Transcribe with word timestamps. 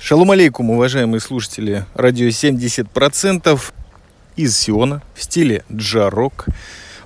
Шалом 0.00 0.30
алейкум, 0.30 0.70
уважаемые 0.70 1.20
слушатели 1.20 1.84
радио 1.94 2.28
70% 2.28 3.60
из 4.36 4.56
Сиона 4.56 5.02
в 5.14 5.22
стиле 5.22 5.64
джарок 5.70 6.46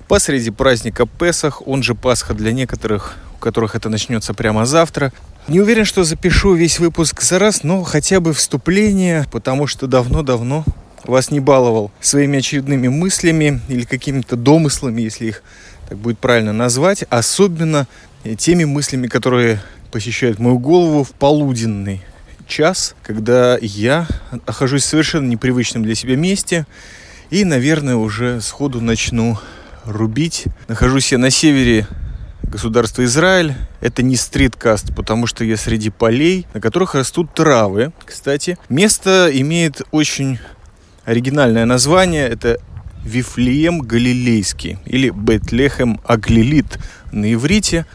посреди 0.07 0.51
праздника 0.51 1.05
Песах, 1.05 1.67
он 1.67 1.83
же 1.83 1.95
Пасха 1.95 2.33
для 2.33 2.51
некоторых, 2.51 3.15
у 3.35 3.39
которых 3.39 3.75
это 3.75 3.89
начнется 3.89 4.33
прямо 4.33 4.65
завтра. 4.65 5.11
Не 5.47 5.59
уверен, 5.59 5.85
что 5.85 6.03
запишу 6.03 6.53
весь 6.53 6.79
выпуск 6.79 7.21
за 7.21 7.39
раз, 7.39 7.63
но 7.63 7.83
хотя 7.83 8.19
бы 8.19 8.31
вступление, 8.33 9.25
потому 9.31 9.67
что 9.67 9.87
давно-давно 9.87 10.63
вас 11.03 11.31
не 11.31 11.39
баловал 11.39 11.91
своими 11.99 12.39
очередными 12.39 12.87
мыслями 12.87 13.59
или 13.67 13.83
какими-то 13.83 14.35
домыслами, 14.35 15.01
если 15.01 15.25
их 15.25 15.43
так 15.89 15.97
будет 15.97 16.19
правильно 16.19 16.53
назвать, 16.53 17.03
особенно 17.09 17.87
теми 18.37 18.63
мыслями, 18.63 19.07
которые 19.07 19.61
посещают 19.91 20.39
мою 20.39 20.59
голову 20.59 21.03
в 21.03 21.11
полуденный 21.11 22.01
час, 22.47 22.95
когда 23.03 23.57
я 23.61 24.07
нахожусь 24.45 24.83
в 24.83 24.87
совершенно 24.87 25.27
непривычном 25.27 25.83
для 25.83 25.95
себя 25.95 26.15
месте 26.15 26.65
и, 27.29 27.45
наверное, 27.45 27.95
уже 27.95 28.41
сходу 28.41 28.81
начну 28.81 29.37
рубить. 29.85 30.45
Нахожусь 30.67 31.11
я 31.11 31.17
на 31.17 31.29
севере 31.29 31.87
государства 32.43 33.03
Израиль. 33.05 33.55
Это 33.81 34.03
не 34.03 34.15
стриткаст, 34.15 34.95
потому 34.95 35.27
что 35.27 35.43
я 35.43 35.57
среди 35.57 35.89
полей, 35.89 36.45
на 36.53 36.61
которых 36.61 36.95
растут 36.95 37.33
травы. 37.33 37.91
Кстати, 38.05 38.57
место 38.69 39.29
имеет 39.33 39.81
очень 39.91 40.39
оригинальное 41.05 41.65
название. 41.65 42.27
Это 42.27 42.59
Вифлеем 43.03 43.79
Галилейский 43.79 44.77
или 44.85 45.09
Бетлехем 45.09 45.99
Аглилит 46.05 46.79
на 47.11 47.33
иврите. 47.33 47.85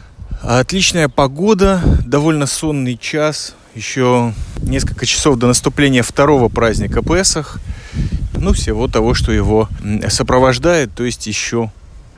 Отличная 0.41 1.09
погода, 1.09 1.81
довольно 2.05 2.45
сонный 2.45 2.97
час, 2.97 3.55
еще 3.75 4.33
несколько 4.61 5.05
часов 5.05 5.37
до 5.37 5.47
наступления 5.47 6.03
второго 6.03 6.49
праздника 6.49 7.01
Песах, 7.01 7.59
ну, 8.33 8.53
всего 8.53 8.87
того, 8.87 9.13
что 9.13 9.31
его 9.31 9.67
сопровождает, 10.07 10.93
то 10.93 11.03
есть 11.03 11.27
еще 11.27 11.71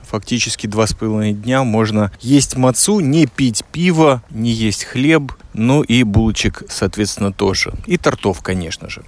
фактически 0.03 0.67
два 0.67 0.85
с 0.85 0.93
половиной 0.93 1.33
дня 1.33 1.63
можно 1.63 2.11
есть 2.19 2.57
мацу, 2.57 2.99
не 2.99 3.25
пить 3.25 3.63
пиво, 3.71 4.21
не 4.29 4.51
есть 4.51 4.83
хлеб, 4.83 5.33
ну 5.53 5.81
и 5.81 6.03
булочек, 6.03 6.63
соответственно, 6.69 7.31
тоже. 7.31 7.73
И 7.87 7.97
тортов, 7.97 8.41
конечно 8.41 8.89
же. 8.89 9.03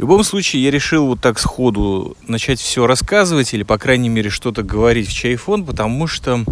Любом 0.00 0.24
случае, 0.24 0.62
я 0.62 0.70
решил 0.70 1.08
вот 1.08 1.20
так 1.20 1.38
сходу 1.38 2.16
начать 2.26 2.58
все 2.58 2.86
рассказывать 2.86 3.52
или, 3.52 3.64
по 3.64 3.76
крайней 3.76 4.08
мере, 4.08 4.30
что-то 4.30 4.62
говорить 4.62 5.06
в 5.08 5.12
чайфон, 5.12 5.62
потому 5.62 6.06
что 6.06 6.42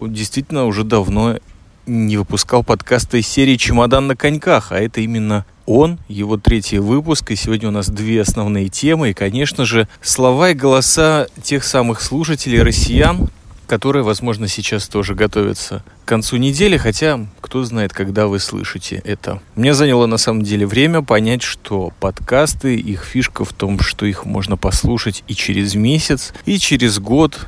действительно 0.00 0.66
уже 0.66 0.82
давно 0.82 1.38
не 1.86 2.16
выпускал 2.16 2.64
подкаста 2.64 3.18
из 3.18 3.28
серии 3.28 3.54
«Чемодан 3.54 4.08
на 4.08 4.16
коньках», 4.16 4.72
а 4.72 4.80
это 4.80 5.00
именно 5.00 5.46
он, 5.64 6.00
его 6.08 6.38
третий 6.38 6.80
выпуск, 6.80 7.30
и 7.30 7.36
сегодня 7.36 7.68
у 7.68 7.70
нас 7.70 7.88
две 7.88 8.22
основные 8.22 8.68
темы, 8.68 9.10
и, 9.10 9.14
конечно 9.14 9.64
же, 9.64 9.86
слова 10.02 10.50
и 10.50 10.54
голоса 10.54 11.28
тех 11.44 11.62
самых 11.62 12.00
слушателей 12.00 12.62
россиян, 12.62 13.28
которые, 13.66 14.02
возможно, 14.02 14.48
сейчас 14.48 14.88
тоже 14.88 15.14
готовятся 15.14 15.82
к 16.04 16.08
концу 16.08 16.36
недели, 16.36 16.76
хотя 16.76 17.26
кто 17.40 17.64
знает, 17.64 17.92
когда 17.92 18.26
вы 18.26 18.38
слышите 18.38 19.02
это. 19.04 19.40
Мне 19.54 19.74
заняло 19.74 20.06
на 20.06 20.18
самом 20.18 20.42
деле 20.42 20.66
время 20.66 21.02
понять, 21.02 21.42
что 21.42 21.92
подкасты, 22.00 22.76
их 22.76 23.04
фишка 23.04 23.44
в 23.44 23.52
том, 23.52 23.80
что 23.80 24.06
их 24.06 24.24
можно 24.24 24.56
послушать 24.56 25.24
и 25.26 25.34
через 25.34 25.74
месяц, 25.74 26.32
и 26.44 26.58
через 26.58 26.98
год, 26.98 27.44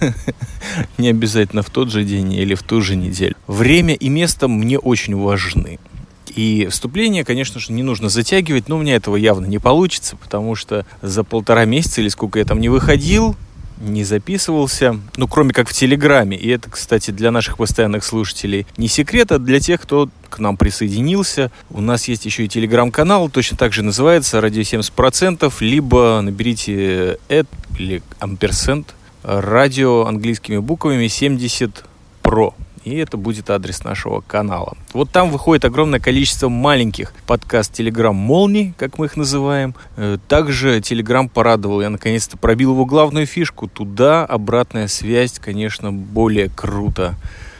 не 0.98 1.08
обязательно 1.08 1.62
в 1.62 1.70
тот 1.70 1.90
же 1.90 2.04
день 2.04 2.32
или 2.32 2.54
в 2.54 2.62
ту 2.62 2.80
же 2.80 2.96
неделю. 2.96 3.36
Время 3.46 3.94
и 3.94 4.08
место 4.08 4.48
мне 4.48 4.78
очень 4.78 5.16
важны. 5.16 5.78
И 6.34 6.68
вступление, 6.70 7.24
конечно 7.24 7.58
же, 7.58 7.72
не 7.72 7.82
нужно 7.82 8.08
затягивать, 8.08 8.68
но 8.68 8.76
у 8.76 8.80
меня 8.80 8.94
этого 8.94 9.16
явно 9.16 9.46
не 9.46 9.58
получится, 9.58 10.16
потому 10.16 10.54
что 10.54 10.86
за 11.02 11.24
полтора 11.24 11.64
месяца 11.64 12.00
или 12.00 12.08
сколько 12.08 12.38
я 12.38 12.44
там 12.44 12.60
не 12.60 12.68
выходил, 12.68 13.36
не 13.80 14.04
записывался, 14.04 14.98
ну, 15.16 15.28
кроме 15.28 15.52
как 15.52 15.68
в 15.68 15.72
Телеграме. 15.72 16.36
И 16.36 16.48
это, 16.48 16.70
кстати, 16.70 17.10
для 17.10 17.30
наших 17.30 17.56
постоянных 17.56 18.04
слушателей 18.04 18.66
не 18.76 18.88
секрет, 18.88 19.32
а 19.32 19.38
для 19.38 19.60
тех, 19.60 19.80
кто 19.80 20.08
к 20.28 20.38
нам 20.38 20.56
присоединился. 20.56 21.50
У 21.70 21.80
нас 21.80 22.08
есть 22.08 22.24
еще 22.24 22.44
и 22.44 22.48
Телеграм-канал, 22.48 23.28
точно 23.30 23.56
так 23.56 23.72
же 23.72 23.82
называется 23.82 24.40
«Радио 24.40 24.62
70%», 24.62 25.52
либо 25.60 26.20
наберите 26.22 27.18
«эд» 27.28 27.48
или 27.78 28.02
«амперсент», 28.18 28.94
радио 29.22 30.06
английскими 30.06 30.58
буквами 30.58 31.06
70 31.08 31.84
Pro. 32.22 32.54
И 32.88 32.96
это 32.96 33.18
будет 33.18 33.50
адрес 33.50 33.84
нашего 33.84 34.22
канала. 34.22 34.74
Вот 34.94 35.10
там 35.10 35.30
выходит 35.30 35.66
огромное 35.66 36.00
количество 36.00 36.48
маленьких 36.48 37.12
подкаст 37.26 37.78
Telegram 37.78 38.14
молний, 38.14 38.72
как 38.78 38.96
мы 38.96 39.06
их 39.06 39.16
называем. 39.18 39.74
Э, 39.96 40.16
также 40.26 40.78
Telegram 40.78 41.28
порадовал, 41.28 41.82
я 41.82 41.90
наконец-то 41.90 42.38
пробил 42.38 42.72
его 42.72 42.86
главную 42.86 43.26
фишку. 43.26 43.68
Туда 43.68 44.24
обратная 44.24 44.88
связь, 44.88 45.38
конечно, 45.38 45.92
более 45.92 46.48
круто 46.48 47.14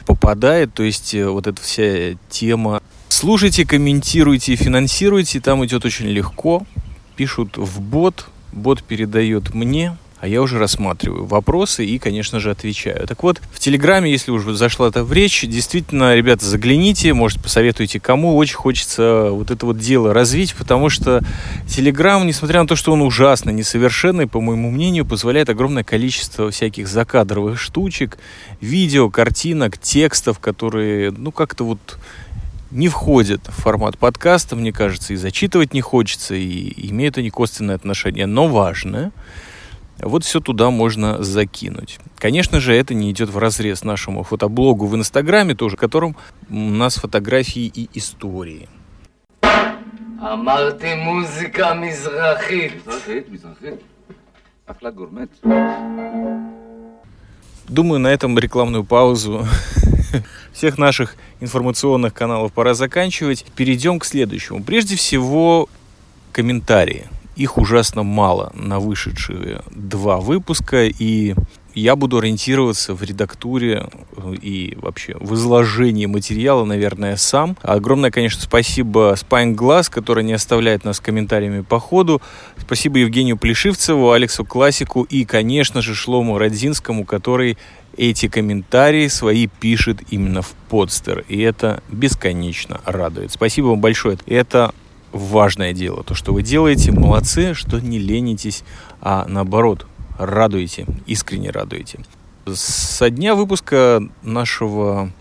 попадает. 0.07 0.73
То 0.73 0.81
есть 0.81 1.13
э, 1.13 1.29
вот 1.29 1.45
эта 1.45 1.61
вся 1.61 2.15
тема 2.29 2.81
Слушайте, 3.09 3.67
комментируйте 3.67 4.55
финансируйте. 4.55 5.39
Там 5.39 5.63
идет 5.63 5.85
очень 5.85 6.07
легко. 6.07 6.63
Пишут 7.15 7.57
в 7.57 7.81
бот. 7.81 8.27
Бот 8.51 8.81
передает 8.81 9.53
мне 9.53 9.95
а 10.19 10.27
я 10.27 10.41
уже 10.41 10.59
рассматриваю 10.59 11.25
вопросы 11.25 11.85
и, 11.85 11.97
конечно 11.97 12.39
же, 12.39 12.51
отвечаю. 12.51 13.07
Так 13.07 13.23
вот, 13.23 13.41
в 13.53 13.59
Телеграме, 13.59 14.11
если 14.11 14.31
уже 14.31 14.53
зашла 14.53 14.89
это 14.89 15.05
в 15.05 15.13
речь, 15.13 15.45
действительно, 15.47 16.13
ребята, 16.13 16.45
загляните, 16.45 17.13
может, 17.13 17.41
посоветуйте 17.41 18.01
кому. 18.01 18.35
Очень 18.35 18.55
хочется 18.55 19.29
вот 19.31 19.49
это 19.49 19.65
вот 19.65 19.77
дело 19.77 20.13
развить, 20.13 20.55
потому 20.55 20.89
что 20.89 21.21
Телеграм, 21.67 22.27
несмотря 22.27 22.61
на 22.61 22.67
то, 22.67 22.75
что 22.75 22.91
он 22.91 23.01
ужасно 23.01 23.51
несовершенный, 23.51 24.27
по 24.27 24.41
моему 24.41 24.71
мнению, 24.71 25.05
позволяет 25.05 25.49
огромное 25.49 25.85
количество 25.85 26.51
всяких 26.51 26.89
закадровых 26.89 27.57
штучек, 27.57 28.17
видео, 28.59 29.09
картинок, 29.09 29.77
текстов, 29.77 30.39
которые, 30.39 31.11
ну, 31.11 31.31
как-то 31.31 31.63
вот 31.63 31.97
не 32.71 32.89
входят 32.89 33.41
в 33.47 33.61
формат 33.61 33.97
подкаста, 33.97 34.57
мне 34.57 34.73
кажется, 34.73 35.13
и 35.13 35.15
зачитывать 35.15 35.73
не 35.73 35.81
хочется, 35.81 36.35
и 36.35 36.89
имеют 36.89 37.17
они 37.17 37.29
косвенное 37.29 37.75
отношение, 37.75 38.25
но 38.25 38.47
важное– 38.47 39.13
вот 39.98 40.24
все 40.24 40.40
туда 40.40 40.70
можно 40.70 41.22
закинуть. 41.22 41.98
Конечно 42.18 42.60
же, 42.60 42.74
это 42.74 42.94
не 42.94 43.10
идет 43.10 43.30
в 43.30 43.38
разрез 43.38 43.84
нашему 43.84 44.22
фотоблогу 44.22 44.86
в 44.86 44.94
Инстаграме, 44.96 45.54
тоже, 45.54 45.76
в 45.76 45.80
котором 45.80 46.16
у 46.50 46.54
нас 46.54 46.96
фотографии 46.96 47.66
и 47.66 47.88
истории. 47.94 48.68
אמרתי 50.32 50.94
מוזיקה 50.94 51.74
מזרחית. 51.74 52.86
מזרחית, 52.86 53.28
מזרחית. 53.30 53.80
אחלה 54.66 54.90
גורמט. 54.90 55.28
Думаю, 57.68 57.98
на 57.98 58.08
этом 58.08 58.38
рекламную 58.38 58.84
паузу 58.84 59.46
всех 60.52 60.76
наших 60.76 61.16
информационных 61.40 62.12
каналов 62.12 62.52
пора 62.52 62.74
заканчивать. 62.74 63.44
Перейдем 63.56 63.98
к 63.98 64.04
следующему. 64.04 64.62
Прежде 64.62 64.96
всего, 64.96 65.68
комментарии 66.32 67.06
их 67.39 67.57
ужасно 67.57 68.03
мало 68.03 68.51
на 68.53 68.79
вышедшие 68.79 69.61
два 69.71 70.17
выпуска, 70.17 70.85
и 70.85 71.33
я 71.73 71.95
буду 71.95 72.17
ориентироваться 72.17 72.93
в 72.93 73.01
редактуре 73.01 73.87
э, 74.17 74.33
и 74.41 74.77
вообще 74.81 75.15
в 75.19 75.35
изложении 75.35 76.05
материала, 76.05 76.65
наверное, 76.65 77.15
сам. 77.15 77.55
Огромное, 77.61 78.11
конечно, 78.11 78.41
спасибо 78.41 79.13
Spine 79.13 79.55
Glass, 79.55 79.89
который 79.89 80.25
не 80.25 80.33
оставляет 80.33 80.83
нас 80.83 80.99
комментариями 80.99 81.61
по 81.61 81.79
ходу. 81.79 82.21
Спасибо 82.57 82.97
Евгению 82.97 83.37
Плешивцеву, 83.37 84.11
Алексу 84.11 84.43
Классику 84.43 85.03
и, 85.03 85.23
конечно 85.23 85.81
же, 85.81 85.95
Шлому 85.95 86.37
Родзинскому, 86.37 87.05
который 87.05 87.57
эти 87.95 88.27
комментарии 88.27 89.07
свои 89.07 89.47
пишет 89.47 89.99
именно 90.09 90.41
в 90.41 90.53
подстер. 90.69 91.23
И 91.29 91.39
это 91.39 91.81
бесконечно 91.89 92.81
радует. 92.83 93.31
Спасибо 93.31 93.67
вам 93.67 93.79
большое. 93.79 94.17
Это 94.25 94.73
важное 95.11 95.73
дело. 95.73 96.03
То, 96.03 96.15
что 96.15 96.33
вы 96.33 96.43
делаете, 96.43 96.91
молодцы, 96.91 97.53
что 97.53 97.79
не 97.79 97.99
ленитесь, 97.99 98.63
а 99.01 99.25
наоборот, 99.27 99.85
радуете, 100.17 100.85
искренне 101.05 101.51
радуете. 101.51 101.99
Со 102.53 103.09
дня 103.09 103.35
выпуска 103.35 104.01
нашего 104.23 105.11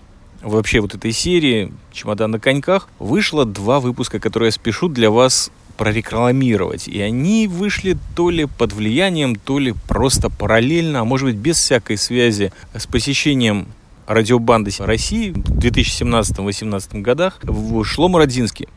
вообще 0.42 0.80
вот 0.80 0.94
этой 0.94 1.12
серии 1.12 1.72
«Чемодан 1.92 2.30
на 2.30 2.40
коньках» 2.40 2.88
вышло 2.98 3.44
два 3.44 3.80
выпуска, 3.80 4.20
которые 4.20 4.48
я 4.48 4.52
спешу 4.52 4.88
для 4.88 5.10
вас 5.10 5.50
прорекламировать. 5.76 6.88
И 6.88 7.00
они 7.00 7.46
вышли 7.46 7.96
то 8.16 8.30
ли 8.30 8.46
под 8.46 8.72
влиянием, 8.72 9.36
то 9.36 9.58
ли 9.58 9.74
просто 9.86 10.28
параллельно, 10.28 11.00
а 11.00 11.04
может 11.04 11.28
быть 11.28 11.36
без 11.36 11.56
всякой 11.56 11.96
связи 11.96 12.52
с 12.74 12.86
посещением 12.86 13.68
радиобанды 14.06 14.70
России 14.80 15.30
в 15.30 15.58
2017-2018 15.58 17.00
годах 17.02 17.38
в 17.42 17.84
Шлом 17.84 18.16
Родзинский 18.16 18.68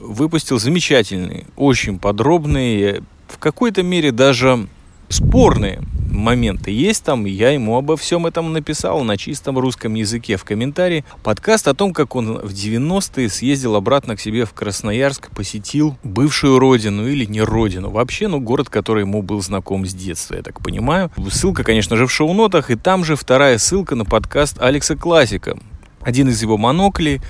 выпустил 0.00 0.58
замечательные, 0.58 1.46
очень 1.56 1.98
подробные, 1.98 3.02
в 3.28 3.38
какой-то 3.38 3.82
мере 3.82 4.10
даже 4.12 4.68
спорные 5.08 5.80
моменты 6.10 6.70
есть 6.70 7.04
там, 7.04 7.24
я 7.24 7.50
ему 7.50 7.76
обо 7.76 7.96
всем 7.96 8.26
этом 8.26 8.52
написал 8.52 9.02
на 9.02 9.16
чистом 9.16 9.58
русском 9.58 9.94
языке 9.94 10.36
в 10.36 10.44
комментарии. 10.44 11.04
Подкаст 11.22 11.68
о 11.68 11.74
том, 11.74 11.92
как 11.92 12.16
он 12.16 12.38
в 12.38 12.52
90-е 12.52 13.28
съездил 13.28 13.76
обратно 13.76 14.16
к 14.16 14.20
себе 14.20 14.44
в 14.44 14.52
Красноярск, 14.52 15.30
посетил 15.30 15.96
бывшую 16.02 16.58
родину 16.58 17.06
или 17.06 17.24
не 17.24 17.40
родину. 17.40 17.90
Вообще, 17.90 18.28
ну, 18.28 18.40
город, 18.40 18.68
который 18.68 19.02
ему 19.02 19.22
был 19.22 19.40
знаком 19.40 19.86
с 19.86 19.94
детства, 19.94 20.34
я 20.34 20.42
так 20.42 20.60
понимаю. 20.62 21.10
Ссылка, 21.30 21.64
конечно 21.64 21.96
же, 21.96 22.06
в 22.06 22.12
шоу-нотах, 22.12 22.70
и 22.70 22.76
там 22.76 23.04
же 23.04 23.16
вторая 23.16 23.58
ссылка 23.58 23.94
на 23.94 24.04
подкаст 24.04 24.60
Алекса 24.60 24.96
Классика. 24.96 25.58
Один 26.02 26.28
из 26.28 26.40
его 26.40 26.56
моноклей 26.56 27.20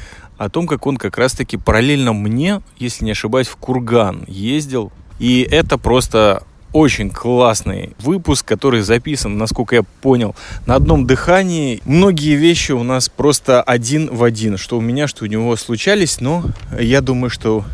о 0.40 0.48
том, 0.48 0.66
как 0.66 0.86
он 0.86 0.96
как 0.96 1.18
раз-таки 1.18 1.58
параллельно 1.58 2.14
мне, 2.14 2.62
если 2.78 3.04
не 3.04 3.10
ошибаюсь, 3.10 3.46
в 3.46 3.56
Курган 3.56 4.24
ездил. 4.26 4.90
И 5.18 5.42
это 5.42 5.76
просто 5.76 6.44
очень 6.72 7.10
классный 7.10 7.94
выпуск, 7.98 8.46
который 8.46 8.80
записан, 8.80 9.36
насколько 9.36 9.74
я 9.74 9.82
понял, 9.82 10.34
на 10.64 10.76
одном 10.76 11.06
дыхании. 11.06 11.82
Многие 11.84 12.36
вещи 12.36 12.72
у 12.72 12.82
нас 12.82 13.10
просто 13.10 13.60
один 13.60 14.08
в 14.10 14.24
один, 14.24 14.56
что 14.56 14.78
у 14.78 14.80
меня, 14.80 15.08
что 15.08 15.24
у 15.24 15.26
него 15.26 15.54
случались, 15.56 16.22
но 16.22 16.44
я 16.78 17.02
думаю, 17.02 17.28
что 17.28 17.66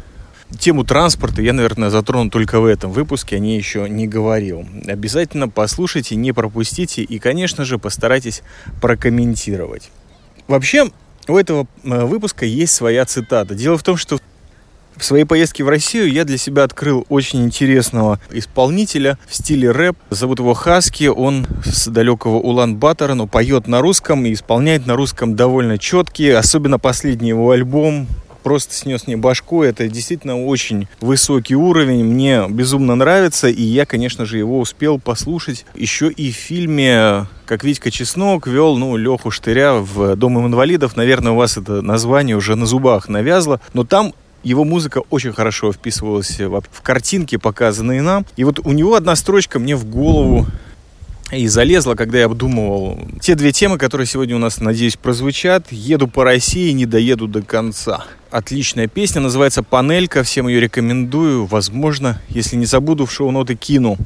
Тему 0.58 0.84
транспорта 0.84 1.42
я, 1.42 1.52
наверное, 1.52 1.90
затрону 1.90 2.30
только 2.30 2.60
в 2.60 2.64
этом 2.66 2.90
выпуске, 2.90 3.36
о 3.36 3.38
ней 3.38 3.58
еще 3.58 3.88
не 3.88 4.08
говорил. 4.08 4.66
Обязательно 4.86 5.48
послушайте, 5.48 6.16
не 6.16 6.32
пропустите 6.32 7.02
и, 7.02 7.18
конечно 7.20 7.64
же, 7.64 7.78
постарайтесь 7.78 8.42
прокомментировать. 8.80 9.90
Вообще, 10.46 10.88
у 11.28 11.36
этого 11.36 11.66
э, 11.84 12.04
выпуска 12.04 12.44
есть 12.44 12.74
своя 12.74 13.04
цитата. 13.04 13.54
Дело 13.54 13.78
в 13.78 13.82
том, 13.82 13.96
что 13.96 14.18
в 14.96 15.04
своей 15.04 15.24
поездке 15.24 15.62
в 15.62 15.68
Россию 15.68 16.10
я 16.10 16.24
для 16.24 16.38
себя 16.38 16.64
открыл 16.64 17.04
очень 17.08 17.44
интересного 17.44 18.18
исполнителя 18.30 19.18
в 19.28 19.34
стиле 19.34 19.70
рэп. 19.70 19.96
Зовут 20.10 20.38
его 20.38 20.54
Хаски, 20.54 21.04
он 21.04 21.46
с 21.64 21.88
далекого 21.88 22.36
Улан-Батора, 22.36 23.14
но 23.14 23.26
поет 23.26 23.68
на 23.68 23.80
русском 23.80 24.24
и 24.24 24.32
исполняет 24.32 24.86
на 24.86 24.96
русском 24.96 25.36
довольно 25.36 25.78
четкие. 25.78 26.38
Особенно 26.38 26.78
последний 26.78 27.28
его 27.28 27.50
альбом 27.50 28.08
просто 28.46 28.74
снес 28.74 29.08
мне 29.08 29.16
башку. 29.16 29.64
Это 29.64 29.88
действительно 29.88 30.40
очень 30.40 30.86
высокий 31.00 31.56
уровень. 31.56 32.04
Мне 32.04 32.44
безумно 32.48 32.94
нравится. 32.94 33.48
И 33.48 33.60
я, 33.60 33.86
конечно 33.86 34.24
же, 34.24 34.38
его 34.38 34.60
успел 34.60 35.00
послушать 35.00 35.66
еще 35.74 36.12
и 36.12 36.30
в 36.30 36.36
фильме 36.36 37.26
как 37.44 37.64
Витька 37.64 37.90
Чеснок 37.90 38.46
вел, 38.46 38.76
ну, 38.76 38.96
Леху 38.96 39.32
Штыря 39.32 39.74
в 39.74 40.14
Дом 40.14 40.46
инвалидов. 40.46 40.94
Наверное, 40.94 41.32
у 41.32 41.34
вас 41.34 41.56
это 41.56 41.82
название 41.82 42.36
уже 42.36 42.54
на 42.54 42.66
зубах 42.66 43.08
навязло. 43.08 43.60
Но 43.74 43.82
там 43.82 44.14
его 44.44 44.62
музыка 44.62 45.02
очень 45.10 45.32
хорошо 45.32 45.72
вписывалась 45.72 46.38
в, 46.38 46.60
в 46.60 46.82
картинки, 46.82 47.38
показанные 47.38 48.00
нам. 48.00 48.26
И 48.36 48.44
вот 48.44 48.60
у 48.62 48.70
него 48.70 48.94
одна 48.94 49.16
строчка 49.16 49.58
мне 49.58 49.74
в 49.74 49.86
голову 49.86 50.46
и 51.32 51.48
залезла, 51.48 51.96
когда 51.96 52.18
я 52.18 52.26
обдумывал 52.26 53.00
те 53.20 53.34
две 53.34 53.50
темы, 53.50 53.78
которые 53.78 54.06
сегодня 54.06 54.36
у 54.36 54.38
нас, 54.38 54.60
надеюсь, 54.60 54.96
прозвучат. 54.96 55.72
«Еду 55.72 56.06
по 56.06 56.22
России, 56.22 56.70
не 56.70 56.86
доеду 56.86 57.26
до 57.26 57.42
конца». 57.42 58.04
Отличная 58.30 58.88
песня, 58.88 59.20
называется 59.20 59.62
«Панелька», 59.62 60.24
всем 60.24 60.48
ее 60.48 60.60
рекомендую. 60.60 61.46
Возможно, 61.46 62.20
если 62.28 62.56
не 62.56 62.66
забуду, 62.66 63.06
в 63.06 63.12
шоу-ноты 63.12 63.54
кину. 63.54 63.96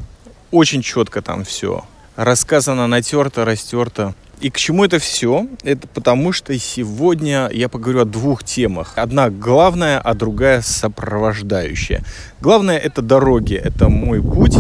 Очень 0.51 0.83
четко 0.83 1.23
там 1.23 1.43
все. 1.45 1.85
Рассказано, 2.17 2.87
натерто, 2.87 3.47
растерто. 3.47 4.15
И 4.41 4.51
к 4.51 4.59
чему 4.59 4.85
это 4.85 4.99
все? 4.99 5.47
Это 5.63 5.89
потому, 5.89 6.33
что 6.33 6.57
сегодня 6.59 7.49
я 7.53 7.71
поговорю 7.71 8.01
о 8.01 8.05
двух 8.05 8.45
темах. 8.45 8.93
Одна 8.97 9.31
главная, 9.31 9.99
а 9.99 10.13
другая 10.13 10.61
сопровождающая. 10.61 12.05
Главное 12.41 12.77
это 12.77 13.01
дороги, 13.01 13.55
это 13.55 13.89
мой 13.89 14.23
путь. 14.23 14.57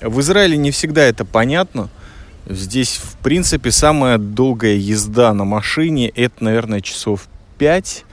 В 0.00 0.20
Израиле 0.20 0.56
не 0.56 0.70
всегда 0.70 1.02
это 1.02 1.26
понятно. 1.26 1.90
Здесь, 2.46 2.96
в 2.96 3.16
принципе, 3.18 3.70
самая 3.70 4.16
долгая 4.16 4.76
езда 4.76 5.34
на 5.34 5.44
машине 5.44 6.08
это, 6.08 6.42
наверное, 6.44 6.80
часов 6.80 7.28
5. 7.58 8.04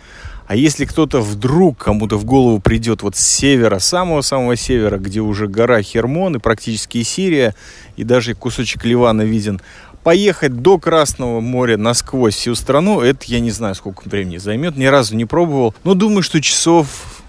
А 0.47 0.55
если 0.55 0.85
кто-то 0.85 1.21
вдруг 1.21 1.79
кому-то 1.79 2.17
в 2.17 2.25
голову 2.25 2.59
придет 2.59 3.01
вот 3.01 3.15
с 3.15 3.19
севера, 3.19 3.79
самого-самого 3.79 4.55
севера, 4.55 4.97
где 4.97 5.19
уже 5.19 5.47
гора 5.47 5.81
Хермон 5.81 6.35
и 6.35 6.39
практически 6.39 7.01
Сирия, 7.01 7.55
и 7.95 8.03
даже 8.03 8.35
кусочек 8.35 8.85
Ливана 8.85 9.23
виден, 9.23 9.59
поехать 10.03 10.61
до 10.61 10.77
Красного 10.77 11.39
моря 11.41 11.77
насквозь 11.77 12.35
всю 12.35 12.53
страну, 12.53 13.01
это 13.01 13.25
я 13.25 13.39
не 13.39 13.49
знаю, 13.49 13.73
сколько 13.73 14.07
времени 14.07 14.37
займет, 14.37 14.77
ни 14.77 14.85
разу 14.85 15.15
не 15.15 15.25
пробовал. 15.25 15.73
Но 15.83 15.95
думаю, 15.95 16.21
что 16.21 16.39
часов, 16.39 17.23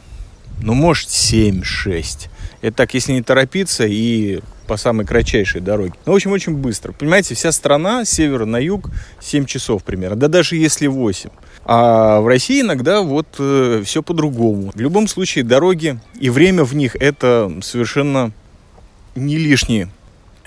ну, 0.62 0.74
может, 0.74 1.08
7-6. 1.08 2.28
Это 2.60 2.76
так, 2.76 2.92
если 2.92 3.12
не 3.12 3.22
торопиться 3.22 3.86
и 3.86 4.40
по 4.66 4.76
самой 4.76 5.06
кратчайшей 5.06 5.60
дороге. 5.60 5.94
Ну, 6.04 6.12
в 6.12 6.16
общем, 6.16 6.32
очень 6.32 6.56
быстро. 6.56 6.92
Понимаете, 6.92 7.34
вся 7.34 7.52
страна 7.52 8.04
с 8.04 8.10
севера 8.10 8.44
на 8.44 8.58
юг 8.58 8.90
7 9.20 9.46
часов 9.46 9.84
примерно. 9.84 10.16
Да 10.16 10.28
даже 10.28 10.56
если 10.56 10.86
8. 10.86 11.30
А 11.64 12.20
в 12.20 12.26
России 12.26 12.60
иногда 12.60 13.00
вот 13.00 13.26
э, 13.38 13.82
все 13.84 14.02
по-другому. 14.02 14.72
В 14.74 14.80
любом 14.80 15.08
случае, 15.08 15.44
дороги 15.44 15.98
и 16.18 16.30
время 16.30 16.64
в 16.64 16.74
них 16.74 16.96
это 16.96 17.52
совершенно 17.62 18.32
не 19.14 19.36
лишние 19.36 19.88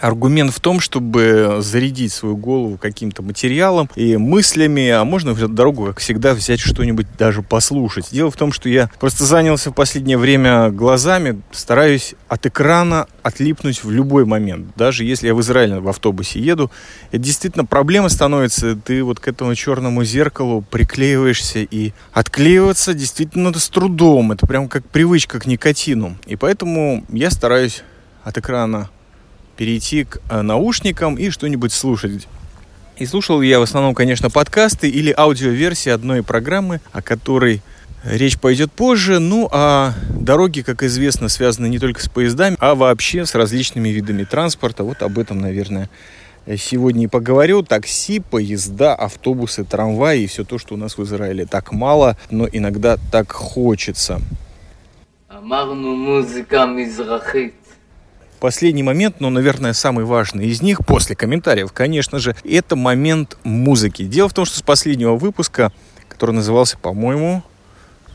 аргумент 0.02 0.54
в 0.54 0.60
том, 0.60 0.80
чтобы 0.80 1.58
зарядить 1.60 2.14
свою 2.14 2.38
голову 2.38 2.78
каким-то 2.78 3.22
материалом 3.22 3.90
и 3.96 4.18
мыслями, 4.18 4.90
а 4.90 5.04
можно 5.04 5.34
в 5.34 5.48
дорогу, 5.48 5.88
как 5.88 6.00
всегда, 6.00 6.34
взять 6.34 6.60
что-нибудь 6.60 7.08
даже 7.18 7.42
послушать. 7.42 8.10
Дело 8.12 8.32
в 8.32 8.36
том, 8.36 8.52
что 8.52 8.70
я 8.70 8.90
просто 9.00 9.26
занялся 9.26 9.72
в 9.72 9.74
последнее 9.74 10.18
время 10.18 10.70
глазами, 10.70 11.42
стараюсь 11.52 12.16
от 12.28 12.46
экрана 12.46 13.08
отлипнуть 13.24 13.84
в 13.84 13.92
любой 13.92 14.26
момент. 14.26 14.68
Даже 14.76 15.04
если 15.04 15.28
я 15.28 15.36
в 15.36 15.42
Израиле 15.42 15.80
в 15.80 15.88
автобусе 15.88 16.40
еду, 16.40 16.72
это 17.12 17.22
действительно 17.22 17.66
проблема 17.66 18.10
становится. 18.10 18.76
Ты 18.76 19.04
вот 19.04 19.20
к 19.20 19.28
этому 19.28 19.56
черному 19.56 20.04
зеркалу 20.04 20.62
приклеиваешься 20.62 21.60
и 21.60 21.94
отклеиваться 22.14 22.94
действительно 22.94 23.54
с 23.58 23.70
трудом. 23.70 24.32
Это 24.32 24.48
прям 24.48 24.68
как 24.68 24.88
привычка 24.88 25.40
к 25.40 25.46
никотину. 25.46 26.18
И 26.26 26.36
поэтому 26.36 27.04
я 27.10 27.32
стараюсь 27.32 27.84
от 28.24 28.38
экрана 28.38 28.90
перейти 29.60 30.06
к 30.06 30.22
э, 30.30 30.42
наушникам 30.42 31.16
и 31.16 31.30
что-нибудь 31.30 31.74
слушать. 31.74 32.30
И 32.98 33.06
слушал 33.06 33.42
я 33.42 33.60
в 33.60 33.64
основном, 33.64 33.94
конечно, 33.94 34.30
подкасты 34.30 34.88
или 34.88 35.14
аудиоверсии 35.16 35.90
одной 35.90 36.24
программы, 36.24 36.80
о 36.94 37.02
которой 37.02 37.62
речь 38.06 38.40
пойдет 38.40 38.72
позже. 38.72 39.20
Ну, 39.20 39.50
а 39.52 39.96
дороги, 40.18 40.62
как 40.62 40.82
известно, 40.84 41.28
связаны 41.28 41.68
не 41.68 41.78
только 41.78 42.02
с 42.02 42.08
поездами, 42.08 42.56
а 42.62 42.74
вообще 42.74 43.26
с 43.26 43.36
различными 43.36 43.90
видами 43.90 44.24
транспорта. 44.24 44.86
Вот 44.86 45.02
об 45.02 45.20
этом, 45.20 45.40
наверное, 45.40 45.90
сегодня 46.56 47.04
и 47.04 47.08
поговорю. 47.08 47.62
Такси, 47.62 48.22
поезда, 48.22 48.96
автобусы, 48.96 49.66
трамваи 49.66 50.22
и 50.22 50.28
все 50.28 50.46
то, 50.46 50.58
что 50.58 50.76
у 50.76 50.78
нас 50.78 50.98
в 50.98 51.04
Израиле 51.04 51.46
так 51.46 51.74
мало, 51.74 52.18
но 52.32 52.48
иногда 52.50 52.96
так 53.12 53.34
хочется. 53.34 54.22
Амарну 55.28 55.96
музыка 55.96 56.66
мизрахит. 56.66 57.56
Последний 58.40 58.84
момент, 58.84 59.20
но, 59.20 59.30
наверное, 59.30 59.74
самый 59.74 60.06
важный 60.06 60.48
из 60.48 60.62
них, 60.62 60.80
после 60.86 61.16
комментариев, 61.16 61.74
конечно 61.74 62.20
же, 62.20 62.36
это 62.46 62.78
момент 62.78 63.38
музыки. 63.44 64.04
Дело 64.04 64.30
в 64.30 64.34
том, 64.34 64.46
что 64.46 64.58
с 64.58 64.62
последнего 64.62 65.16
выпуска, 65.16 65.74
который 66.08 66.32
назывался, 66.32 66.78
по-моему, 66.78 67.44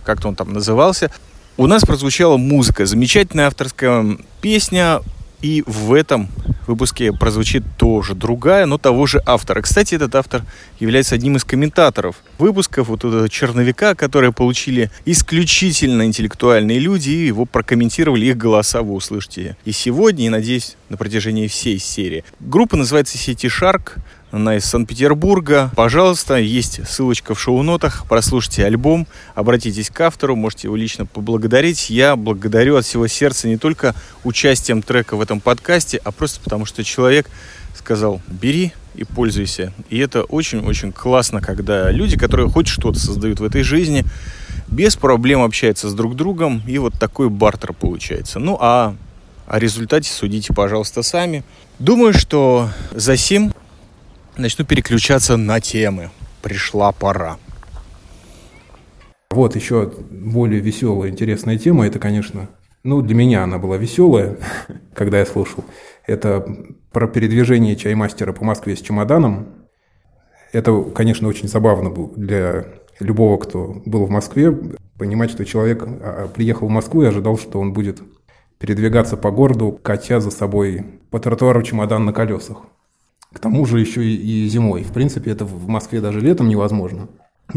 как-то 0.02 0.28
он 0.28 0.35
там 0.35 0.52
назывался, 0.52 1.11
у 1.57 1.66
нас 1.66 1.85
прозвучала 1.85 2.38
музыка, 2.38 2.87
замечательная 2.87 3.49
авторская 3.49 4.16
песня, 4.40 5.00
и 5.45 5.63
в 5.67 5.93
этом 5.93 6.29
выпуске 6.67 7.13
прозвучит 7.13 7.65
тоже 7.77 8.15
другая, 8.15 8.65
но 8.65 8.79
того 8.79 9.05
же 9.05 9.21
автора. 9.27 9.61
Кстати, 9.61 9.95
этот 9.95 10.15
автор 10.15 10.43
является 10.81 11.17
одним 11.17 11.37
из 11.37 11.45
комментаторов 11.45 12.17
выпусков 12.39 12.89
вот 12.89 13.05
этого 13.05 13.29
черновика, 13.29 13.95
которые 13.95 14.33
получили 14.33 14.91
исключительно 15.05 16.07
интеллектуальные 16.07 16.79
люди, 16.79 17.11
и 17.11 17.27
его 17.27 17.45
прокомментировали, 17.45 18.25
их 18.25 18.39
голоса 18.39 18.81
вы 18.81 18.95
услышите 18.95 19.59
и 19.67 19.73
сегодня, 19.73 20.25
и, 20.25 20.31
надеюсь, 20.31 20.79
на 20.89 20.97
протяжении 20.97 21.47
всей 21.47 21.79
серии. 21.79 22.25
Группа 22.41 22.79
называется 22.79 23.19
City 23.19 23.51
Shark, 23.51 23.99
она 24.35 24.57
из 24.57 24.64
Санкт-Петербурга. 24.64 25.71
Пожалуйста, 25.76 26.37
есть 26.37 26.81
ссылочка 26.88 27.35
в 27.35 27.41
шоу-нотах. 27.41 28.05
Прослушайте 28.09 28.64
альбом, 28.64 29.07
обратитесь 29.37 29.91
к 29.91 30.00
автору, 30.00 30.35
можете 30.35 30.67
его 30.67 30.75
лично 30.75 31.07
поблагодарить. 31.07 31.88
Я 31.88 32.17
благодарю 32.17 32.76
от 32.76 32.85
всего 32.85 33.07
сердца 33.07 33.47
не 33.47 33.59
только 33.59 33.95
участием 34.25 34.83
трека 34.83 35.17
в 35.17 35.21
этом 35.21 35.41
подкасте, 35.41 36.00
а 36.03 36.11
просто 36.11 36.41
потому, 36.41 36.64
что 36.64 36.83
человек 36.83 37.31
сказал, 37.76 38.21
бери 38.26 38.73
и 38.97 39.05
пользуйся. 39.05 39.73
И 39.88 39.99
это 39.99 40.25
очень-очень 40.25 40.91
классно, 40.91 41.41
когда 41.41 41.93
люди, 41.93 42.19
которые 42.19 42.50
хоть 42.50 42.67
что-то 42.67 42.99
создают 42.99 43.38
в 43.38 43.45
этой 43.45 43.62
жизни, 43.62 44.05
без 44.67 44.97
проблем 44.97 45.43
общаются 45.43 45.88
с 45.88 45.95
друг 45.95 46.17
другом, 46.17 46.61
и 46.67 46.79
вот 46.79 46.95
такой 46.99 47.29
бартер 47.29 47.73
получается. 47.73 48.41
Ну, 48.41 48.59
а 48.61 48.97
о 49.47 49.59
результате 49.61 50.11
судите, 50.11 50.53
пожалуйста, 50.53 51.05
сами. 51.05 51.45
Думаю, 51.79 52.14
что 52.14 52.71
за 52.93 53.17
сим 53.17 53.53
начну 54.37 54.64
переключаться 54.64 55.37
на 55.37 55.61
темы. 55.61 56.11
Пришла 56.43 56.93
пора. 56.93 57.38
Вот 59.31 59.57
еще 59.57 59.93
более 60.11 60.61
веселая, 60.61 61.11
интересная 61.11 61.59
тема. 61.59 61.87
Это, 61.87 61.99
конечно, 61.99 62.49
Ну, 62.85 63.00
для 63.00 63.14
меня 63.14 63.45
она 63.45 63.59
была 63.59 63.76
веселая, 63.79 64.37
когда 64.95 65.19
я 65.19 65.26
слушал. 65.26 65.64
Это 66.07 66.47
про 66.93 67.09
передвижение 67.09 67.76
чаймастера 67.76 68.33
по 68.33 68.45
Москве 68.45 68.76
с 68.76 68.81
чемоданом. 68.81 69.49
Это, 70.53 70.83
конечно, 70.95 71.26
очень 71.26 71.49
забавно 71.49 71.91
было 71.91 72.12
для 72.14 72.67
любого, 73.00 73.38
кто 73.38 73.83
был 73.87 74.05
в 74.05 74.11
Москве, 74.11 74.57
понимать, 74.99 75.31
что 75.31 75.45
человек 75.45 75.83
а, 75.85 76.29
приехал 76.29 76.69
в 76.69 76.71
Москву 76.71 77.03
и 77.03 77.07
ожидал, 77.07 77.38
что 77.38 77.59
он 77.59 77.73
будет 77.73 78.03
передвигаться 78.59 79.17
по 79.17 79.31
городу, 79.31 79.73
катя 79.83 80.21
за 80.21 80.31
собой 80.31 80.85
по 81.11 81.19
тротуару 81.19 81.62
чемодан 81.62 82.05
на 82.05 82.12
колесах. 82.12 82.59
К 83.35 83.41
тому 83.41 83.67
же 83.67 83.81
еще 83.81 84.05
и 84.05 84.49
зимой. 84.49 84.85
В 84.85 84.93
принципе, 84.93 85.33
это 85.33 85.45
в 85.45 85.69
Москве 85.69 86.00
даже 86.00 86.21
летом 86.21 86.49
невозможно. 86.49 87.09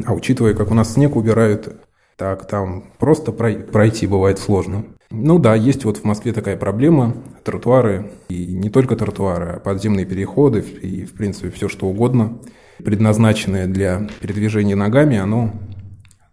А 0.05 0.13
учитывая, 0.13 0.53
как 0.53 0.71
у 0.71 0.73
нас 0.73 0.93
снег 0.93 1.15
убирают, 1.15 1.77
так 2.17 2.47
там 2.47 2.85
просто 2.97 3.31
пройти 3.31 4.07
бывает 4.07 4.39
сложно. 4.39 4.85
Ну 5.11 5.39
да, 5.39 5.55
есть 5.55 5.85
вот 5.85 5.97
в 5.97 6.03
Москве 6.03 6.33
такая 6.33 6.57
проблема. 6.57 7.15
Тротуары, 7.43 8.11
и 8.27 8.45
не 8.47 8.69
только 8.69 8.97
тротуары, 8.97 9.53
а 9.55 9.59
подземные 9.59 10.05
переходы, 10.05 10.59
и 10.59 11.05
в 11.05 11.13
принципе 11.13 11.49
все 11.51 11.69
что 11.69 11.87
угодно, 11.87 12.39
предназначенное 12.83 13.67
для 13.67 14.09
передвижения 14.19 14.75
ногами, 14.75 15.17
оно 15.17 15.53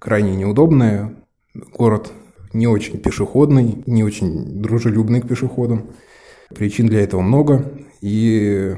крайне 0.00 0.34
неудобное. 0.34 1.14
Город 1.72 2.12
не 2.52 2.66
очень 2.66 2.98
пешеходный, 2.98 3.82
не 3.86 4.02
очень 4.02 4.60
дружелюбный 4.60 5.20
к 5.20 5.28
пешеходам. 5.28 5.90
Причин 6.48 6.86
для 6.86 7.02
этого 7.02 7.20
много. 7.20 7.72
И 8.00 8.74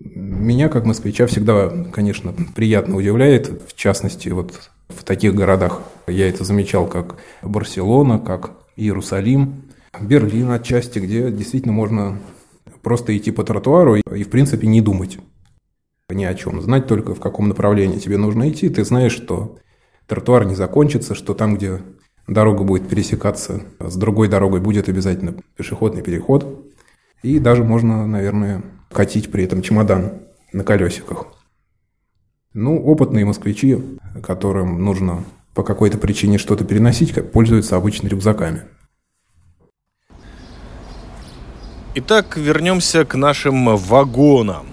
меня, 0.00 0.68
как 0.68 0.84
москвича, 0.84 1.26
всегда, 1.26 1.70
конечно, 1.92 2.34
приятно 2.54 2.96
удивляет, 2.96 3.62
в 3.68 3.74
частности, 3.74 4.28
вот 4.28 4.70
в 4.88 5.04
таких 5.04 5.34
городах 5.34 5.82
я 6.06 6.28
это 6.28 6.44
замечал, 6.44 6.86
как 6.86 7.16
Барселона, 7.42 8.18
как 8.18 8.52
Иерусалим, 8.76 9.62
Берлин 10.00 10.50
отчасти, 10.50 10.98
где 10.98 11.30
действительно 11.30 11.72
можно 11.72 12.18
просто 12.82 13.16
идти 13.16 13.30
по 13.30 13.44
тротуару 13.44 13.96
и, 13.96 14.24
в 14.24 14.30
принципе, 14.30 14.66
не 14.66 14.80
думать 14.80 15.18
ни 16.10 16.24
о 16.24 16.34
чем. 16.34 16.60
Знать 16.60 16.86
только, 16.86 17.14
в 17.14 17.20
каком 17.20 17.48
направлении 17.48 17.98
тебе 17.98 18.18
нужно 18.18 18.50
идти. 18.50 18.68
Ты 18.68 18.84
знаешь, 18.84 19.12
что 19.12 19.58
тротуар 20.06 20.44
не 20.44 20.54
закончится, 20.54 21.14
что 21.14 21.34
там, 21.34 21.56
где 21.56 21.80
дорога 22.28 22.62
будет 22.62 22.88
пересекаться 22.88 23.62
с 23.80 23.96
другой 23.96 24.28
дорогой, 24.28 24.60
будет 24.60 24.88
обязательно 24.88 25.34
пешеходный 25.56 26.02
переход. 26.02 26.72
И 27.22 27.38
даже 27.38 27.64
можно, 27.64 28.06
наверное, 28.06 28.62
катить 28.94 29.30
при 29.30 29.44
этом 29.44 29.60
чемодан 29.60 30.22
на 30.52 30.64
колесиках. 30.64 31.26
Ну, 32.54 32.80
опытные 32.82 33.26
москвичи, 33.26 33.76
которым 34.22 34.82
нужно 34.82 35.24
по 35.54 35.62
какой-то 35.62 35.98
причине 35.98 36.38
что-то 36.38 36.64
переносить, 36.64 37.12
пользуются 37.32 37.76
обычно 37.76 38.08
рюкзаками. 38.08 38.62
Итак, 41.96 42.36
вернемся 42.36 43.04
к 43.04 43.14
нашим 43.14 43.76
вагонам. 43.76 44.66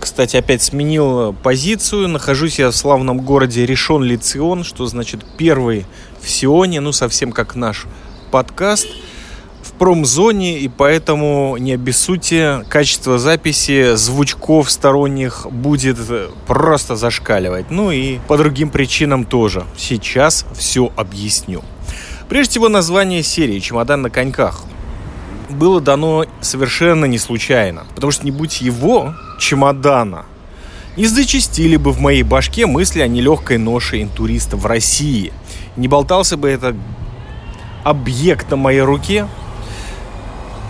Кстати, 0.00 0.36
опять 0.36 0.62
сменил 0.62 1.32
позицию. 1.32 2.08
Нахожусь 2.08 2.58
я 2.58 2.70
в 2.70 2.76
славном 2.76 3.20
городе 3.20 3.66
Решон 3.66 4.04
Лицион, 4.04 4.64
что 4.64 4.86
значит 4.86 5.24
первый 5.36 5.86
в 6.20 6.28
Сионе, 6.28 6.80
ну 6.80 6.92
совсем 6.92 7.32
как 7.32 7.56
наш 7.56 7.86
подкаст– 8.30 8.88
промзоне, 9.78 10.58
и 10.58 10.68
поэтому 10.68 11.56
не 11.58 11.72
обессудьте, 11.72 12.64
качество 12.68 13.18
записи 13.18 13.94
звучков 13.94 14.70
сторонних 14.70 15.46
будет 15.50 15.98
просто 16.46 16.96
зашкаливать. 16.96 17.70
Ну 17.70 17.90
и 17.90 18.18
по 18.28 18.36
другим 18.36 18.70
причинам 18.70 19.24
тоже. 19.24 19.64
Сейчас 19.76 20.44
все 20.54 20.92
объясню. 20.96 21.62
Прежде 22.28 22.50
всего, 22.50 22.68
название 22.68 23.22
серии 23.22 23.58
«Чемодан 23.58 24.02
на 24.02 24.10
коньках» 24.10 24.62
было 25.48 25.80
дано 25.80 26.26
совершенно 26.40 27.06
не 27.06 27.18
случайно. 27.18 27.86
Потому 27.94 28.10
что 28.12 28.24
не 28.24 28.30
будь 28.30 28.60
его, 28.60 29.14
чемодана, 29.38 30.26
не 30.96 31.06
зачастили 31.06 31.76
бы 31.76 31.92
в 31.92 32.00
моей 32.00 32.24
башке 32.24 32.66
мысли 32.66 33.00
о 33.00 33.06
нелегкой 33.06 33.58
ноше 33.58 34.02
интуриста 34.02 34.56
в 34.56 34.66
России. 34.66 35.32
Не 35.76 35.88
болтался 35.88 36.36
бы 36.36 36.50
этот 36.50 36.74
объект 37.84 38.50
на 38.50 38.56
моей 38.56 38.80
руке, 38.80 39.28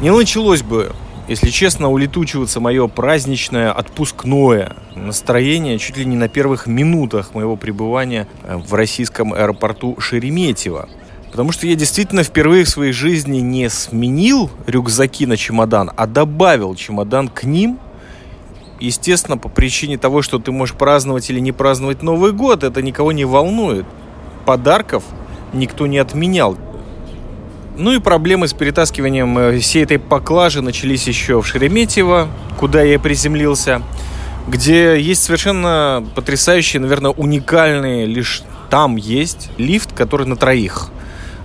не 0.01 0.13
началось 0.13 0.63
бы, 0.63 0.93
если 1.27 1.51
честно, 1.51 1.91
улетучиваться 1.91 2.61
мое 2.61 2.87
праздничное 2.87 3.73
отпускное 3.73 4.77
настроение 4.95 5.79
чуть 5.79 5.97
ли 5.97 6.05
не 6.05 6.17
на 6.17 6.29
первых 6.29 6.67
минутах 6.67 7.35
моего 7.35 7.57
пребывания 7.57 8.29
э, 8.45 8.57
в 8.57 8.73
российском 8.75 9.35
аэропорту 9.35 9.97
Шереметьево. 9.99 10.89
Потому 11.31 11.53
что 11.53 11.67
я 11.67 11.75
действительно 11.75 12.23
впервые 12.23 12.65
в 12.65 12.69
своей 12.69 12.93
жизни 12.93 13.39
не 13.39 13.69
сменил 13.69 14.51
рюкзаки 14.67 15.27
на 15.27 15.37
чемодан, 15.37 15.91
а 15.97 16.07
добавил 16.07 16.75
чемодан 16.75 17.29
к 17.29 17.45
ним. 17.45 17.79
Естественно, 18.81 19.37
по 19.37 19.49
причине 19.49 19.99
того, 19.99 20.23
что 20.23 20.39
ты 20.39 20.53
можешь 20.53 20.77
праздновать 20.77 21.29
или 21.29 21.41
не 21.41 21.53
праздновать 21.53 22.03
Новый 22.03 22.33
год, 22.33 22.63
это 22.63 22.81
никого 22.81 23.13
не 23.13 23.25
волнует. 23.25 23.85
Подарков 24.47 25.03
никто 25.53 25.87
не 25.87 25.99
отменял. 25.99 26.57
Ну 27.79 27.93
и 27.93 28.01
проблемы 28.01 28.49
с 28.49 28.53
перетаскиванием 28.53 29.39
э, 29.39 29.59
всей 29.61 29.85
этой 29.85 30.01
поклажи 30.01 30.63
начались 30.63 31.07
еще 31.07 31.41
в 31.41 31.47
Шереметьево, 31.47 32.27
куда 32.59 32.83
я 32.83 32.99
приземлился, 32.99 33.83
где 34.49 35.01
есть 35.01 35.23
совершенно 35.23 36.05
потрясающий, 36.17 36.81
наверное, 36.81 37.13
уникальный 37.13 38.05
лишь 38.05 38.43
там 38.69 38.97
есть 38.97 39.51
лифт, 39.59 39.93
который 39.93 40.27
на 40.27 40.35
троих, 40.35 40.89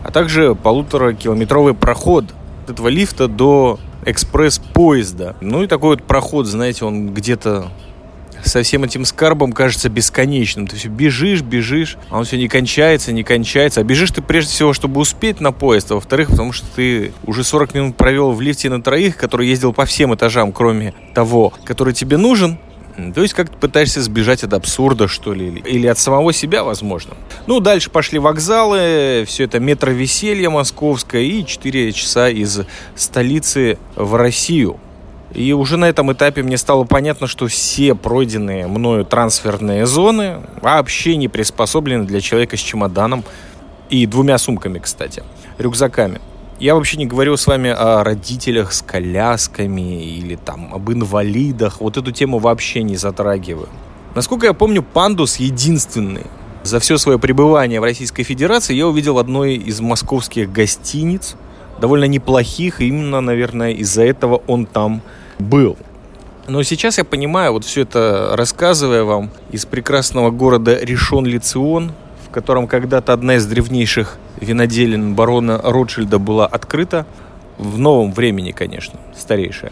а 0.04 0.10
также 0.10 0.56
полуторакилометровый 0.56 1.76
проход 1.76 2.26
этого 2.68 2.88
лифта 2.88 3.28
до 3.28 3.80
экспресс-поезда. 4.04 5.36
Ну 5.40 5.62
и 5.62 5.68
такой 5.68 5.98
вот 5.98 6.04
проход, 6.04 6.48
знаете, 6.48 6.84
он 6.84 7.14
где-то 7.14 7.68
со 8.44 8.62
всем 8.64 8.84
этим 8.84 9.06
скарбом 9.06 9.52
кажется 9.52 9.90
бесконечным. 9.90 10.68
Ты 10.68 10.76
все 10.76 10.90
бежишь, 10.90 11.42
бежишь, 11.42 11.98
а 12.10 12.20
он 12.20 12.26
все 12.26 12.38
не 12.38 12.48
кончается, 12.48 13.12
не 13.12 13.24
кончается. 13.24 13.82
А 13.82 13.84
бежишь 13.84 14.12
ты 14.12 14.22
прежде 14.22 14.52
всего, 14.52 14.74
чтобы 14.74 15.00
успеть 15.02 15.40
на 15.40 15.52
поезд, 15.52 15.92
а 15.92 15.96
во-вторых, 15.96 16.30
потому 16.30 16.52
что 16.52 16.66
ты 16.76 17.14
уже 17.26 17.44
40 17.44 17.74
минут 17.74 17.98
провел 17.98 18.32
в 18.32 18.42
лифте 18.42 18.70
на 18.70 18.82
троих, 18.82 19.18
который 19.18 19.48
ездил 19.48 19.74
по 19.74 19.86
всем 19.86 20.14
этажам, 20.14 20.52
кроме 20.52 20.94
того, 21.14 21.54
который 21.66 21.94
тебе 21.94 22.18
нужен, 22.18 22.58
то 23.16 23.22
есть 23.22 23.34
как 23.34 23.50
ты 23.50 23.58
пытаешься 23.58 24.02
сбежать 24.02 24.44
от 24.44 24.54
абсурда, 24.54 25.08
что 25.08 25.34
ли, 25.34 25.64
или 25.66 25.88
от 25.88 25.98
самого 25.98 26.32
себя, 26.32 26.64
возможно. 26.64 27.16
Ну, 27.48 27.60
дальше 27.60 27.90
пошли 27.90 28.20
вокзалы, 28.20 29.24
все 29.28 29.46
это 29.46 29.60
метро 29.60 29.92
веселья 29.92 30.50
московское 30.50 31.22
и 31.22 31.46
4 31.46 31.92
часа 31.92 32.30
из 32.30 32.62
столицы 32.96 33.80
в 33.96 34.16
Россию. 34.16 34.80
И 35.34 35.52
уже 35.54 35.78
на 35.78 35.86
этом 35.86 36.12
этапе 36.14 36.44
мне 36.44 36.58
стало 36.58 36.84
понятно, 36.84 37.26
что 37.28 37.48
все 37.48 37.96
пройденные 37.96 38.68
мною 38.68 39.04
трансферные 39.04 39.86
зоны 39.88 40.38
вообще 40.62 41.16
не 41.16 41.28
приспособлены 41.28 42.06
для 42.06 42.22
человека 42.22 42.56
с 42.56 42.60
чемоданом 42.60 43.24
и 43.90 44.06
двумя 44.06 44.38
сумками, 44.38 44.80
кстати, 44.80 45.24
рюкзаками. 45.58 46.22
Я 46.60 46.76
вообще 46.76 46.98
не 46.98 47.08
говорю 47.08 47.36
с 47.36 47.48
вами 47.48 47.72
о 47.72 48.04
родителях 48.04 48.74
с 48.74 48.84
колясками 48.84 50.04
или 50.04 50.36
там 50.36 50.74
об 50.74 50.92
инвалидах. 50.92 51.82
Вот 51.82 51.98
эту 51.98 52.12
тему 52.12 52.38
вообще 52.38 52.84
не 52.84 52.96
затрагиваю. 52.96 53.70
Насколько 54.16 54.46
я 54.46 54.54
помню, 54.54 54.84
пандус 54.84 55.38
единственный. 55.38 56.28
За 56.62 56.80
все 56.80 56.98
свое 56.98 57.18
пребывание 57.18 57.82
в 57.82 57.84
Российской 57.84 58.24
Федерации 58.24 58.76
я 58.76 58.88
увидел 58.88 59.18
одной 59.18 59.56
из 59.56 59.82
московских 59.82 60.52
гостиниц, 60.52 61.36
довольно 61.82 62.06
неплохих, 62.06 62.80
и 62.80 62.88
именно, 62.88 63.20
наверное, 63.20 63.72
из-за 63.72 64.04
этого 64.04 64.42
он 64.48 64.66
там 64.68 65.02
был. 65.44 65.78
Но 66.48 66.62
сейчас 66.64 66.98
я 66.98 67.06
понимаю, 67.06 67.54
вот 67.54 67.64
все 67.64 67.82
это 67.82 68.32
рассказывая 68.36 69.04
вам, 69.04 69.30
из 69.52 69.66
прекрасного 69.66 70.30
города 70.30 70.78
Решон-Лицион, 70.78 71.94
в 72.28 72.30
котором 72.32 72.68
когда-то 72.68 73.14
одна 73.14 73.36
из 73.36 73.46
древнейших 73.46 74.18
виноделин 74.42 75.16
барона 75.16 75.60
Ротшильда 75.64 76.20
была 76.20 76.46
открыта, 76.46 77.06
в 77.58 77.78
новом 77.78 78.12
времени, 78.12 78.52
конечно, 78.52 79.00
старейшая. 79.16 79.72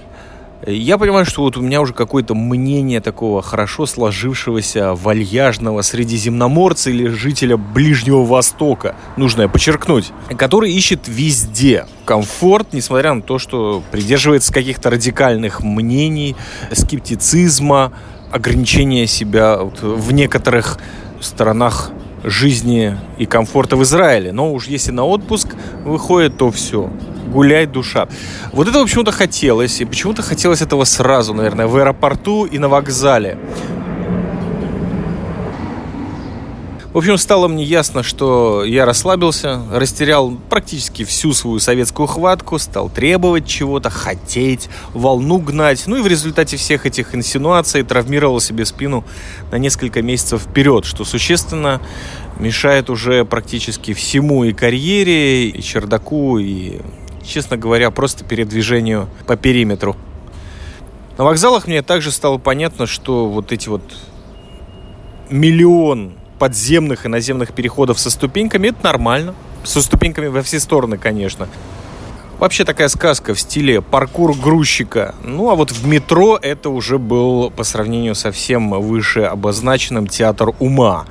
Я 0.67 0.99
понимаю, 0.99 1.25
что 1.25 1.41
вот 1.41 1.57
у 1.57 1.61
меня 1.61 1.81
уже 1.81 1.93
какое-то 1.93 2.35
мнение 2.35 3.01
такого 3.01 3.41
хорошо 3.41 3.87
сложившегося 3.87 4.93
вальяжного 4.93 5.81
средиземноморца 5.81 6.91
или 6.91 7.07
жителя 7.07 7.57
Ближнего 7.57 8.23
Востока, 8.23 8.95
нужно 9.17 9.49
подчеркнуть, 9.49 10.11
который 10.37 10.71
ищет 10.71 11.07
везде 11.07 11.87
комфорт, 12.05 12.73
несмотря 12.73 13.15
на 13.15 13.23
то, 13.23 13.39
что 13.39 13.81
придерживается 13.91 14.53
каких-то 14.53 14.91
радикальных 14.91 15.61
мнений, 15.61 16.35
скептицизма, 16.71 17.93
ограничения 18.31 19.07
себя 19.07 19.57
в 19.57 20.11
некоторых 20.13 20.77
сторонах 21.21 21.91
жизни 22.23 22.97
и 23.17 23.25
комфорта 23.25 23.75
в 23.75 23.83
Израиле. 23.83 24.31
Но 24.31 24.53
уж 24.53 24.67
если 24.67 24.91
на 24.91 25.05
отпуск 25.05 25.55
выходит, 25.83 26.37
то 26.37 26.51
все 26.51 26.89
гуляй 27.31 27.65
душа. 27.65 28.07
Вот 28.51 28.67
это 28.67 28.83
почему-то 28.83 29.11
хотелось, 29.11 29.81
и 29.81 29.85
почему-то 29.85 30.21
хотелось 30.21 30.61
этого 30.61 30.83
сразу, 30.83 31.33
наверное, 31.33 31.67
в 31.67 31.75
аэропорту 31.77 32.45
и 32.45 32.59
на 32.59 32.67
вокзале. 32.69 33.37
В 36.93 36.97
общем, 36.97 37.17
стало 37.17 37.47
мне 37.47 37.63
ясно, 37.63 38.03
что 38.03 38.65
я 38.65 38.83
расслабился, 38.83 39.61
растерял 39.71 40.31
практически 40.49 41.05
всю 41.05 41.31
свою 41.31 41.59
советскую 41.59 42.05
хватку, 42.05 42.59
стал 42.59 42.89
требовать 42.89 43.47
чего-то, 43.47 43.89
хотеть, 43.89 44.67
волну 44.93 45.37
гнать. 45.37 45.83
Ну 45.87 45.95
и 45.95 46.01
в 46.01 46.07
результате 46.07 46.57
всех 46.57 46.85
этих 46.85 47.15
инсинуаций 47.15 47.83
травмировал 47.83 48.41
себе 48.41 48.65
спину 48.65 49.05
на 49.53 49.55
несколько 49.55 50.01
месяцев 50.01 50.41
вперед, 50.41 50.83
что 50.83 51.05
существенно 51.05 51.79
мешает 52.37 52.89
уже 52.89 53.23
практически 53.23 53.93
всему 53.93 54.43
и 54.43 54.51
карьере, 54.51 55.47
и 55.47 55.61
чердаку, 55.61 56.39
и, 56.39 56.81
честно 57.23 57.55
говоря, 57.55 57.89
просто 57.91 58.25
передвижению 58.25 59.07
по 59.27 59.37
периметру. 59.37 59.95
На 61.17 61.23
вокзалах 61.23 61.67
мне 61.67 61.83
также 61.83 62.11
стало 62.11 62.37
понятно, 62.37 62.85
что 62.85 63.29
вот 63.29 63.53
эти 63.53 63.69
вот 63.69 63.83
миллион 65.29 66.15
подземных 66.41 67.05
и 67.05 67.07
наземных 67.07 67.53
переходов 67.53 67.99
со 67.99 68.09
ступеньками, 68.09 68.69
это 68.69 68.83
нормально. 68.83 69.35
Со 69.63 69.79
ступеньками 69.79 70.25
во 70.25 70.41
все 70.41 70.59
стороны, 70.59 70.97
конечно. 70.97 71.47
Вообще 72.39 72.65
такая 72.65 72.87
сказка 72.87 73.35
в 73.35 73.39
стиле 73.39 73.79
паркур 73.83 74.35
грузчика. 74.35 75.13
Ну, 75.23 75.51
а 75.51 75.55
вот 75.55 75.69
в 75.69 75.85
метро 75.85 76.39
это 76.41 76.71
уже 76.71 76.97
был 76.97 77.51
по 77.51 77.63
сравнению 77.63 78.15
со 78.15 78.31
всем 78.31 78.71
выше 78.71 79.21
обозначенным 79.21 80.07
театр 80.07 80.55
ума. 80.57 81.05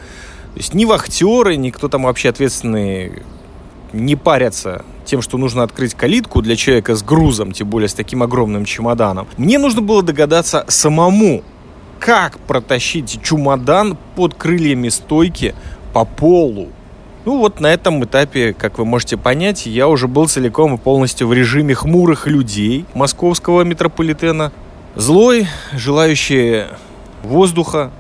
То 0.55 0.59
есть 0.59 0.75
ни 0.75 0.85
вахтеры, 0.85 1.55
ни 1.55 1.71
кто 1.71 1.87
там 1.87 2.03
вообще 2.03 2.31
ответственный 2.31 3.23
не 3.93 4.17
парятся 4.17 4.85
тем, 5.05 5.23
что 5.23 5.39
нужно 5.39 5.63
открыть 5.63 5.95
калитку 5.95 6.43
для 6.43 6.57
человека 6.57 6.97
с 6.97 7.05
грузом, 7.05 7.53
тем 7.53 7.69
более 7.69 7.89
с 7.89 7.95
таким 7.95 8.25
огромным 8.25 8.65
чемоданом. 8.65 9.29
Мне 9.37 9.61
нужно 9.61 9.81
было 9.81 10.03
догадаться 10.03 10.65
самому, 10.67 11.45
как 12.01 12.39
протащить 12.41 13.21
чемодан 13.23 13.97
под 14.17 14.35
крыльями 14.35 14.89
стойки 14.89 15.55
по 15.93 16.05
полу. 16.05 16.69
Ну 17.27 17.39
вот 17.39 17.61
на 17.61 17.67
этом 17.67 18.03
этапе, 18.03 18.55
как 18.55 18.79
вы 18.79 18.87
можете 18.87 19.19
понять, 19.19 19.67
я 19.67 19.87
уже 19.87 20.09
был 20.09 20.27
целиком 20.27 20.75
и 20.75 20.79
полностью 20.79 21.29
в 21.29 21.35
режиме 21.35 21.75
хмурых 21.75 22.27
людей 22.27 22.87
московского 22.95 23.63
метрополитена. 23.63 24.51
Злой, 24.97 25.47
желающий 25.73 26.65
воздуха 27.23 27.91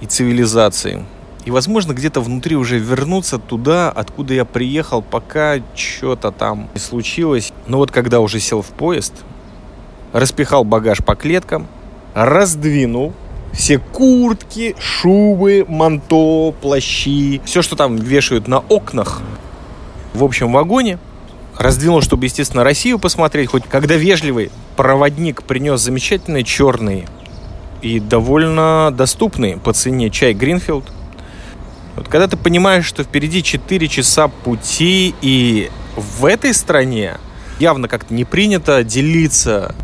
и 0.00 0.06
цивилизации. 0.06 1.04
И, 1.44 1.50
возможно, 1.50 1.92
где-то 1.92 2.20
внутри 2.20 2.54
уже 2.54 2.78
вернуться 2.78 3.38
туда, 3.38 3.90
откуда 3.90 4.32
я 4.34 4.44
приехал, 4.44 5.02
пока 5.02 5.56
что-то 5.74 6.30
там 6.30 6.70
не 6.72 6.80
случилось. 6.80 7.52
Но 7.66 7.78
вот 7.78 7.90
когда 7.90 8.20
уже 8.20 8.38
сел 8.38 8.62
в 8.62 8.68
поезд, 8.68 9.12
распихал 10.12 10.62
багаж 10.62 10.98
по 10.98 11.16
клеткам, 11.16 11.66
раздвинул 12.14 13.12
все 13.52 13.78
куртки, 13.78 14.74
шубы, 14.78 15.64
манто, 15.68 16.52
плащи, 16.60 17.40
все, 17.44 17.62
что 17.62 17.76
там 17.76 17.96
вешают 17.96 18.48
на 18.48 18.58
окнах 18.58 19.22
в 20.14 20.24
общем 20.24 20.52
вагоне. 20.52 20.98
Раздвинул, 21.58 22.00
чтобы, 22.00 22.24
естественно, 22.24 22.64
Россию 22.64 22.98
посмотреть, 22.98 23.50
хоть 23.50 23.64
когда 23.64 23.96
вежливый 23.96 24.50
проводник 24.76 25.42
принес 25.42 25.80
замечательный 25.80 26.44
черный 26.44 27.06
и 27.82 28.00
довольно 28.00 28.90
доступный 28.90 29.58
по 29.58 29.72
цене 29.72 30.08
чай 30.10 30.32
Гринфилд. 30.32 30.84
Вот 31.96 32.08
когда 32.08 32.26
ты 32.26 32.36
понимаешь, 32.38 32.86
что 32.86 33.04
впереди 33.04 33.42
4 33.42 33.86
часа 33.88 34.28
пути, 34.28 35.14
и 35.20 35.70
в 35.96 36.24
этой 36.24 36.54
стране 36.54 37.18
явно 37.58 37.86
как-то 37.86 38.14
не 38.14 38.24
принято 38.24 38.82
делиться 38.82 39.74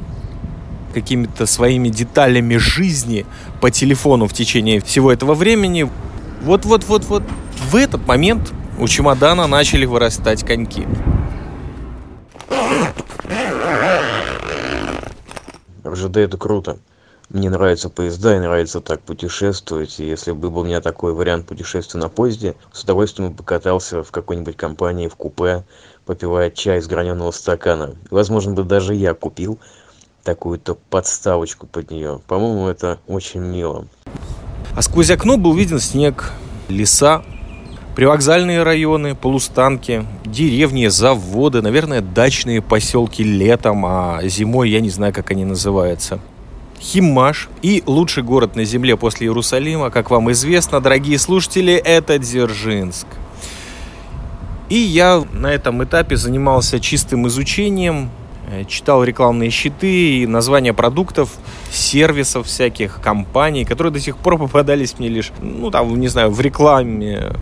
какими-то 0.95 1.45
своими 1.45 1.91
деталями 1.91 2.57
жизни 2.57 3.27
по 3.61 3.71
телефону 3.71 4.27
в 4.27 4.33
течение 4.33 4.81
всего 4.81 5.12
этого 5.12 5.35
времени. 5.35 5.91
Вот-вот-вот-вот 6.43 7.23
в 7.71 7.77
этот 7.77 8.07
момент 8.07 8.53
у 8.79 8.87
чемодана 8.87 9.47
начали 9.47 9.85
вырастать 9.85 10.45
коньки. 10.45 10.87
РЖД 15.85 16.19
это 16.19 16.37
круто. 16.37 16.79
Мне 17.31 17.50
нравятся 17.50 17.91
поезда 17.91 18.37
и 18.37 18.38
нравится 18.38 18.81
так 18.81 19.00
путешествовать. 19.03 20.00
И 20.00 20.07
если 20.07 20.33
бы 20.33 20.49
был 20.49 20.61
у 20.61 20.65
меня 20.65 20.81
такой 20.81 21.12
вариант 21.12 21.47
путешествия 21.47 22.00
на 22.00 22.09
поезде, 22.09 22.55
с 22.73 22.85
удовольствием 22.85 23.31
бы 23.31 23.37
покатался 23.37 24.03
в 24.03 24.11
какой-нибудь 24.11 24.57
компании 24.57 25.09
в 25.09 25.16
купе, 25.16 25.64
попивая 26.07 26.51
чай 26.51 26.79
из 26.79 26.87
граненого 26.87 27.31
стакана. 27.33 27.97
Возможно 28.11 28.53
бы 28.55 28.62
даже 28.62 28.94
я 28.94 29.12
купил 29.12 29.59
такую-то 30.29 30.75
подставочку 30.75 31.67
под 31.67 31.91
нее. 31.91 32.21
По-моему, 32.27 32.69
это 32.69 32.99
очень 33.07 33.41
мило. 33.41 33.87
А 34.77 34.83
сквозь 34.83 35.11
окно 35.11 35.38
был 35.38 35.55
виден 35.55 35.81
снег, 35.81 36.33
леса, 36.69 37.23
привокзальные 37.97 38.62
районы, 38.62 39.14
полустанки, 39.14 40.05
деревни, 40.27 40.88
заводы, 40.88 41.62
наверное, 41.62 42.03
дачные 42.03 42.61
поселки 42.61 43.25
летом, 43.25 43.87
а 43.87 44.21
зимой 44.25 44.69
я 44.69 44.81
не 44.81 44.91
знаю, 44.91 45.14
как 45.14 45.31
они 45.31 45.47
называются. 45.47 46.19
Химмаш 46.79 47.49
и 47.62 47.83
лучший 47.87 48.23
город 48.23 48.55
на 48.55 48.64
земле 48.64 48.99
после 48.99 49.29
Иерусалима, 49.29 49.88
как 49.88 50.11
вам 50.11 50.31
известно, 50.33 50.83
дорогие 50.83 51.19
слушатели, 51.19 51.73
это 51.73 52.19
Дзержинск. 52.19 53.07
И 54.69 54.77
я 54.77 55.25
на 55.33 55.47
этом 55.47 55.83
этапе 55.83 56.19
занимался 56.19 56.81
чистым 56.81 57.27
изучением 57.29 58.11
читал 58.69 59.05
рекламные 59.05 59.51
щиты 59.51 60.23
и 60.23 60.27
названия 60.27 60.73
продуктов, 60.73 61.31
сервисов 61.71 62.47
всяких, 62.47 63.01
компаний, 63.01 63.65
которые 63.65 63.93
до 63.93 64.01
сих 64.01 64.17
пор 64.17 64.39
попадались 64.39 64.99
мне 64.99 65.09
лишь, 65.09 65.33
ну, 65.41 65.71
там, 65.71 65.99
не 65.99 66.09
знаю, 66.09 66.31
в 66.31 66.41
рекламе 66.41 67.33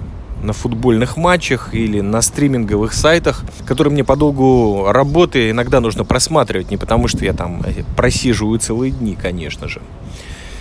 на 0.43 0.53
футбольных 0.53 1.17
матчах 1.17 1.75
или 1.75 2.01
на 2.01 2.23
стриминговых 2.23 2.93
сайтах, 2.93 3.43
которые 3.67 3.93
мне 3.93 4.05
по 4.05 4.17
долгу 4.17 4.87
работы 4.89 5.51
иногда 5.51 5.81
нужно 5.81 6.05
просматривать, 6.05 6.71
не 6.71 6.77
потому 6.77 7.09
что 7.09 7.25
я 7.25 7.33
там 7.33 7.63
э, 7.65 7.83
просиживаю 7.97 8.59
целые 8.59 8.93
дни, 8.93 9.17
конечно 9.21 9.69
же. 9.69 9.81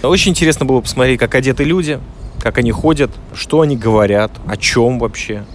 Очень 0.01 0.31
интересно 0.31 0.65
было 0.65 0.81
посмотреть, 0.81 1.19
как 1.19 1.35
одеты 1.35 1.63
люди, 1.63 1.99
как 2.39 2.57
они 2.57 2.71
ходят, 2.71 3.11
что 3.33 3.61
они 3.61 3.75
говорят, 3.75 4.31
о 4.47 4.57
чем 4.57 4.99
вообще 4.99 5.45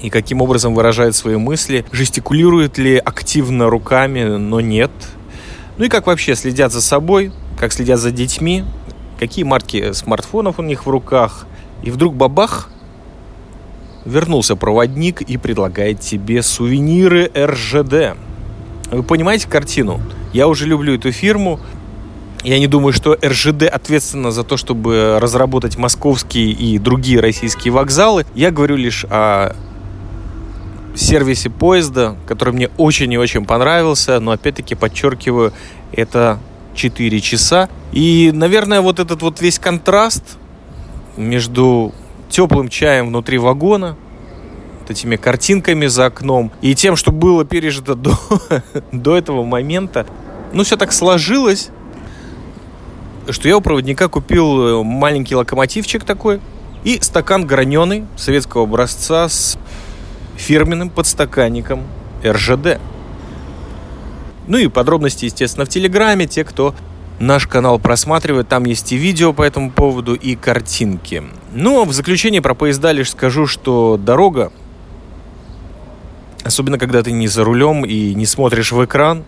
и 0.00 0.10
каким 0.10 0.42
образом 0.42 0.74
выражает 0.74 1.14
свои 1.16 1.36
мысли, 1.36 1.84
жестикулирует 1.92 2.78
ли 2.78 2.96
активно 2.96 3.70
руками, 3.70 4.24
но 4.24 4.60
нет. 4.60 4.90
Ну 5.78 5.84
и 5.84 5.88
как 5.88 6.06
вообще 6.06 6.34
следят 6.34 6.72
за 6.72 6.80
собой, 6.80 7.32
как 7.58 7.72
следят 7.72 7.98
за 7.98 8.10
детьми, 8.10 8.64
какие 9.18 9.44
марки 9.44 9.92
смартфонов 9.92 10.58
у 10.58 10.62
них 10.62 10.86
в 10.86 10.90
руках. 10.90 11.46
И 11.82 11.90
вдруг 11.90 12.14
бабах, 12.14 12.70
вернулся 14.04 14.56
проводник 14.56 15.22
и 15.22 15.36
предлагает 15.36 16.00
тебе 16.00 16.42
сувениры 16.42 17.30
РЖД. 17.36 18.16
Вы 18.90 19.02
понимаете 19.02 19.48
картину? 19.48 20.00
Я 20.32 20.48
уже 20.48 20.66
люблю 20.66 20.94
эту 20.94 21.10
фирму. 21.10 21.60
Я 22.42 22.58
не 22.58 22.66
думаю, 22.66 22.92
что 22.92 23.16
РЖД 23.24 23.62
ответственна 23.62 24.30
за 24.30 24.44
то, 24.44 24.58
чтобы 24.58 25.18
разработать 25.20 25.78
московские 25.78 26.50
и 26.50 26.78
другие 26.78 27.20
российские 27.20 27.72
вокзалы. 27.72 28.26
Я 28.34 28.50
говорю 28.50 28.76
лишь 28.76 29.06
о 29.08 29.56
сервисе 30.94 31.50
поезда, 31.50 32.16
который 32.26 32.54
мне 32.54 32.68
очень 32.76 33.12
и 33.12 33.18
очень 33.18 33.44
понравился, 33.44 34.20
но 34.20 34.32
опять-таки 34.32 34.74
подчеркиваю, 34.74 35.52
это 35.92 36.38
4 36.74 37.20
часа. 37.20 37.68
И, 37.92 38.30
наверное, 38.32 38.80
вот 38.80 38.98
этот 38.98 39.22
вот 39.22 39.40
весь 39.40 39.58
контраст 39.58 40.38
между 41.16 41.92
теплым 42.28 42.68
чаем 42.68 43.08
внутри 43.08 43.38
вагона, 43.38 43.96
этими 44.90 45.16
картинками 45.16 45.86
за 45.86 46.06
окном 46.06 46.52
и 46.60 46.74
тем, 46.74 46.96
что 46.96 47.10
было 47.10 47.44
пережито 47.44 47.94
до, 47.94 48.12
до 48.92 49.16
этого 49.16 49.44
момента, 49.44 50.06
ну, 50.52 50.62
все 50.62 50.76
так 50.76 50.92
сложилось, 50.92 51.70
что 53.28 53.48
я 53.48 53.56
у 53.56 53.60
проводника 53.60 54.08
купил 54.08 54.84
маленький 54.84 55.34
локомотивчик 55.34 56.04
такой 56.04 56.40
и 56.84 56.98
стакан 57.00 57.46
граненый 57.46 58.04
советского 58.16 58.64
образца 58.64 59.28
с 59.28 59.58
фирменным 60.36 60.90
подстаканником 60.90 61.82
РЖД. 62.24 62.78
Ну 64.46 64.58
и 64.58 64.68
подробности, 64.68 65.26
естественно, 65.26 65.64
в 65.64 65.68
Телеграме. 65.68 66.26
Те, 66.26 66.44
кто 66.44 66.74
наш 67.18 67.46
канал 67.46 67.78
просматривает, 67.78 68.48
там 68.48 68.64
есть 68.64 68.92
и 68.92 68.96
видео 68.96 69.32
по 69.32 69.42
этому 69.42 69.70
поводу, 69.70 70.14
и 70.14 70.34
картинки. 70.34 71.22
Ну, 71.52 71.82
а 71.82 71.84
в 71.84 71.92
заключение 71.92 72.42
про 72.42 72.54
поезда 72.54 72.92
лишь 72.92 73.10
скажу, 73.10 73.46
что 73.46 73.96
дорога, 73.96 74.52
особенно 76.42 76.78
когда 76.78 77.02
ты 77.02 77.12
не 77.12 77.28
за 77.28 77.44
рулем 77.44 77.84
и 77.84 78.14
не 78.14 78.26
смотришь 78.26 78.72
в 78.72 78.84
экран, 78.84 79.24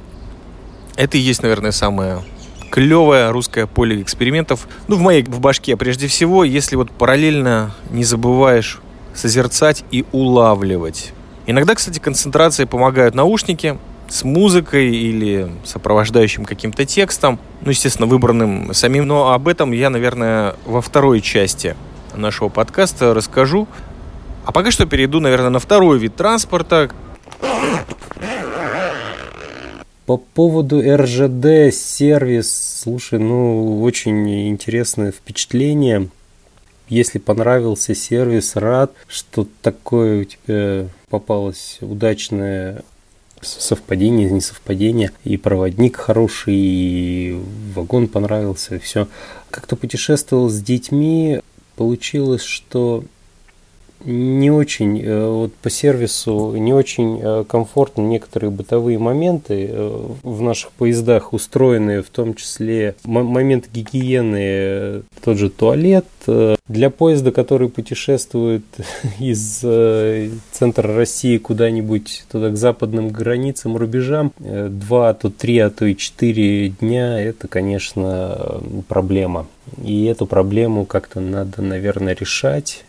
это 0.96 1.16
и 1.16 1.20
есть, 1.20 1.42
наверное, 1.42 1.72
самое 1.72 2.22
клевое 2.70 3.30
русское 3.30 3.66
поле 3.66 4.02
экспериментов. 4.02 4.66
Ну, 4.88 4.96
в 4.96 5.00
моей 5.00 5.22
в 5.22 5.40
башке 5.40 5.76
прежде 5.76 6.08
всего, 6.08 6.44
если 6.44 6.76
вот 6.76 6.90
параллельно 6.90 7.74
не 7.90 8.04
забываешь 8.04 8.80
созерцать 9.16 9.84
и 9.90 10.04
улавливать. 10.12 11.12
Иногда, 11.46 11.74
кстати, 11.74 11.98
концентрации 11.98 12.64
помогают 12.64 13.14
наушники 13.14 13.78
с 14.08 14.22
музыкой 14.24 14.94
или 14.94 15.50
сопровождающим 15.64 16.44
каким-то 16.44 16.84
текстом, 16.84 17.38
ну, 17.62 17.70
естественно, 17.70 18.06
выбранным 18.06 18.72
самим, 18.72 19.06
но 19.06 19.32
об 19.32 19.48
этом 19.48 19.72
я, 19.72 19.90
наверное, 19.90 20.54
во 20.64 20.80
второй 20.80 21.20
части 21.20 21.76
нашего 22.14 22.48
подкаста 22.48 23.14
расскажу. 23.14 23.66
А 24.44 24.52
пока 24.52 24.70
что 24.70 24.86
перейду, 24.86 25.20
наверное, 25.20 25.50
на 25.50 25.58
второй 25.58 25.98
вид 25.98 26.14
транспорта. 26.14 26.90
По 30.06 30.18
поводу 30.18 30.80
РЖД 30.80 31.74
сервис, 31.74 32.80
слушай, 32.82 33.18
ну, 33.18 33.82
очень 33.82 34.48
интересное 34.48 35.10
впечатление. 35.10 36.08
Если 36.88 37.18
понравился 37.18 37.94
сервис, 37.94 38.54
рад, 38.56 38.92
что 39.08 39.46
такое 39.62 40.22
у 40.22 40.24
тебя 40.24 40.88
попалось 41.08 41.78
удачное 41.80 42.82
совпадение, 43.42 44.30
не 44.30 44.40
совпадение, 44.40 45.10
и 45.24 45.36
проводник 45.36 45.96
хороший, 45.96 46.54
и 46.54 47.40
вагон 47.74 48.08
понравился, 48.08 48.76
и 48.76 48.78
все. 48.78 49.08
Как-то 49.50 49.76
путешествовал 49.76 50.48
с 50.48 50.60
детьми, 50.60 51.40
получилось, 51.76 52.42
что 52.42 53.04
не 54.04 54.50
очень 54.50 55.00
э, 55.02 55.26
вот 55.26 55.54
по 55.54 55.70
сервису 55.70 56.54
не 56.56 56.72
очень 56.72 57.20
э, 57.22 57.44
комфортно 57.48 58.02
некоторые 58.02 58.50
бытовые 58.50 58.98
моменты 58.98 59.68
э, 59.70 60.06
в 60.22 60.42
наших 60.42 60.70
поездах 60.72 61.32
устроены, 61.32 62.02
в 62.02 62.10
том 62.10 62.34
числе 62.34 62.94
момент 63.04 63.68
гигиены, 63.72 65.02
тот 65.22 65.38
же 65.38 65.50
туалет. 65.50 66.06
Для 66.68 66.90
поезда, 66.90 67.30
который 67.30 67.68
путешествует 67.68 68.64
из 69.18 69.60
центра 70.52 70.94
России 70.94 71.38
куда-нибудь 71.38 72.24
туда 72.30 72.50
к 72.50 72.56
западным 72.56 73.08
границам, 73.10 73.76
рубежам, 73.76 74.32
два, 74.38 75.14
то 75.14 75.30
три, 75.30 75.58
а 75.58 75.70
то 75.70 75.86
и 75.86 75.96
четыре 75.96 76.68
дня, 76.68 77.20
это, 77.20 77.48
конечно, 77.48 78.60
проблема. 78.88 79.46
И 79.82 80.04
эту 80.04 80.26
проблему 80.26 80.84
как-то 80.84 81.20
надо, 81.20 81.62
наверное, 81.62 82.14
решать 82.14 82.84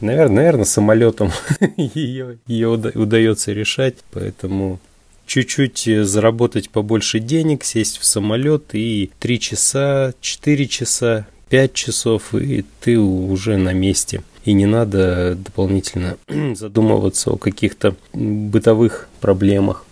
Наверное, 0.00 0.36
наверное 0.36 0.64
самолетом 0.64 1.30
ее, 1.76 2.38
ее 2.46 2.68
удается 2.68 3.52
решать, 3.52 3.96
поэтому 4.12 4.80
чуть-чуть 5.26 5.88
заработать 6.06 6.70
побольше 6.70 7.20
денег, 7.20 7.64
сесть 7.64 7.98
в 7.98 8.04
самолет 8.04 8.74
и 8.74 9.10
3 9.20 9.40
часа, 9.40 10.14
4 10.20 10.66
часа, 10.66 11.26
5 11.50 11.72
часов, 11.72 12.34
и 12.34 12.64
ты 12.80 12.98
уже 12.98 13.56
на 13.56 13.72
месте. 13.72 14.22
И 14.44 14.54
не 14.54 14.66
надо 14.66 15.36
дополнительно 15.36 16.16
задумываться 16.54 17.30
о 17.30 17.36
каких-то 17.36 17.94
бытовых 18.12 19.08
проблемах. 19.20 19.84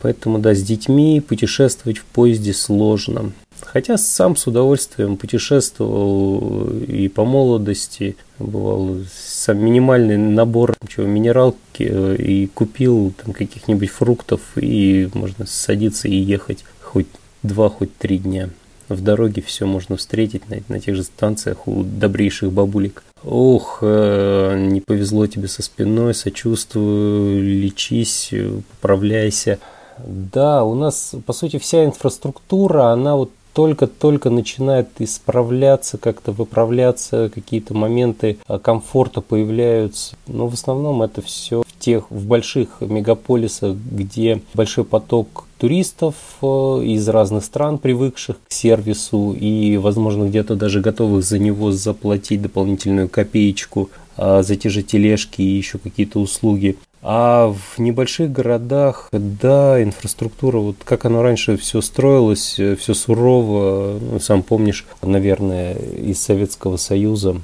Поэтому, 0.00 0.38
да, 0.38 0.54
с 0.54 0.62
детьми 0.62 1.20
путешествовать 1.20 1.98
в 1.98 2.04
поезде 2.04 2.52
сложно. 2.52 3.32
Хотя 3.64 3.98
сам 3.98 4.36
с 4.36 4.46
удовольствием 4.46 5.16
путешествовал 5.16 6.68
и 6.86 7.08
по 7.08 7.24
молодости, 7.24 8.16
бывал 8.38 8.98
сам 9.12 9.58
минимальный 9.58 10.16
набор 10.16 10.76
чего, 10.88 11.06
минералки 11.06 11.88
э, 11.90 12.16
и 12.16 12.46
купил 12.46 13.12
там 13.22 13.32
каких-нибудь 13.32 13.90
фруктов 13.90 14.40
и 14.56 15.08
можно 15.14 15.46
садиться 15.46 16.08
и 16.08 16.14
ехать 16.14 16.64
хоть 16.80 17.08
два, 17.42 17.68
хоть 17.68 17.96
три 17.96 18.18
дня. 18.18 18.50
В 18.88 19.00
дороге 19.00 19.42
все 19.42 19.66
можно 19.66 19.96
встретить 19.96 20.48
на, 20.48 20.58
на 20.68 20.78
тех 20.78 20.94
же 20.94 21.02
станциях 21.02 21.66
у 21.66 21.82
добрейших 21.82 22.52
бабулек. 22.52 23.02
Ох, 23.24 23.78
э, 23.80 24.56
не 24.70 24.80
повезло 24.80 25.26
тебе 25.26 25.48
со 25.48 25.62
спиной, 25.62 26.14
сочувствую, 26.14 27.42
лечись, 27.42 28.32
поправляйся. 28.70 29.58
Да, 29.98 30.64
у 30.64 30.74
нас, 30.74 31.14
по 31.24 31.32
сути, 31.32 31.58
вся 31.58 31.84
инфраструктура, 31.84 32.92
она 32.92 33.16
вот 33.16 33.30
только-только 33.54 34.30
начинает 34.30 34.88
исправляться, 34.98 35.96
как-то 35.96 36.32
выправляться, 36.32 37.30
какие-то 37.32 37.72
моменты 37.72 38.38
а, 38.46 38.58
комфорта 38.58 39.20
появляются. 39.20 40.16
Но 40.26 40.48
в 40.48 40.54
основном 40.54 41.02
это 41.02 41.22
все 41.22 41.62
в 41.62 41.78
тех, 41.78 42.10
в 42.10 42.26
больших 42.26 42.80
мегаполисах, 42.80 43.76
где 43.76 44.42
большой 44.54 44.84
поток 44.84 45.44
туристов 45.58 46.14
э, 46.42 46.46
из 46.84 47.08
разных 47.08 47.44
стран, 47.44 47.78
привыкших 47.78 48.36
к 48.48 48.52
сервису 48.52 49.32
и, 49.38 49.76
возможно, 49.76 50.24
где-то 50.24 50.56
даже 50.56 50.80
готовых 50.80 51.24
за 51.24 51.38
него 51.38 51.70
заплатить 51.70 52.42
дополнительную 52.42 53.08
копеечку 53.08 53.88
а, 54.16 54.42
за 54.42 54.56
те 54.56 54.68
же 54.68 54.82
тележки 54.82 55.42
и 55.42 55.56
еще 55.56 55.78
какие-то 55.78 56.18
услуги. 56.18 56.76
А 57.06 57.48
в 57.52 57.78
небольших 57.78 58.32
городах, 58.32 59.10
да, 59.12 59.82
инфраструктура, 59.82 60.56
вот 60.56 60.76
как 60.84 61.04
оно 61.04 61.22
раньше 61.22 61.58
все 61.58 61.82
строилось, 61.82 62.58
э, 62.58 62.76
все 62.76 62.94
сурово, 62.94 63.98
ну, 64.00 64.18
сам 64.20 64.42
помнишь, 64.42 64.86
наверное, 65.02 65.74
из 65.74 66.22
Советского 66.22 66.78
Союза, 66.78 67.36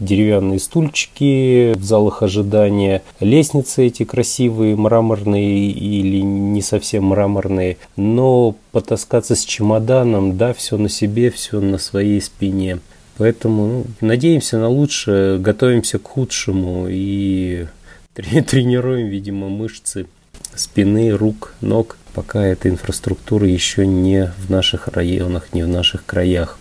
деревянные 0.00 0.58
стульчики 0.58 1.72
в 1.78 1.82
залах 1.82 2.22
ожидания, 2.22 3.02
лестницы 3.20 3.86
эти 3.86 4.04
красивые, 4.04 4.76
мраморные 4.76 5.70
или 5.70 6.20
не 6.20 6.60
совсем 6.60 7.04
мраморные, 7.04 7.78
но 7.96 8.54
потаскаться 8.70 9.34
с 9.34 9.46
чемоданом, 9.46 10.36
да, 10.36 10.52
все 10.52 10.76
на 10.76 10.90
себе, 10.90 11.30
все 11.30 11.62
на 11.62 11.78
своей 11.78 12.20
спине. 12.20 12.80
Поэтому 13.16 13.66
ну, 13.66 13.84
надеемся 14.02 14.58
на 14.58 14.68
лучшее, 14.68 15.38
готовимся 15.38 15.98
к 15.98 16.06
худшему 16.06 16.86
и 16.88 17.66
тренируем, 18.14 19.08
видимо, 19.08 19.48
мышцы 19.48 20.06
спины, 20.54 21.10
рук, 21.10 21.54
ног, 21.60 21.96
пока 22.12 22.44
эта 22.44 22.68
инфраструктура 22.68 23.46
еще 23.46 23.86
не 23.86 24.32
в 24.38 24.50
наших 24.50 24.88
районах, 24.88 25.52
не 25.52 25.62
в 25.62 25.68
наших 25.68 26.04
краях. 26.04 26.58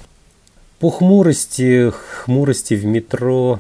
По 0.79 0.89
хмурости, 0.89 1.91
хмурости 1.91 2.73
в 2.75 2.85
метро 2.85 3.59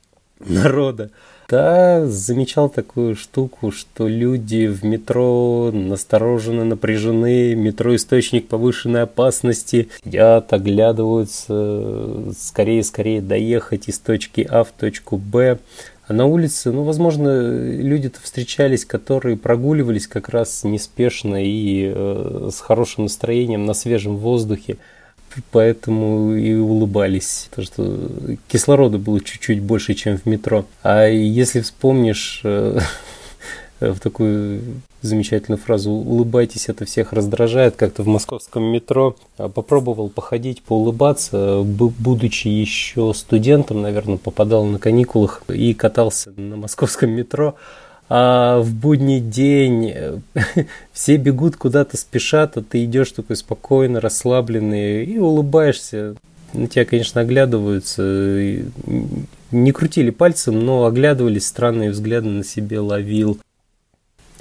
народа. 0.40 1.10
Да, 1.48 2.06
замечал 2.06 2.68
такую 2.68 3.16
штуку, 3.16 3.72
что 3.72 4.06
люди 4.06 4.68
в 4.68 4.84
метро 4.84 5.72
настороженно, 5.72 6.64
напряжены, 6.64 7.56
метро 7.56 7.96
источник 7.96 8.46
повышенной 8.46 9.02
опасности, 9.02 9.88
сидят, 10.04 10.52
оглядываются, 10.52 12.32
скорее-скорее 12.38 13.20
доехать 13.20 13.88
из 13.88 13.98
точки 13.98 14.46
А 14.48 14.62
в 14.62 14.70
точку 14.70 15.16
Б. 15.16 15.58
А 16.10 16.12
на 16.12 16.26
улице, 16.26 16.72
ну, 16.72 16.82
возможно, 16.82 17.28
люди-то 17.30 18.20
встречались, 18.20 18.84
которые 18.84 19.36
прогуливались 19.36 20.08
как 20.08 20.28
раз 20.28 20.64
неспешно 20.64 21.36
и 21.40 21.84
э, 21.94 22.48
с 22.52 22.58
хорошим 22.58 23.04
настроением 23.04 23.64
на 23.64 23.74
свежем 23.74 24.16
воздухе, 24.16 24.78
поэтому 25.52 26.34
и 26.34 26.52
улыбались. 26.54 27.48
То, 27.54 27.62
что 27.62 28.08
кислорода 28.48 28.98
было 28.98 29.20
чуть-чуть 29.20 29.62
больше, 29.62 29.94
чем 29.94 30.18
в 30.18 30.26
метро. 30.26 30.64
А 30.82 31.06
если 31.06 31.60
вспомнишь 31.60 32.40
э, 32.42 32.80
в 33.80 33.98
такую 33.98 34.60
замечательную 35.02 35.58
фразу 35.58 35.90
«улыбайтесь, 35.90 36.68
это 36.68 36.84
всех 36.84 37.12
раздражает», 37.12 37.76
как-то 37.76 38.02
в 38.02 38.06
московском 38.06 38.64
метро 38.64 39.16
а, 39.38 39.48
попробовал 39.48 40.10
походить, 40.10 40.62
поулыбаться, 40.62 41.62
будучи 41.62 42.48
еще 42.48 43.12
студентом, 43.14 43.80
наверное, 43.80 44.18
попадал 44.18 44.64
на 44.64 44.78
каникулах 44.78 45.42
и 45.48 45.72
катался 45.72 46.32
на 46.36 46.56
московском 46.56 47.10
метро, 47.10 47.54
а 48.10 48.60
в 48.60 48.74
будний 48.74 49.20
день 49.20 50.22
все 50.92 51.16
бегут 51.16 51.56
куда-то 51.56 51.96
спешат, 51.96 52.56
а 52.56 52.62
ты 52.62 52.84
идешь 52.84 53.12
такой 53.12 53.36
спокойно, 53.36 54.00
расслабленный 54.00 55.04
и 55.04 55.18
улыбаешься. 55.18 56.16
На 56.52 56.66
тебя, 56.66 56.84
конечно, 56.84 57.20
оглядываются, 57.20 58.02
не 59.52 59.72
крутили 59.72 60.10
пальцем, 60.10 60.58
но 60.66 60.84
оглядывались, 60.84 61.46
странные 61.46 61.92
взгляды 61.92 62.28
на 62.28 62.44
себе 62.44 62.80
ловил 62.80 63.38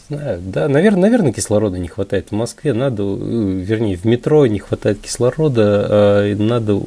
знаю, 0.09 0.41
да, 0.41 0.67
наверное, 0.67 1.01
наверное, 1.01 1.31
кислорода 1.31 1.77
не 1.77 1.87
хватает 1.87 2.29
в 2.29 2.35
Москве, 2.35 2.73
надо, 2.73 3.03
вернее, 3.03 3.97
в 3.97 4.05
метро 4.05 4.45
не 4.47 4.59
хватает 4.59 4.99
кислорода, 4.99 5.87
а 5.89 6.35
надо 6.35 6.81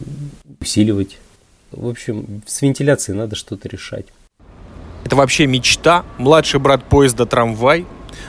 усиливать. 0.61 1.19
В 1.71 1.89
общем, 1.89 2.43
с 2.47 2.61
вентиляцией 2.63 3.17
надо 3.17 3.35
что-то 3.35 3.69
решать. 3.69 4.07
Это 5.05 5.17
вообще 5.17 5.47
мечта. 5.47 6.05
Младший 6.19 6.61
брат 6.61 6.85
поезда 6.85 7.27
трамвай. 7.27 7.87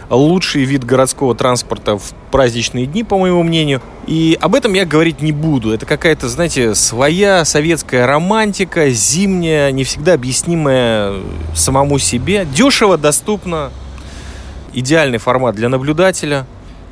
Лучший 0.10 0.64
вид 0.64 0.84
городского 0.84 1.36
транспорта 1.36 1.98
в 1.98 2.14
праздничные 2.32 2.86
дни, 2.86 3.04
по 3.04 3.18
моему 3.18 3.44
мнению. 3.44 3.82
И 4.08 4.38
об 4.42 4.56
этом 4.56 4.74
я 4.74 4.86
говорить 4.86 5.22
не 5.22 5.32
буду. 5.32 5.72
Это 5.72 5.86
какая-то, 5.86 6.30
знаете, 6.30 6.74
своя 6.74 7.46
советская 7.46 8.08
романтика, 8.08 8.90
зимняя, 8.90 9.72
не 9.72 9.84
всегда 9.84 10.14
объяснимая 10.14 11.16
самому 11.54 12.00
себе. 12.00 12.46
Дешево, 12.46 12.98
доступно, 12.98 13.72
идеальный 14.74 15.18
формат 15.18 15.56
для 15.56 15.70
наблюдателя. 15.70 16.46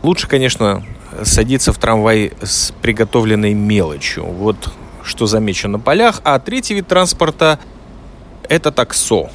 Лучше, 0.04 0.28
конечно, 0.28 0.84
садиться 1.24 1.74
в 1.74 1.78
трамвай 1.78 2.34
с 2.42 2.74
приготовленной 2.82 3.54
мелочью. 3.54 4.26
Вот 4.26 4.72
что 5.04 5.26
замечено 5.26 5.74
на 5.74 5.80
полях. 5.80 6.22
А 6.24 6.40
третий 6.40 6.74
вид 6.76 6.88
транспорта– 6.88 7.60
это 8.50 8.72
таксо. 8.72 9.30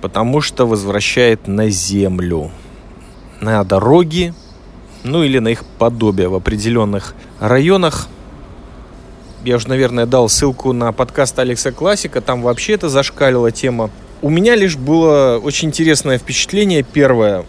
Потому 0.00 0.40
что 0.40 0.66
возвращает 0.66 1.46
на 1.46 1.68
землю. 1.68 2.50
На 3.40 3.64
дороги, 3.64 4.34
ну 5.04 5.22
или 5.22 5.38
на 5.38 5.48
их 5.48 5.64
подобие 5.78 6.28
в 6.28 6.34
определенных 6.34 7.14
районах. 7.38 8.08
Я 9.44 9.56
уже, 9.56 9.68
наверное, 9.68 10.04
дал 10.04 10.28
ссылку 10.28 10.72
на 10.72 10.92
подкаст 10.92 11.38
Алекса 11.38 11.72
Классика. 11.72 12.20
Там 12.20 12.42
вообще 12.42 12.74
это 12.74 12.88
зашкалила 12.88 13.50
тема. 13.50 13.90
У 14.20 14.28
меня 14.28 14.54
лишь 14.54 14.76
было 14.76 15.40
очень 15.42 15.68
интересное 15.68 16.18
впечатление. 16.18 16.82
Первое. 16.82 17.44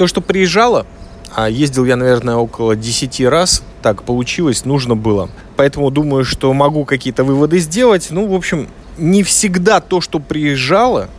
То, 0.00 0.06
что 0.06 0.22
приезжала, 0.22 0.86
а 1.34 1.50
ездил 1.50 1.84
я, 1.84 1.94
наверное, 1.94 2.36
около 2.36 2.74
10 2.74 3.20
раз. 3.26 3.62
Так 3.82 4.02
получилось, 4.02 4.64
нужно 4.64 4.96
было. 4.96 5.28
Поэтому 5.56 5.90
думаю, 5.90 6.24
что 6.24 6.54
могу 6.54 6.86
какие-то 6.86 7.22
выводы 7.22 7.58
сделать. 7.58 8.06
Ну, 8.08 8.26
в 8.26 8.34
общем, 8.34 8.66
не 8.96 9.22
всегда 9.22 9.80
то, 9.80 10.00
что 10.00 10.18
приезжало, 10.18 11.10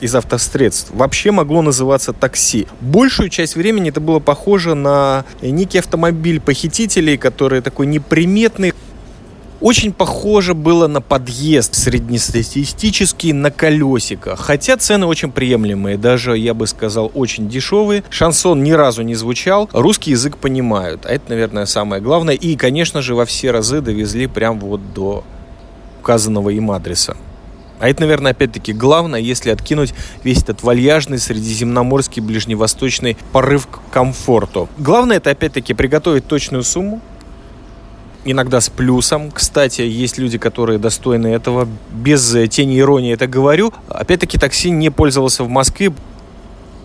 из 0.00 0.16
автосредств 0.16 0.90
вообще 0.92 1.30
могло 1.30 1.62
называться 1.62 2.12
такси. 2.12 2.66
Большую 2.80 3.28
часть 3.28 3.54
времени 3.54 3.90
это 3.90 4.00
было 4.00 4.18
похоже 4.18 4.74
на 4.74 5.24
некий 5.40 5.78
автомобиль 5.78 6.40
похитителей, 6.40 7.16
который 7.16 7.60
такой 7.60 7.86
неприметный, 7.86 8.74
очень 9.60 9.92
похоже 9.92 10.54
было 10.54 10.86
на 10.86 11.00
подъезд 11.00 11.74
среднестатистический 11.74 13.32
на 13.32 13.50
колесиках. 13.50 14.40
Хотя 14.40 14.76
цены 14.76 15.06
очень 15.06 15.30
приемлемые, 15.30 15.96
даже, 15.96 16.36
я 16.36 16.54
бы 16.54 16.66
сказал, 16.66 17.10
очень 17.14 17.48
дешевые. 17.48 18.02
Шансон 18.10 18.62
ни 18.62 18.72
разу 18.72 19.02
не 19.02 19.14
звучал. 19.14 19.68
Русский 19.72 20.12
язык 20.12 20.36
понимают. 20.36 21.06
А 21.06 21.10
это, 21.10 21.30
наверное, 21.30 21.66
самое 21.66 22.00
главное. 22.02 22.34
И, 22.34 22.56
конечно 22.56 23.02
же, 23.02 23.14
во 23.14 23.24
все 23.24 23.50
разы 23.50 23.80
довезли 23.80 24.26
прям 24.26 24.58
вот 24.58 24.92
до 24.94 25.24
указанного 26.00 26.50
им 26.50 26.70
адреса. 26.70 27.16
А 27.78 27.88
это, 27.88 28.02
наверное, 28.02 28.32
опять-таки 28.32 28.74
главное, 28.74 29.20
если 29.20 29.50
откинуть 29.50 29.94
весь 30.22 30.42
этот 30.42 30.62
вальяжный 30.62 31.18
средиземноморский 31.18 32.20
ближневосточный 32.20 33.16
порыв 33.32 33.66
к 33.66 33.80
комфорту. 33.90 34.68
Главное 34.76 35.16
это, 35.16 35.30
опять-таки, 35.30 35.72
приготовить 35.72 36.26
точную 36.26 36.62
сумму, 36.62 37.00
иногда 38.24 38.60
с 38.60 38.68
плюсом. 38.68 39.30
Кстати, 39.30 39.82
есть 39.82 40.18
люди, 40.18 40.38
которые 40.38 40.78
достойны 40.78 41.28
этого. 41.28 41.68
Без 41.92 42.36
тени 42.50 42.78
иронии 42.78 43.12
это 43.12 43.26
говорю. 43.26 43.72
Опять-таки, 43.88 44.38
такси 44.38 44.70
не 44.70 44.90
пользовался 44.90 45.44
в 45.44 45.48
Москве. 45.48 45.92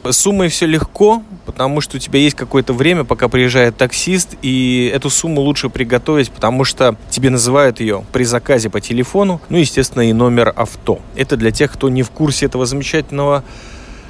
С 0.04 0.18
суммой 0.18 0.50
все 0.50 0.68
легко, 0.68 1.24
потому 1.48 1.82
что 1.82 1.98
у 1.98 2.00
тебя 2.00 2.20
есть 2.20 2.36
какое-то 2.36 2.74
время, 2.74 3.06
пока 3.06 3.28
приезжает 3.28 3.76
таксист, 3.76 4.36
и 4.44 4.92
эту 4.94 5.10
сумму 5.10 5.42
лучше 5.42 5.70
приготовить, 5.70 6.30
потому 6.30 6.64
что 6.64 6.96
тебе 7.10 7.32
называют 7.32 7.80
ее 7.80 8.06
при 8.12 8.24
заказе 8.24 8.70
по 8.70 8.80
телефону, 8.80 9.42
ну, 9.50 9.58
естественно, 9.58 10.08
и 10.08 10.14
номер 10.14 10.54
авто. 10.56 11.00
Это 11.16 11.38
для 11.38 11.50
тех, 11.50 11.72
кто 11.72 11.90
не 11.90 12.04
в 12.04 12.12
курсе 12.12 12.46
этого 12.46 12.68
замечательного 12.68 13.44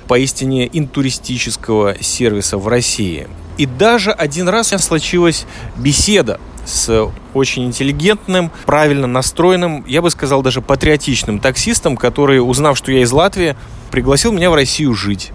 поистине 0.09 0.69
интуристического 0.71 1.95
сервиса 2.01 2.57
в 2.57 2.67
России. 2.67 3.27
И 3.57 3.65
даже 3.65 4.11
один 4.11 4.49
раз 4.49 4.71
у 4.71 4.75
меня 4.75 4.83
случилась 4.83 5.45
беседа 5.77 6.41
с 6.65 7.09
очень 7.33 7.65
интеллигентным, 7.65 8.51
правильно 8.65 9.07
настроенным, 9.07 9.85
я 9.87 10.01
бы 10.01 10.09
сказал, 10.09 10.41
даже 10.41 10.61
патриотичным 10.61 11.39
таксистом, 11.39 11.95
который, 11.95 12.39
узнав, 12.39 12.77
что 12.77 12.91
я 12.91 13.01
из 13.01 13.11
Латвии, 13.11 13.55
пригласил 13.91 14.31
меня 14.31 14.49
в 14.49 14.55
Россию 14.55 14.93
жить. 14.93 15.31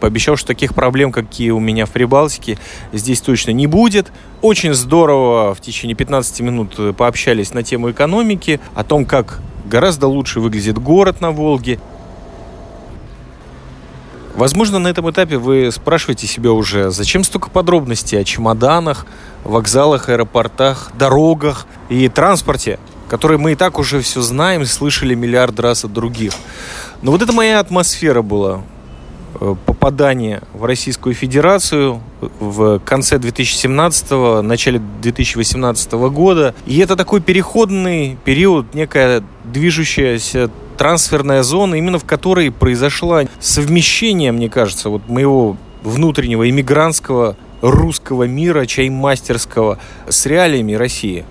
Пообещал, 0.00 0.36
что 0.36 0.48
таких 0.48 0.74
проблем, 0.74 1.10
какие 1.10 1.50
у 1.50 1.58
меня 1.58 1.86
в 1.86 1.90
Прибалтике, 1.90 2.58
здесь 2.92 3.20
точно 3.22 3.52
не 3.52 3.66
будет. 3.66 4.12
Очень 4.42 4.74
здорово 4.74 5.54
в 5.54 5.60
течение 5.60 5.96
15 5.96 6.40
минут 6.40 6.96
пообщались 6.96 7.54
на 7.54 7.62
тему 7.62 7.90
экономики, 7.90 8.60
о 8.74 8.84
том, 8.84 9.06
как 9.06 9.40
гораздо 9.64 10.06
лучше 10.06 10.40
выглядит 10.40 10.78
город 10.78 11.20
на 11.20 11.30
Волге. 11.30 11.80
Возможно, 14.36 14.78
на 14.78 14.88
этом 14.88 15.10
этапе 15.10 15.38
вы 15.38 15.72
спрашиваете 15.72 16.26
себя 16.26 16.52
уже, 16.52 16.90
зачем 16.90 17.24
столько 17.24 17.48
подробностей 17.48 18.20
о 18.20 18.24
чемоданах, 18.24 19.06
вокзалах, 19.44 20.10
аэропортах, 20.10 20.92
дорогах 20.98 21.66
и 21.88 22.06
транспорте, 22.10 22.78
которые 23.08 23.38
мы 23.38 23.52
и 23.52 23.54
так 23.54 23.78
уже 23.78 24.02
все 24.02 24.20
знаем 24.20 24.66
слышали 24.66 25.14
миллиард 25.14 25.58
раз 25.58 25.86
от 25.86 25.94
других. 25.94 26.32
Но 27.00 27.12
вот 27.12 27.22
это 27.22 27.32
моя 27.32 27.60
атмосфера 27.60 28.20
была. 28.20 28.60
Э, 29.40 29.54
попадание 29.64 30.42
в 30.52 30.64
Российскую 30.64 31.14
Федерацию 31.14 32.02
в 32.20 32.78
конце 32.80 33.18
2017 33.18 34.42
начале 34.42 34.80
2018 35.02 35.92
года. 35.92 36.54
И 36.66 36.78
это 36.78 36.94
такой 36.94 37.20
переходный 37.20 38.18
период, 38.24 38.74
некая 38.74 39.22
движущаяся 39.44 40.50
трансферная 40.76 41.42
зона, 41.42 41.74
именно 41.76 41.98
в 41.98 42.04
которой 42.04 42.50
произошло 42.50 43.22
совмещение, 43.40 44.32
мне 44.32 44.48
кажется, 44.48 44.90
вот 44.90 45.08
моего 45.08 45.56
внутреннего 45.82 46.48
иммигрантского 46.48 47.36
русского 47.62 48.24
мира, 48.24 48.66
чаймастерского 48.66 49.78
с 50.08 50.26
реалиями 50.26 50.74
России. 50.74 51.24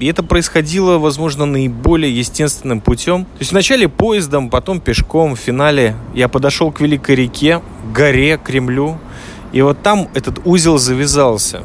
И 0.00 0.06
это 0.06 0.22
происходило, 0.22 0.96
возможно, 0.96 1.44
наиболее 1.44 2.16
естественным 2.16 2.80
путем. 2.80 3.24
То 3.24 3.40
есть 3.40 3.52
вначале 3.52 3.86
поездом, 3.86 4.48
потом 4.48 4.80
пешком, 4.80 5.36
в 5.36 5.38
финале 5.38 5.94
я 6.14 6.28
подошел 6.28 6.72
к 6.72 6.80
Великой 6.80 7.16
реке, 7.16 7.60
горе, 7.94 8.40
Кремлю. 8.42 8.98
И 9.52 9.60
вот 9.60 9.82
там 9.82 10.08
этот 10.14 10.40
узел 10.46 10.78
завязался. 10.78 11.62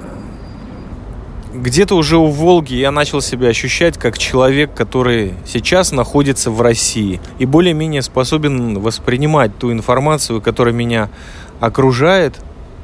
Где-то 1.56 1.96
уже 1.96 2.18
у 2.18 2.28
Волги 2.28 2.74
я 2.74 2.91
начал 2.91 3.22
себя 3.22 3.48
ощущать 3.48 3.98
как 3.98 4.18
человек, 4.18 4.74
который 4.74 5.34
сейчас 5.46 5.94
находится 5.94 6.52
в 6.52 6.62
России 6.62 7.22
и 7.39 7.46
более-менее 7.46 8.02
способен 8.02 8.80
воспринимать 8.80 9.58
ту 9.58 9.72
информацию, 9.72 10.41
которая 10.41 10.74
меня 10.74 11.10
окружает, 11.62 12.36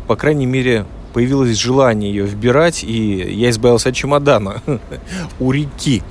по 0.07 0.15
крайней 0.15 0.45
мере, 0.45 0.85
появилось 1.13 1.57
желание 1.57 2.11
ее 2.11 2.25
вбирать, 2.25 2.85
и 2.85 3.17
я 3.33 3.49
избавился 3.49 3.89
от 3.89 3.95
чемодана 3.95 4.61
у 5.39 5.51
реки. 5.51 6.01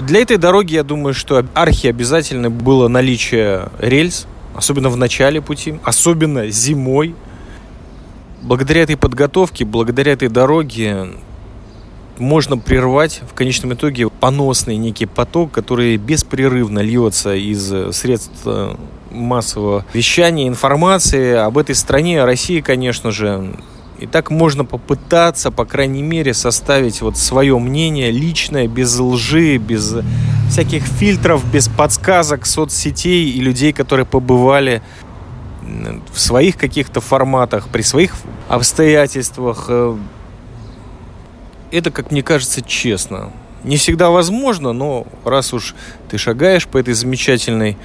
Для 0.00 0.20
этой 0.20 0.36
дороги, 0.36 0.74
я 0.74 0.84
думаю, 0.84 1.14
что 1.14 1.44
архи 1.54 1.88
обязательно 1.88 2.48
было 2.48 2.86
наличие 2.86 3.70
рельс, 3.80 4.28
особенно 4.54 4.88
в 4.88 4.96
начале 4.96 5.42
пути, 5.42 5.80
особенно 5.82 6.48
зимой. 6.48 7.16
Благодаря 8.44 8.82
этой 8.82 8.98
подготовке, 8.98 9.64
благодаря 9.64 10.12
этой 10.12 10.28
дороге 10.28 11.08
можно 12.18 12.58
прервать 12.58 13.22
в 13.26 13.32
конечном 13.32 13.72
итоге 13.72 14.10
поносный 14.10 14.76
некий 14.76 15.06
поток, 15.06 15.50
который 15.50 15.96
беспрерывно 15.96 16.80
льется 16.80 17.34
из 17.34 17.96
средств 17.96 18.42
э, 18.44 18.76
массового 19.10 19.86
вещания, 19.94 20.46
информации 20.46 21.34
об 21.36 21.56
этой 21.56 21.74
стране, 21.74 22.22
о 22.22 22.26
России, 22.26 22.60
конечно 22.60 23.10
же. 23.12 23.56
И 23.98 24.06
так 24.06 24.30
можно 24.30 24.66
попытаться, 24.66 25.50
по 25.50 25.64
крайней 25.64 26.02
мере, 26.02 26.34
составить 26.34 27.00
вот 27.00 27.16
свое 27.16 27.58
мнение 27.58 28.10
личное, 28.10 28.68
без 28.68 28.98
лжи, 28.98 29.56
без 29.56 29.96
всяких 30.50 30.82
фильтров, 30.82 31.42
без 31.50 31.68
подсказок 31.68 32.44
соцсетей 32.44 33.30
и 33.30 33.40
людей, 33.40 33.72
которые 33.72 34.04
побывали 34.04 34.82
в 36.12 36.20
своих 36.20 36.56
каких-то 36.56 37.00
форматах, 37.00 37.68
при 37.68 37.82
своих 37.82 38.14
обстоятельствах. 38.48 39.66
Э, 39.68 39.96
это, 41.70 41.90
как 41.90 42.10
мне 42.10 42.22
кажется, 42.22 42.62
честно. 42.62 43.32
Не 43.64 43.76
всегда 43.76 44.10
возможно, 44.10 44.72
но 44.72 45.06
раз 45.24 45.52
уж 45.52 45.74
ты 46.08 46.18
шагаешь 46.18 46.66
по 46.68 46.78
этой 46.78 46.94
замечательной 46.94 47.76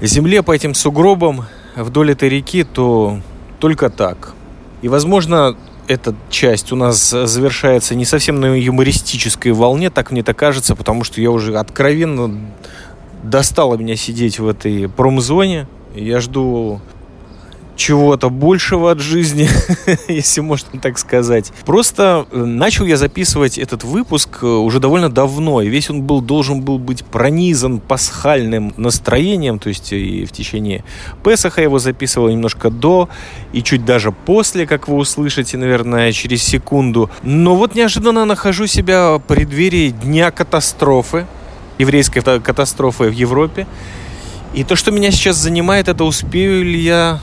земле, 0.00 0.42
по 0.42 0.52
этим 0.52 0.74
сугробам 0.74 1.46
вдоль 1.76 2.12
этой 2.12 2.28
реки, 2.28 2.64
то 2.64 3.20
только 3.58 3.88
так. 3.88 4.34
И, 4.82 4.88
возможно, 4.88 5.56
эта 5.86 6.14
часть 6.30 6.72
у 6.72 6.76
нас 6.76 7.10
завершается 7.10 7.94
не 7.94 8.04
совсем 8.04 8.40
на 8.40 8.46
юмористической 8.54 9.52
волне, 9.52 9.90
так 9.90 10.10
мне 10.10 10.22
так 10.22 10.36
кажется, 10.36 10.76
потому 10.76 11.04
что 11.04 11.20
я 11.20 11.30
уже 11.30 11.56
откровенно 11.56 12.38
достало 13.22 13.76
меня 13.76 13.96
сидеть 13.96 14.38
в 14.38 14.46
этой 14.46 14.88
промзоне. 14.88 15.66
Я 15.94 16.20
жду 16.20 16.80
чего-то 17.76 18.30
большего 18.30 18.90
от 18.90 19.00
жизни, 19.00 19.48
если 20.08 20.40
можно 20.40 20.78
так 20.80 20.98
сказать. 20.98 21.52
Просто 21.64 22.26
э, 22.30 22.44
начал 22.44 22.84
я 22.86 22.96
записывать 22.96 23.58
этот 23.58 23.84
выпуск 23.84 24.38
э, 24.42 24.46
уже 24.46 24.80
довольно 24.80 25.10
давно, 25.10 25.62
и 25.62 25.68
весь 25.68 25.90
он 25.90 26.02
был, 26.02 26.20
должен 26.20 26.60
был 26.60 26.78
быть 26.78 27.04
пронизан 27.04 27.80
пасхальным 27.80 28.74
настроением, 28.76 29.58
то 29.58 29.68
есть 29.68 29.92
и 29.92 30.24
в 30.24 30.32
течение 30.32 30.84
Песаха 31.22 31.62
его 31.62 31.78
записывал 31.78 32.28
немножко 32.28 32.70
до, 32.70 33.08
и 33.52 33.62
чуть 33.62 33.84
даже 33.84 34.12
после, 34.12 34.66
как 34.66 34.88
вы 34.88 34.96
услышите, 34.96 35.56
наверное, 35.56 36.12
через 36.12 36.42
секунду. 36.42 37.10
Но 37.22 37.56
вот 37.56 37.74
неожиданно 37.74 38.24
нахожу 38.24 38.66
себя 38.66 39.16
в 39.16 39.20
преддверии 39.20 39.90
Дня 39.90 40.30
катастрофы, 40.30 41.26
еврейской 41.78 42.20
катастрофы 42.20 43.04
в 43.04 43.12
Европе, 43.12 43.66
и 44.54 44.62
то, 44.62 44.76
что 44.76 44.92
меня 44.92 45.10
сейчас 45.10 45.36
занимает, 45.36 45.88
это 45.88 46.04
успею 46.04 46.64
ли 46.64 46.78
я 46.78 47.20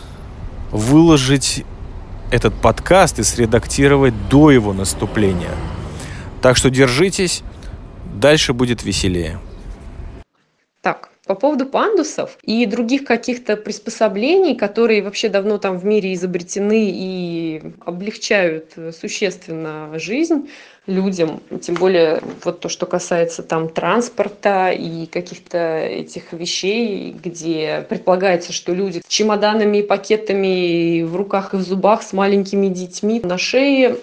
выложить 0.71 1.65
этот 2.31 2.53
подкаст 2.53 3.19
и 3.19 3.23
средактировать 3.23 4.13
до 4.29 4.51
его 4.51 4.73
наступления. 4.73 5.51
Так 6.41 6.57
что 6.57 6.69
держитесь, 6.69 7.43
дальше 8.13 8.53
будет 8.53 8.83
веселее. 8.83 9.39
Так, 10.81 11.09
По 11.27 11.35
поводу 11.35 11.65
пандусов 11.65 12.37
и 12.41 12.65
других 12.65 13.05
каких-то 13.05 13.55
приспособлений, 13.55 14.55
которые 14.55 15.03
вообще 15.03 15.29
давно 15.29 15.59
там 15.59 15.77
в 15.77 15.85
мире 15.85 16.13
изобретены 16.13 16.89
и 16.91 17.61
облегчают 17.85 18.73
существенно 18.99 19.91
жизнь, 19.99 20.49
людям, 20.87 21.41
тем 21.61 21.75
более 21.75 22.21
вот 22.43 22.59
то, 22.59 22.69
что 22.69 22.85
касается 22.85 23.43
там 23.43 23.69
транспорта 23.69 24.71
и 24.71 25.05
каких-то 25.05 25.77
этих 25.77 26.33
вещей, 26.33 27.11
где 27.11 27.85
предполагается, 27.87 28.51
что 28.51 28.73
люди 28.73 29.01
с 29.05 29.07
чемоданами 29.07 29.77
и 29.77 29.83
пакетами 29.83 31.03
в 31.03 31.15
руках 31.15 31.53
и 31.53 31.57
в 31.57 31.61
зубах 31.61 32.01
с 32.01 32.13
маленькими 32.13 32.67
детьми 32.67 33.21
на 33.23 33.37
шее 33.37 33.97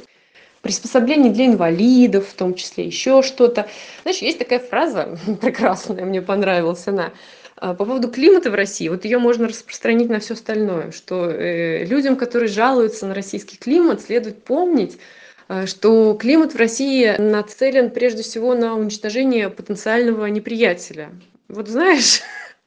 приспособления 0.62 1.30
для 1.30 1.46
инвалидов, 1.46 2.28
в 2.28 2.34
том 2.34 2.54
числе 2.54 2.84
еще 2.84 3.22
что-то. 3.22 3.68
Знаешь, 4.02 4.18
есть 4.18 4.38
такая 4.38 4.60
фраза 4.60 5.18
прекрасная, 5.40 6.04
мне 6.04 6.22
понравилась 6.22 6.86
она, 6.86 7.12
а, 7.56 7.74
по 7.74 7.84
поводу 7.84 8.08
климата 8.08 8.52
в 8.52 8.54
России, 8.54 8.88
вот 8.88 9.04
ее 9.04 9.18
можно 9.18 9.48
распространить 9.48 10.08
на 10.08 10.20
все 10.20 10.34
остальное, 10.34 10.92
что 10.92 11.28
э, 11.28 11.84
людям, 11.84 12.14
которые 12.14 12.48
жалуются 12.48 13.06
на 13.06 13.14
российский 13.14 13.56
климат, 13.56 14.02
следует 14.02 14.44
помнить, 14.44 14.98
что 15.66 16.14
климат 16.14 16.54
в 16.54 16.56
России 16.56 17.16
нацелен 17.18 17.90
прежде 17.90 18.22
всего 18.22 18.54
на 18.54 18.76
уничтожение 18.76 19.48
потенциального 19.48 20.26
неприятеля. 20.26 21.10
Вот 21.48 21.68
знаешь, 21.68 22.20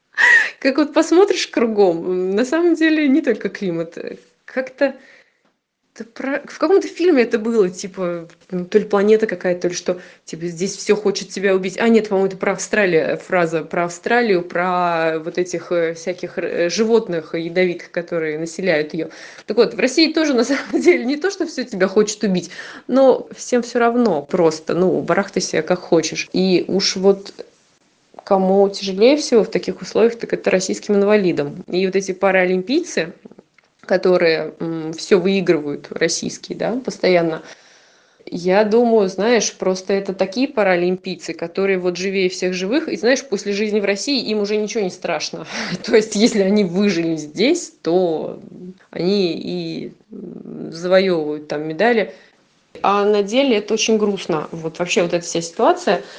как 0.59 0.77
вот 0.77 0.93
посмотришь 0.93 1.47
кругом, 1.47 2.35
на 2.35 2.45
самом 2.45 2.75
деле 2.75 3.07
не 3.07 3.21
только 3.21 3.49
климат, 3.49 3.97
э, 3.97 4.17
как-то. 4.45 4.95
В 5.93 6.57
каком-то 6.57 6.87
фильме 6.87 7.23
это 7.23 7.37
было, 7.37 7.69
типа, 7.69 8.29
ну, 8.49 8.65
то 8.65 8.77
ли 8.77 8.85
планета 8.85 9.27
какая-то, 9.27 9.63
то 9.63 9.67
ли 9.67 9.73
что, 9.73 9.99
типа, 10.23 10.45
здесь 10.45 10.77
все 10.77 10.95
хочет 10.95 11.29
тебя 11.29 11.53
убить. 11.53 11.77
А, 11.77 11.89
нет, 11.89 12.07
по-моему, 12.07 12.27
это 12.27 12.37
про 12.37 12.53
Австралию, 12.53 13.17
фраза 13.17 13.63
про 13.63 13.85
Австралию, 13.85 14.41
про 14.41 15.19
вот 15.19 15.37
этих 15.37 15.69
э, 15.73 15.93
всяких 15.93 16.37
э, 16.37 16.69
животных 16.69 17.35
ядовитых, 17.35 17.91
которые 17.91 18.39
населяют 18.39 18.93
ее. 18.93 19.09
Так 19.45 19.57
вот, 19.57 19.73
в 19.73 19.79
России 19.79 20.13
тоже, 20.13 20.33
на 20.33 20.45
самом 20.45 20.63
деле, 20.81 21.03
не 21.03 21.17
то, 21.17 21.29
что 21.29 21.45
все 21.45 21.65
тебя 21.65 21.89
хочет 21.89 22.23
убить, 22.23 22.51
но 22.87 23.27
всем 23.35 23.61
все 23.61 23.79
равно 23.79 24.21
просто, 24.21 24.73
ну, 24.73 25.01
барахтайся 25.01 25.61
как 25.61 25.79
хочешь. 25.79 26.29
И 26.31 26.63
уж 26.69 26.95
вот 26.95 27.33
кому 28.23 28.69
тяжелее 28.69 29.17
всего 29.17 29.43
в 29.43 29.51
таких 29.51 29.81
условиях, 29.81 30.17
так 30.17 30.31
это 30.31 30.49
российским 30.51 30.95
инвалидам. 30.95 31.65
И 31.67 31.85
вот 31.85 31.97
эти 31.97 32.13
паралимпийцы, 32.13 33.13
которые 33.85 34.53
все 34.97 35.19
выигрывают 35.19 35.87
российские, 35.91 36.57
да, 36.57 36.79
постоянно. 36.83 37.41
Я 38.25 38.63
думаю, 38.63 39.09
знаешь, 39.09 39.51
просто 39.53 39.93
это 39.93 40.13
такие 40.13 40.47
паралимпийцы, 40.47 41.33
которые 41.33 41.79
вот 41.79 41.97
живее 41.97 42.29
всех 42.29 42.53
живых, 42.53 42.87
и 42.87 42.95
знаешь, 42.95 43.25
после 43.25 43.51
жизни 43.51 43.79
в 43.79 43.85
России 43.85 44.23
им 44.29 44.39
уже 44.39 44.57
ничего 44.57 44.83
не 44.83 44.91
страшно. 44.91 45.47
То 45.85 45.95
есть, 45.95 46.15
если 46.15 46.41
они 46.41 46.63
выжили 46.63 47.15
здесь, 47.15 47.73
то 47.81 48.39
они 48.91 49.33
и 49.33 49.93
завоевывают 50.71 51.47
там 51.47 51.67
медали. 51.67 52.13
А 52.83 53.03
на 53.03 53.21
деле 53.21 53.57
это 53.57 53.73
очень 53.73 53.97
грустно. 53.97 54.47
Вот 54.51 54.79
вообще 54.79 55.01
вот 55.01 55.13
эта 55.13 55.25
вся 55.25 55.41
ситуация– 55.41 56.01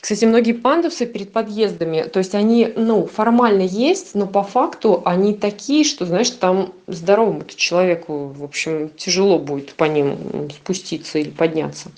кстати, 0.00 0.24
многие 0.24 0.52
пандусы 0.52 1.04
перед 1.04 1.32
подъездами, 1.32 2.02
то 2.02 2.18
есть 2.18 2.34
они, 2.34 2.72
ну, 2.74 3.06
формально 3.06 3.62
есть, 3.62 4.14
но 4.14 4.26
по 4.26 4.42
факту 4.42 5.02
они 5.04 5.34
такие, 5.34 5.84
что, 5.84 6.06
знаешь, 6.06 6.30
там 6.30 6.72
здоровому 6.86 7.44
человеку, 7.54 8.28
в 8.28 8.42
общем, 8.42 8.88
тяжело 8.96 9.38
будет 9.38 9.74
по 9.74 9.84
ним 9.84 10.48
спуститься 10.50 11.18
или 11.18 11.30
подняться. 11.30 11.90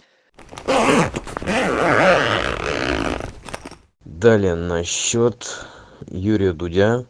Далее 4.04 4.56
насчет 4.56 5.66
Юрия 6.08 6.52
Дудя, 6.52 7.06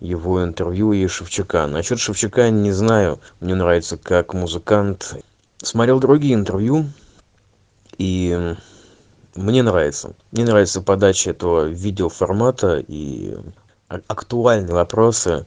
его 0.00 0.42
интервью 0.42 0.92
и 0.92 1.06
Шевчука. 1.08 1.66
Насчет 1.66 1.98
Шевчука 1.98 2.50
не 2.50 2.70
знаю, 2.70 3.20
мне 3.40 3.54
нравится 3.56 3.96
как 3.96 4.34
музыкант. 4.34 5.16
Смотрел 5.62 5.98
другие 5.98 6.34
интервью, 6.34 6.86
и 7.96 8.54
мне 9.38 9.62
нравится 9.62 10.14
мне 10.32 10.44
нравится 10.44 10.80
подача 10.80 11.30
этого 11.30 11.66
видеоформата 11.66 12.84
и 12.86 13.36
актуальные 13.88 14.74
вопросы 14.74 15.46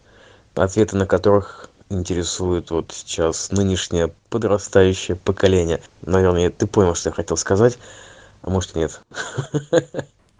ответы 0.55 0.97
на 0.97 1.05
которых 1.05 1.69
интересуют 1.89 2.71
вот 2.71 2.91
сейчас 2.93 3.51
нынешнее 3.51 4.13
подрастающее 4.29 5.15
поколение 5.15 5.81
наверное 6.01 6.49
ты 6.49 6.67
понял 6.67 6.95
что 6.95 7.09
я 7.09 7.13
хотел 7.13 7.37
сказать 7.37 7.77
а 8.41 8.49
может 8.49 8.75
нет 8.75 9.01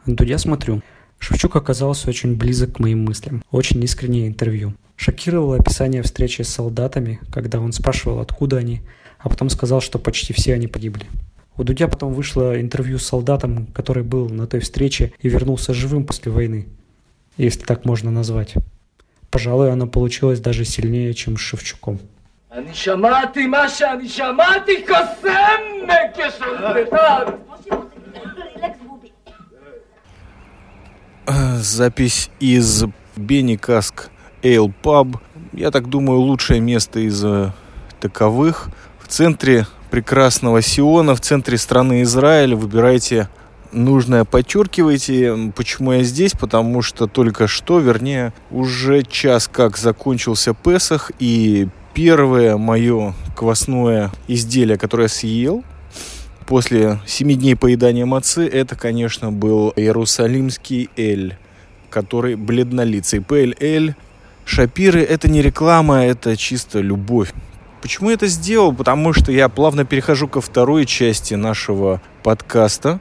Дудя 0.07 0.39
смотрю. 0.39 0.81
Шевчук 1.19 1.55
оказался 1.55 2.09
очень 2.09 2.35
близок 2.35 2.77
к 2.77 2.79
моим 2.79 3.03
мыслям. 3.05 3.43
Очень 3.51 3.83
искреннее 3.83 4.27
интервью. 4.27 4.73
Шокировало 4.95 5.57
описание 5.57 6.01
встречи 6.01 6.41
с 6.41 6.49
солдатами, 6.49 7.19
когда 7.31 7.59
он 7.59 7.71
спрашивал, 7.71 8.19
откуда 8.19 8.57
они, 8.57 8.81
а 9.19 9.29
потом 9.29 9.51
сказал, 9.51 9.79
что 9.79 9.99
почти 9.99 10.33
все 10.33 10.55
они 10.55 10.65
погибли. 10.65 11.05
У 11.57 11.63
Дудя 11.63 11.87
потом 11.87 12.13
вышло 12.13 12.59
интервью 12.59 12.97
с 12.97 13.05
солдатом, 13.05 13.67
который 13.67 14.03
был 14.03 14.29
на 14.29 14.47
той 14.47 14.61
встрече 14.61 15.13
и 15.19 15.29
вернулся 15.29 15.73
живым 15.73 16.05
после 16.05 16.31
войны, 16.31 16.67
если 17.37 17.63
так 17.63 17.85
можно 17.85 18.09
назвать. 18.09 18.53
Пожалуй, 19.29 19.71
оно 19.71 19.87
получилось 19.87 20.39
даже 20.39 20.65
сильнее, 20.65 21.13
чем 21.13 21.37
с 21.37 21.41
Шевчуком. 21.41 21.99
Запись 31.27 32.29
из 32.39 32.83
Бенни 33.15 33.55
Каск 33.55 34.09
Эйл 34.41 34.73
Паб. 34.81 35.07
Я 35.53 35.71
так 35.71 35.87
думаю, 35.87 36.19
лучшее 36.19 36.59
место 36.59 36.99
из 36.99 37.23
э, 37.23 37.51
таковых. 37.99 38.69
В 38.99 39.07
центре 39.07 39.65
прекрасного 39.91 40.61
Сиона 40.61 41.13
в 41.13 41.21
центре 41.21 41.57
страны 41.57 42.01
Израиль. 42.01 42.55
Выбирайте 42.55 43.27
нужное, 43.71 44.23
подчеркивайте. 44.23 45.51
Почему 45.55 45.91
я 45.91 46.03
здесь? 46.03 46.31
Потому 46.31 46.81
что 46.81 47.05
только 47.07 47.47
что, 47.47 47.79
вернее, 47.79 48.33
уже 48.49 49.03
час 49.03 49.47
как 49.47 49.77
закончился 49.77 50.53
Песах, 50.53 51.11
и 51.19 51.67
первое 51.93 52.57
мое 52.57 53.13
квасное 53.35 54.11
изделие, 54.27 54.77
которое 54.77 55.03
я 55.03 55.09
съел 55.09 55.63
после 56.47 56.99
семи 57.05 57.35
дней 57.35 57.55
поедания 57.55 58.05
мацы, 58.05 58.47
это, 58.47 58.75
конечно, 58.75 59.31
был 59.31 59.73
Иерусалимский 59.75 60.89
Эль, 60.97 61.37
который 61.89 62.35
бледнолицый. 62.35 63.21
ПЛЛ 63.21 63.93
Шапиры– 64.43 65.01
это 65.09 65.29
не 65.29 65.41
реклама, 65.41 66.05
это 66.05 66.35
чисто 66.35 66.79
любовь. 66.79 67.31
Почему 67.81 68.09
я 68.09 68.15
это 68.15 68.27
сделал? 68.27 68.73
Потому 68.73 69.11
что 69.13 69.31
я 69.31 69.49
плавно 69.49 69.85
перехожу 69.85 70.27
ко 70.27 70.39
второй 70.39 70.85
части 70.85 71.33
нашего 71.33 72.01
подкаста, 72.23 72.99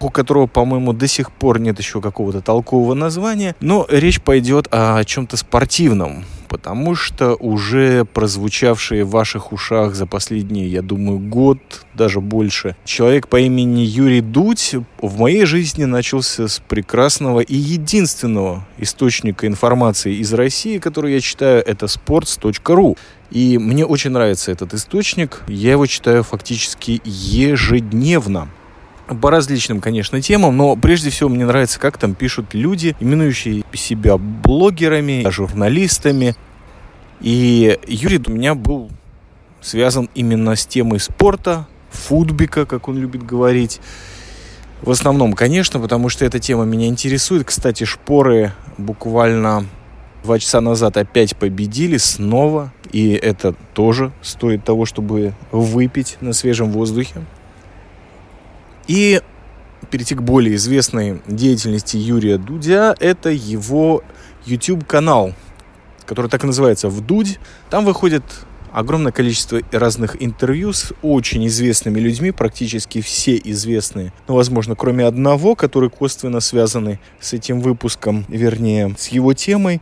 у 0.00 0.10
которого, 0.10 0.46
по-моему, 0.46 0.92
до 0.92 1.06
сих 1.06 1.32
пор 1.32 1.58
нет 1.60 1.78
еще 1.78 2.00
какого-то 2.00 2.40
толкового 2.40 2.94
названия, 2.94 3.54
но 3.60 3.86
речь 3.88 4.20
пойдет 4.20 4.68
о 4.70 5.02
чем-то 5.04 5.36
спортивном 5.36 6.24
потому 6.46 6.94
что 6.94 7.34
уже 7.34 8.04
прозвучавшие 8.04 9.04
в 9.04 9.10
ваших 9.10 9.52
ушах 9.52 9.94
за 9.94 10.06
последние, 10.06 10.68
я 10.68 10.82
думаю, 10.82 11.18
год, 11.18 11.58
даже 11.94 12.20
больше, 12.20 12.76
человек 12.84 13.28
по 13.28 13.38
имени 13.40 13.80
Юрий 13.80 14.20
Дудь 14.20 14.76
в 15.00 15.18
моей 15.18 15.44
жизни 15.44 15.84
начался 15.84 16.48
с 16.48 16.60
прекрасного 16.60 17.40
и 17.40 17.54
единственного 17.54 18.66
источника 18.78 19.46
информации 19.46 20.14
из 20.16 20.32
России, 20.32 20.78
который 20.78 21.14
я 21.14 21.20
читаю, 21.20 21.62
это 21.66 21.86
sports.ru. 21.86 22.96
И 23.30 23.58
мне 23.58 23.84
очень 23.84 24.10
нравится 24.10 24.52
этот 24.52 24.72
источник. 24.72 25.42
Я 25.48 25.72
его 25.72 25.86
читаю 25.86 26.22
фактически 26.22 27.02
ежедневно 27.04 28.48
по 29.06 29.30
различным, 29.30 29.80
конечно, 29.80 30.20
темам, 30.20 30.56
но 30.56 30.76
прежде 30.76 31.10
всего 31.10 31.28
мне 31.28 31.46
нравится, 31.46 31.78
как 31.78 31.98
там 31.98 32.14
пишут 32.14 32.54
люди, 32.54 32.96
именующие 33.00 33.64
себя 33.72 34.16
блогерами, 34.18 35.28
журналистами. 35.30 36.34
И 37.20 37.78
Юрий 37.86 38.20
у 38.26 38.30
меня 38.30 38.54
был 38.54 38.90
связан 39.60 40.08
именно 40.14 40.54
с 40.54 40.66
темой 40.66 41.00
спорта, 41.00 41.66
футбика, 41.90 42.66
как 42.66 42.88
он 42.88 42.98
любит 42.98 43.24
говорить. 43.24 43.80
В 44.82 44.90
основном, 44.90 45.32
конечно, 45.32 45.80
потому 45.80 46.08
что 46.08 46.24
эта 46.24 46.38
тема 46.38 46.64
меня 46.64 46.86
интересует. 46.86 47.46
Кстати, 47.46 47.84
шпоры 47.84 48.52
буквально 48.76 49.66
два 50.22 50.38
часа 50.38 50.60
назад 50.60 50.96
опять 50.96 51.36
победили 51.36 51.96
снова. 51.96 52.72
И 52.92 53.10
это 53.10 53.54
тоже 53.74 54.12
стоит 54.22 54.64
того, 54.64 54.84
чтобы 54.84 55.34
выпить 55.50 56.18
на 56.20 56.32
свежем 56.32 56.70
воздухе. 56.70 57.22
И 58.88 59.20
перейти 59.90 60.14
к 60.14 60.22
более 60.22 60.56
известной 60.56 61.20
деятельности 61.26 61.96
Юрия 61.96 62.38
Дудя, 62.38 62.94
это 62.98 63.30
его 63.30 64.02
YouTube-канал, 64.44 65.34
который 66.06 66.30
так 66.30 66.44
и 66.44 66.46
называется 66.46 66.88
«Вдудь». 66.88 67.38
Там 67.70 67.84
выходят 67.84 68.22
огромное 68.72 69.12
количество 69.12 69.60
разных 69.72 70.22
интервью 70.22 70.72
с 70.72 70.92
очень 71.02 71.46
известными 71.46 71.98
людьми, 71.98 72.30
практически 72.30 73.00
все 73.00 73.40
известные, 73.42 74.12
ну, 74.28 74.34
возможно, 74.34 74.76
кроме 74.76 75.06
одного, 75.06 75.54
который 75.54 75.88
косвенно 75.88 76.40
связаны 76.40 77.00
с 77.18 77.32
этим 77.32 77.60
выпуском, 77.60 78.26
вернее, 78.28 78.94
с 78.98 79.08
его 79.08 79.32
темой. 79.32 79.80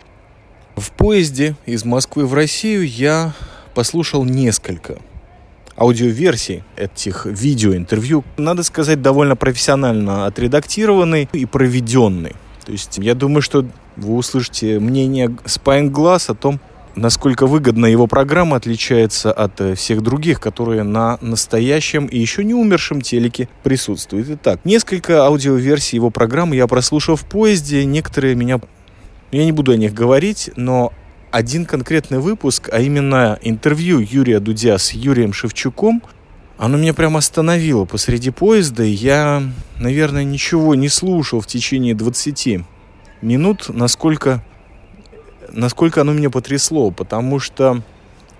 В 0.76 0.92
поезде 0.92 1.56
из 1.66 1.84
Москвы 1.84 2.26
в 2.26 2.34
Россию 2.34 2.86
я 2.86 3.32
послушал 3.74 4.24
несколько 4.24 4.98
аудиоверсий 5.76 6.62
этих 6.76 7.26
видеоинтервью, 7.26 8.24
надо 8.36 8.62
сказать, 8.62 9.02
довольно 9.02 9.36
профессионально 9.36 10.26
отредактированный 10.26 11.28
и 11.32 11.46
проведенный. 11.46 12.32
То 12.64 12.72
есть 12.72 12.98
я 12.98 13.14
думаю, 13.14 13.42
что 13.42 13.66
вы 13.96 14.14
услышите 14.14 14.80
мнение 14.80 15.28
Spine 15.44 15.90
Glass 15.90 16.30
о 16.30 16.34
том, 16.34 16.60
насколько 16.96 17.46
выгодно 17.46 17.86
его 17.86 18.06
программа 18.06 18.56
отличается 18.56 19.32
от 19.32 19.60
э, 19.60 19.74
всех 19.74 20.02
других, 20.02 20.40
которые 20.40 20.82
на 20.82 21.18
настоящем 21.20 22.06
и 22.06 22.18
еще 22.18 22.44
не 22.44 22.54
умершем 22.54 23.00
телеке 23.00 23.48
присутствуют. 23.62 24.28
Итак, 24.30 24.60
несколько 24.64 25.24
аудиоверсий 25.24 25.96
его 25.96 26.10
программы 26.10 26.56
я 26.56 26.66
прослушал 26.66 27.16
в 27.16 27.24
поезде, 27.24 27.84
некоторые 27.84 28.34
меня... 28.34 28.60
Я 29.32 29.44
не 29.44 29.52
буду 29.52 29.72
о 29.72 29.76
них 29.76 29.92
говорить, 29.92 30.50
но 30.54 30.92
один 31.34 31.66
конкретный 31.66 32.20
выпуск, 32.20 32.68
а 32.70 32.78
именно 32.78 33.40
интервью 33.42 33.98
Юрия 33.98 34.38
Дудя 34.38 34.78
с 34.78 34.92
Юрием 34.92 35.32
Шевчуком, 35.32 36.00
оно 36.58 36.78
меня 36.78 36.94
прямо 36.94 37.18
остановило 37.18 37.86
посреди 37.86 38.30
поезда. 38.30 38.84
Я, 38.84 39.42
наверное, 39.80 40.22
ничего 40.22 40.76
не 40.76 40.88
слушал 40.88 41.40
в 41.40 41.48
течение 41.48 41.96
20 41.96 42.60
минут, 43.20 43.64
насколько, 43.68 44.44
насколько 45.50 46.02
оно 46.02 46.12
меня 46.12 46.30
потрясло, 46.30 46.92
потому 46.92 47.40
что 47.40 47.82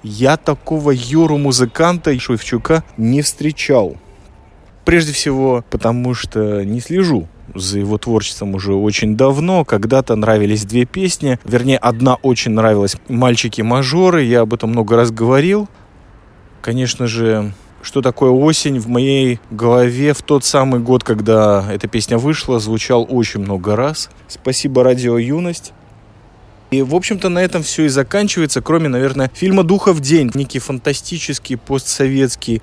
я 0.05 0.37
такого 0.37 0.93
Юру-музыканта 0.93 2.17
Шевчука 2.17 2.85
не 2.97 3.23
встречал. 3.23 3.97
Прежде 4.85 5.13
всего, 5.13 5.65
потому 5.69 6.15
что 6.15 6.65
не 6.65 6.79
слежу 6.79 7.27
за 7.55 7.79
его 7.79 7.99
творчеством 7.99 8.55
уже 8.55 8.75
очень 8.75 9.17
давно. 9.17 9.65
Когда-то 9.65 10.17
нравились 10.17 10.65
две 10.65 10.85
песни. 10.85 11.39
Вернее, 11.45 11.79
одна 11.79 12.17
очень 12.17 12.53
нравилась 12.53 12.97
«Мальчики-мажоры». 13.09 14.23
Я 14.23 14.43
об 14.43 14.55
этом 14.55 14.71
много 14.71 14.97
раз 14.97 15.11
говорил. 15.11 15.69
Конечно 16.63 17.07
же, 17.07 17.53
что 17.83 18.01
такое 18.01 18.31
осень 18.31 18.79
в 18.79 18.89
моей 18.89 19.41
голове 19.51 20.15
в 20.15 20.23
тот 20.23 20.45
самый 20.45 20.81
год, 20.81 21.05
когда 21.05 21.71
эта 21.71 21.87
песня 21.87 22.17
вышла, 22.17 22.59
звучал 22.59 23.07
очень 23.09 23.41
много 23.41 23.77
раз. 23.77 24.11
Спасибо 24.29 24.83
радио 24.83 25.19
«Юность». 25.19 25.73
И, 26.71 26.83
в 26.83 26.95
общем-то, 26.95 27.29
на 27.29 27.39
этом 27.39 27.63
все 27.63 27.85
и 27.85 27.89
заканчивается, 27.89 28.61
кроме, 28.61 28.89
наверное, 28.89 29.31
фильма 29.33 29.63
«Духа 29.63 29.93
в 29.93 30.01
день». 30.01 30.31
Некий 30.35 30.59
фантастический, 30.59 31.57
постсоветский 31.57 32.63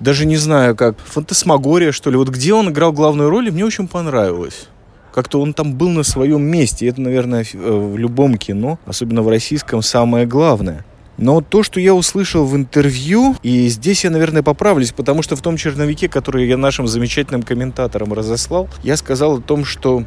даже 0.00 0.26
не 0.26 0.36
знаю, 0.36 0.74
как 0.74 0.98
фантасмагория, 0.98 1.92
что 1.92 2.10
ли. 2.10 2.16
Вот 2.16 2.28
где 2.28 2.54
он 2.54 2.70
играл 2.70 2.92
главную 2.92 3.30
роль, 3.30 3.50
мне 3.50 3.64
очень 3.64 3.86
понравилось. 3.86 4.68
Как-то 5.12 5.40
он 5.40 5.52
там 5.52 5.74
был 5.74 5.90
на 5.90 6.02
своем 6.02 6.42
месте. 6.42 6.86
это, 6.86 7.00
наверное, 7.00 7.44
э, 7.52 7.56
в 7.56 7.98
любом 7.98 8.36
кино, 8.36 8.78
особенно 8.86 9.22
в 9.22 9.28
российском, 9.28 9.82
самое 9.82 10.26
главное. 10.26 10.84
Но 11.18 11.42
то, 11.42 11.62
что 11.62 11.80
я 11.80 11.94
услышал 11.94 12.46
в 12.46 12.56
интервью, 12.56 13.36
и 13.42 13.68
здесь 13.68 14.04
я, 14.04 14.10
наверное, 14.10 14.42
поправлюсь, 14.42 14.92
потому 14.92 15.22
что 15.22 15.36
в 15.36 15.42
том 15.42 15.58
черновике, 15.58 16.08
который 16.08 16.48
я 16.48 16.56
нашим 16.56 16.86
замечательным 16.86 17.42
комментаторам 17.42 18.14
разослал, 18.14 18.70
я 18.82 18.96
сказал 18.96 19.36
о 19.36 19.40
том, 19.42 19.66
что 19.66 20.04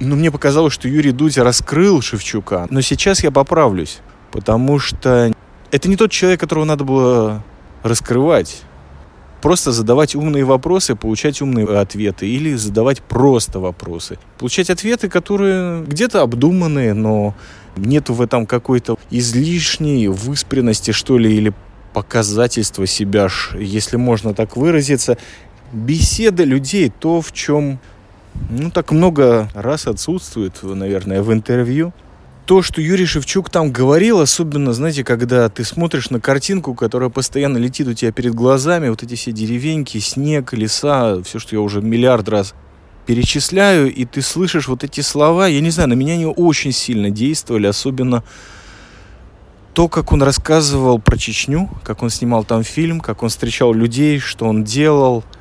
ну, 0.00 0.16
мне 0.16 0.30
показалось, 0.30 0.72
что 0.72 0.88
Юрий 0.88 1.12
Дудь 1.12 1.36
раскрыл 1.36 2.00
Шевчука. 2.00 2.66
Но 2.70 2.80
сейчас 2.80 3.22
я 3.22 3.30
поправлюсь, 3.30 3.98
потому 4.30 4.78
что 4.78 5.32
это 5.70 5.88
не 5.88 5.96
тот 5.96 6.12
человек, 6.12 6.40
которого 6.40 6.64
надо 6.64 6.84
было 6.84 7.44
раскрывать. 7.82 8.62
Просто 9.40 9.70
задавать 9.70 10.16
умные 10.16 10.44
вопросы, 10.44 10.96
получать 10.96 11.40
умные 11.40 11.66
ответы. 11.78 12.26
Или 12.26 12.54
задавать 12.54 13.00
просто 13.02 13.60
вопросы. 13.60 14.18
Получать 14.38 14.70
ответы, 14.70 15.08
которые 15.08 15.84
где-то 15.84 16.22
обдуманные, 16.22 16.92
но 16.94 17.34
нету 17.76 18.14
в 18.14 18.20
этом 18.20 18.46
какой-то 18.46 18.98
излишней 19.10 20.08
выспренности, 20.08 20.90
что 20.90 21.18
ли, 21.18 21.32
или 21.34 21.54
показательства 21.92 22.86
себя, 22.86 23.28
если 23.58 23.96
можно 23.96 24.34
так 24.34 24.56
выразиться. 24.56 25.16
Беседа 25.72 26.44
людей, 26.44 26.92
то, 26.98 27.20
в 27.20 27.32
чем 27.32 27.78
ну, 28.50 28.70
так 28.70 28.90
много 28.90 29.48
раз 29.54 29.86
отсутствует, 29.86 30.62
наверное, 30.62 31.22
в 31.22 31.32
интервью 31.32 31.92
то, 32.48 32.62
что 32.62 32.80
Юрий 32.80 33.04
Шевчук 33.04 33.50
там 33.50 33.70
говорил, 33.70 34.22
особенно, 34.22 34.72
знаете, 34.72 35.04
когда 35.04 35.50
ты 35.50 35.64
смотришь 35.64 36.08
на 36.08 36.18
картинку, 36.18 36.72
которая 36.72 37.10
постоянно 37.10 37.58
летит 37.58 37.86
у 37.86 37.92
тебя 37.92 38.10
перед 38.10 38.34
глазами, 38.34 38.88
вот 38.88 39.02
эти 39.02 39.16
все 39.16 39.32
деревеньки, 39.32 39.98
снег, 39.98 40.54
леса, 40.54 41.22
все, 41.24 41.40
что 41.40 41.54
я 41.54 41.60
уже 41.60 41.82
миллиард 41.82 42.26
раз 42.30 42.54
перечисляю, 43.04 43.92
и 43.92 44.06
ты 44.06 44.22
слышишь 44.22 44.66
вот 44.66 44.82
эти 44.82 45.02
слова, 45.02 45.46
я 45.46 45.60
не 45.60 45.68
знаю, 45.68 45.90
на 45.90 45.92
меня 45.92 46.14
они 46.14 46.24
очень 46.24 46.72
сильно 46.72 47.10
действовали, 47.10 47.66
особенно 47.66 48.24
то, 49.74 49.88
как 49.88 50.10
он 50.12 50.22
рассказывал 50.22 50.98
про 50.98 51.18
Чечню, 51.18 51.68
как 51.84 52.02
он 52.02 52.08
снимал 52.08 52.44
там 52.44 52.64
фильм, 52.64 53.00
как 53.00 53.22
он 53.22 53.28
встречал 53.28 53.74
людей, 53.74 54.20
что 54.20 54.46
он 54.46 54.64
делал– 54.64 55.22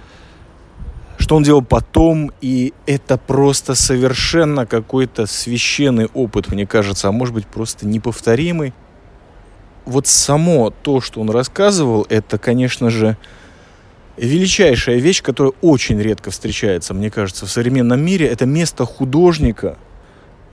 что 1.18 1.36
он 1.36 1.44
делал 1.44 1.62
потом, 1.62 2.32
и 2.42 2.74
это 2.86 3.18
просто 3.18 3.76
совершенно 3.76 4.66
какой-то 4.66 5.26
священный 5.26 6.08
опыт, 6.14 6.50
мне 6.52 6.66
кажется, 6.66 7.08
а 7.08 7.12
может 7.12 7.34
быть 7.34 7.48
просто 7.48 7.88
неповторимый. 7.88 8.74
Вот 9.86 10.06
само 10.08 10.70
то, 10.70 11.02
что 11.02 11.22
он 11.22 11.30
рассказывал, 11.30 12.06
это, 12.10 12.38
конечно 12.38 12.90
же, 12.90 13.18
величайшая 14.18 14.98
вещь, 14.98 15.22
которая 15.22 15.54
очень 15.62 16.00
редко 16.00 16.30
встречается, 16.30 16.94
мне 16.94 17.10
кажется, 17.10 17.46
в 17.46 17.52
современном 17.52 18.00
мире. 18.00 18.28
Это 18.28 18.46
место 18.46 18.86
художника 18.86 19.78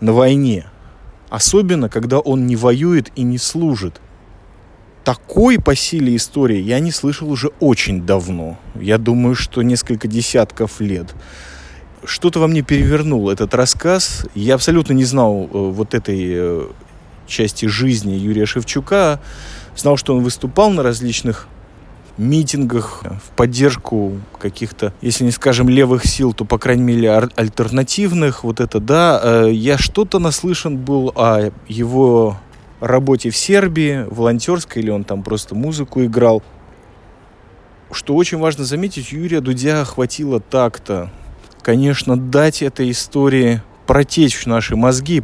на 0.01 0.13
войне. 0.13 0.67
Особенно, 1.31 1.89
когда 1.89 2.21
он 2.21 2.47
не 2.47 2.57
воюет 2.57 3.11
и 3.17 3.23
не 3.23 3.39
служит 3.39 4.01
такой 5.05 5.61
по 5.61 5.77
силе 5.77 6.17
истории 6.17 6.59
я 6.59 6.81
не 6.81 6.91
слышал 6.91 7.31
уже 7.31 7.49
очень 7.61 8.05
давно. 8.05 8.59
Я 8.75 8.99
думаю, 8.99 9.35
что 9.35 9.63
несколько 9.63 10.09
десятков 10.09 10.81
лет. 10.81 11.15
Что-то 12.05 12.41
во 12.41 12.49
мне 12.49 12.63
перевернул 12.63 13.31
этот 13.31 13.55
рассказ. 13.55 14.27
Я 14.35 14.55
абсолютно 14.55 14.93
не 14.95 15.05
знал 15.05 15.45
э, 15.45 15.49
вот 15.53 15.95
этой 15.95 16.19
э, 16.21 16.67
части 17.27 17.67
жизни 17.67 18.13
Юрия 18.13 18.47
Шевчука. 18.47 19.21
Знал, 19.77 19.97
что 19.97 20.15
он 20.15 20.23
выступал 20.23 20.71
на 20.71 20.83
различных 20.83 21.49
митингах 22.17 23.03
в 23.03 23.31
поддержку 23.37 24.21
каких-то, 24.39 24.93
если 25.01 25.25
не 25.25 25.33
скажем 25.33 25.69
левых 25.69 26.07
сил, 26.07 26.33
то, 26.33 26.45
по 26.45 26.59
крайней 26.59 26.85
мере, 26.85 27.11
альтернативных. 27.11 28.45
Вот 28.45 28.61
это, 28.61 28.81
да. 28.81 29.21
Э, 29.23 29.51
я 29.53 29.79
что-то 29.79 30.19
наслышан 30.19 30.77
был 30.77 31.13
о 31.15 31.51
его 31.69 32.39
работе 32.85 33.31
в 33.31 33.37
Сербии, 33.37 34.07
волонтерской, 34.11 34.83
или 34.83 34.91
он 34.91 35.05
там 35.05 35.23
просто 35.23 35.55
музыку 35.55 36.05
играл. 36.05 36.43
Что 37.91 38.15
очень 38.15 38.39
важно 38.39 38.65
заметить, 38.65 39.13
Юрия 39.13 39.41
Дудя 39.41 39.85
хватило 39.85 40.41
так-то, 40.41 41.11
конечно, 41.63 42.17
дать 42.19 42.63
этой 42.63 42.91
истории 42.91 43.63
протечь 43.87 44.37
в 44.37 44.47
наши 44.47 44.77
мозги, 44.77 45.23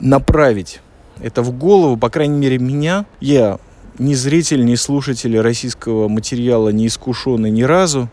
направить 0.00 0.80
это 1.20 1.42
в 1.42 1.52
голову, 1.52 1.96
по 1.96 2.08
крайней 2.08 2.38
мере, 2.38 2.58
меня. 2.58 3.04
Я 3.20 3.58
ни 3.98 4.14
зритель, 4.14 4.64
ни 4.64 4.74
слушатель 4.74 5.38
российского 5.38 6.08
материала 6.08 6.70
не 6.70 6.86
искушенный 6.86 7.50
ни 7.50 7.62
разу. 7.62 8.08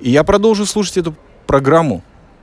И 0.00 0.10
я 0.10 0.22
продолжу 0.24 0.66
слушать 0.66 0.98
эту 0.98 1.14
программу. 1.46 2.02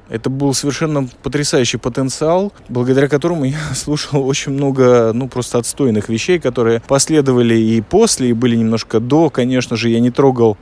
Это 0.09 0.29
был 0.29 0.53
совершенно 0.53 1.07
потрясающий 1.23 1.77
потенциал, 1.77 2.53
благодаря 2.69 3.07
которому 3.07 3.45
я 3.45 3.59
слушал 3.75 4.25
очень 4.27 4.51
много, 4.51 5.11
ну, 5.13 5.27
просто 5.27 5.57
отстойных 5.57 6.09
вещей, 6.09 6.39
которые 6.39 6.81
последовали 6.87 7.55
и 7.55 7.81
после, 7.81 8.29
и 8.29 8.33
были 8.33 8.55
немножко 8.55 8.99
до. 8.99 9.29
Конечно 9.29 9.75
же, 9.75 9.89
я 9.89 9.99
не 9.99 10.11
трогал 10.11 10.57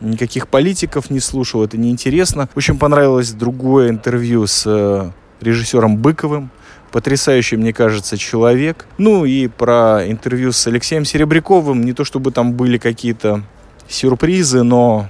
никаких 0.00 0.48
политиков, 0.48 1.10
не 1.10 1.20
слушал, 1.20 1.64
это 1.64 1.78
неинтересно. 1.78 2.48
Очень 2.54 2.78
понравилось 2.78 3.32
другое 3.32 3.90
интервью 3.90 4.46
с 4.46 4.64
э, 4.66 5.10
режиссером 5.40 5.98
Быковым, 5.98 6.50
потрясающий, 6.92 7.56
мне 7.56 7.72
кажется, 7.72 8.16
человек. 8.16 8.86
Ну 8.98 9.24
и 9.24 9.48
про 9.48 10.02
интервью 10.06 10.52
с 10.52 10.66
Алексеем 10.66 11.04
Серебряковым, 11.04 11.82
не 11.84 11.92
то 11.92 12.04
чтобы 12.04 12.30
там 12.30 12.52
были 12.52 12.78
какие-то 12.78 13.42
сюрпризы, 13.88 14.62
но 14.62 15.08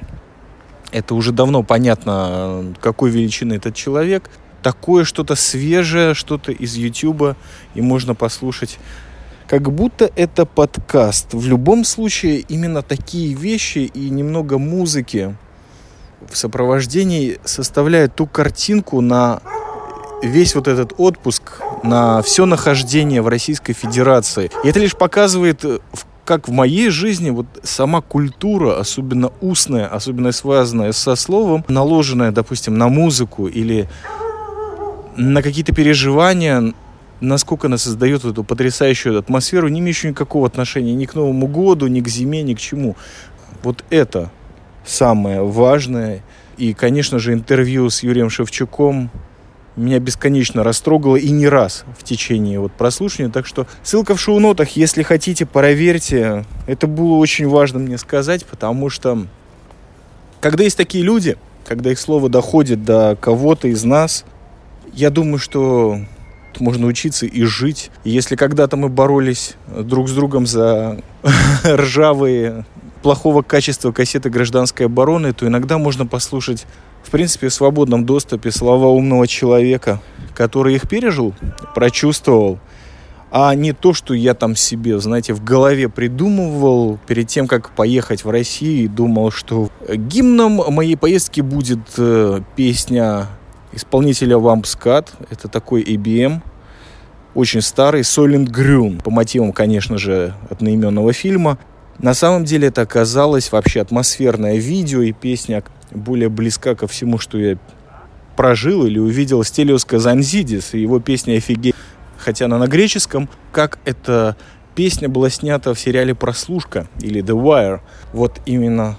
это 0.93 1.15
уже 1.15 1.33
давно 1.33 1.63
понятно, 1.63 2.75
какой 2.81 3.11
величины 3.11 3.55
этот 3.55 3.75
человек. 3.75 4.31
Такое 4.63 5.05
что-то 5.05 5.37
свежее, 5.37 6.15
что-то 6.15 6.53
из 6.53 6.75
Ютуба, 6.77 7.37
и 7.75 7.81
можно 7.81 8.15
послушать 8.15 8.79
как 9.47 9.71
будто 9.73 10.11
это 10.17 10.45
подкаст. 10.45 11.33
В 11.33 11.47
любом 11.47 11.85
случае, 11.85 12.41
именно 12.41 12.83
такие 12.83 13.35
вещи 13.35 13.79
и 13.79 14.11
немного 14.11 14.59
музыки 14.59 15.37
в 16.29 16.37
сопровождении 16.37 17.39
составляют 17.45 18.15
ту 18.15 18.27
картинку 18.27 19.01
на 19.01 19.41
весь 20.23 20.55
вот 20.55 20.67
этот 20.67 20.95
отпуск 20.97 21.61
на 21.83 22.23
все 22.23 22.47
нахождение 22.47 23.23
в 23.23 23.29
Российской 23.29 23.73
Федерации. 23.73 24.51
И 24.65 24.69
это 24.69 24.81
лишь 24.81 24.97
показывает, 24.97 25.65
э, 25.65 25.79
как 26.27 26.49
в 26.49 26.53
моей 26.53 26.91
жизни 26.91 27.31
вот 27.31 27.47
сама 27.63 28.03
культура, 28.03 28.79
особенно 28.79 29.33
устная, 29.41 29.87
особенно 29.87 30.33
связанная 30.33 30.93
со 30.93 31.15
словом, 31.15 31.65
наложенная, 31.69 32.33
допустим, 32.33 32.77
на 32.77 32.89
музыку 32.89 33.47
или 33.47 33.89
на 35.17 35.41
какие-то 35.41 35.73
переживания, 35.73 36.75
насколько 37.21 37.69
она 37.69 37.79
создает 37.79 38.25
эту 38.25 38.45
потрясающую 38.45 39.19
атмосферу, 39.19 39.69
не 39.69 39.81
имеющую 39.81 40.11
никакого 40.11 40.47
отношения 40.47 40.95
ни 40.95 41.07
к 41.07 41.15
Новому 41.15 41.47
году, 41.47 41.87
ни 41.87 42.01
к 42.01 42.09
зиме, 42.09 42.43
ни 42.43 42.55
к 42.55 42.59
чему. 42.59 42.97
Вот 43.63 43.85
это 43.89 44.31
самое 44.85 45.43
важное. 45.43 46.23
И, 46.59 46.75
конечно 46.75 47.19
же, 47.19 47.35
интервью 47.35 47.89
с 47.89 48.03
Юрием 48.03 48.31
Шевчуком 48.31 49.11
меня 49.77 49.99
бесконечно 49.99 50.65
растрогало 50.65 51.17
и 51.17 51.31
не 51.31 51.49
раз 51.49 51.85
в 51.99 52.03
течение 52.03 52.59
вот 52.59 52.73
прослушивания. 52.73 53.31
Так 53.31 53.47
что 53.47 53.67
ссылка 53.83 54.15
в 54.15 54.21
шоу-нотах, 54.21 54.71
если 54.71 55.03
хотите, 55.03 55.45
проверьте. 55.47 56.45
Это 56.67 56.87
было 56.87 57.17
очень 57.17 57.49
важно 57.49 57.79
мне 57.79 57.99
сказать, 57.99 58.47
потому 58.47 58.89
что 58.89 59.27
когда 60.41 60.65
есть 60.65 60.77
такие 60.77 61.05
люди, 61.05 61.37
когда 61.67 61.91
их 61.91 61.99
слово 61.99 62.29
доходит 62.29 62.85
до 62.85 63.17
кого-то 63.21 63.69
из 63.69 63.85
нас, 63.85 64.25
я 64.93 65.11
думаю, 65.11 65.39
что 65.39 66.01
можно 66.59 66.87
учиться 66.87 67.27
и 67.27 67.43
жить. 67.45 67.91
И 68.05 68.11
если 68.11 68.37
когда-то 68.37 68.77
мы 68.77 68.89
боролись 68.89 69.57
друг 69.67 70.09
с 70.09 70.13
другом 70.13 70.47
за 70.47 71.01
ржавые 71.65 72.65
плохого 73.03 73.43
качества 73.43 73.93
кассеты 73.93 74.31
гражданской 74.31 74.87
обороны, 74.87 75.33
то 75.33 75.47
иногда 75.47 75.79
можно 75.79 76.07
послушать, 76.07 76.67
в 77.07 77.11
принципе, 77.11 77.49
в 77.49 77.55
свободном 77.55 78.05
доступе 78.05 78.51
слова 78.51 78.87
умного 78.87 79.29
человека, 79.29 80.01
который 80.35 80.75
их 80.75 80.89
пережил, 80.89 81.35
прочувствовал, 81.75 82.59
а 83.31 83.55
не 83.55 83.73
то, 83.73 83.93
что 83.93 84.13
я 84.13 84.35
там 84.35 84.57
себе, 84.57 84.99
знаете, 84.99 85.33
в 85.33 85.45
голове 85.45 85.89
придумывал 85.89 86.99
перед 87.07 87.29
тем, 87.29 87.47
как 87.47 87.71
поехать 87.71 88.25
в 88.25 88.31
Россию, 88.31 88.85
и 88.85 88.89
думал, 88.89 89.31
что 89.31 89.71
гимном 89.89 90.63
моей 90.75 90.97
поездки 90.97 91.41
будет 91.41 91.81
э, 91.97 92.41
песня 92.57 93.29
исполнителя 93.73 94.39
Вампскат, 94.39 95.13
это 95.31 95.47
такой 95.47 95.85
EBM, 95.85 96.41
очень 97.35 97.61
старый, 97.61 98.03
Солент 98.03 98.49
Грюн, 98.49 98.99
по 98.99 99.11
мотивам, 99.11 99.53
конечно 99.53 99.97
же, 99.97 100.35
одноименного 100.51 101.13
фильма. 101.13 101.59
На 101.99 102.15
самом 102.15 102.45
деле 102.45 102.69
это 102.69 102.83
оказалось 102.83 103.53
вообще 103.53 103.81
атмосферное 103.81 104.57
видео 104.57 105.03
и 105.03 105.13
песня 105.13 105.59
более 105.91 106.29
близка 106.29 106.75
ко 106.75 106.87
всему, 106.87 107.19
что 107.19 107.39
я 107.39 107.59
прожил 108.37 108.87
или 108.87 108.99
увидел 108.99 109.43
Стелиос 109.43 109.85
Казанзидис 109.85 110.75
и 110.75 110.81
его 110.81 111.01
песня 111.01 111.37
«Офигеть». 111.37 111.75
Хотя 112.19 112.47
она 112.47 112.59
на 112.59 112.67
греческом, 112.67 113.29
как 113.53 113.79
эта 113.85 114.37
песня 114.75 115.09
была 115.09 115.31
снята 115.31 115.73
в 115.75 115.81
сериале 115.81 116.15
«Прослушка» 116.15 116.87
или 117.01 117.23
«The 117.23 117.41
Wire». 117.41 117.81
Вот 118.13 118.41
именно 118.47 118.97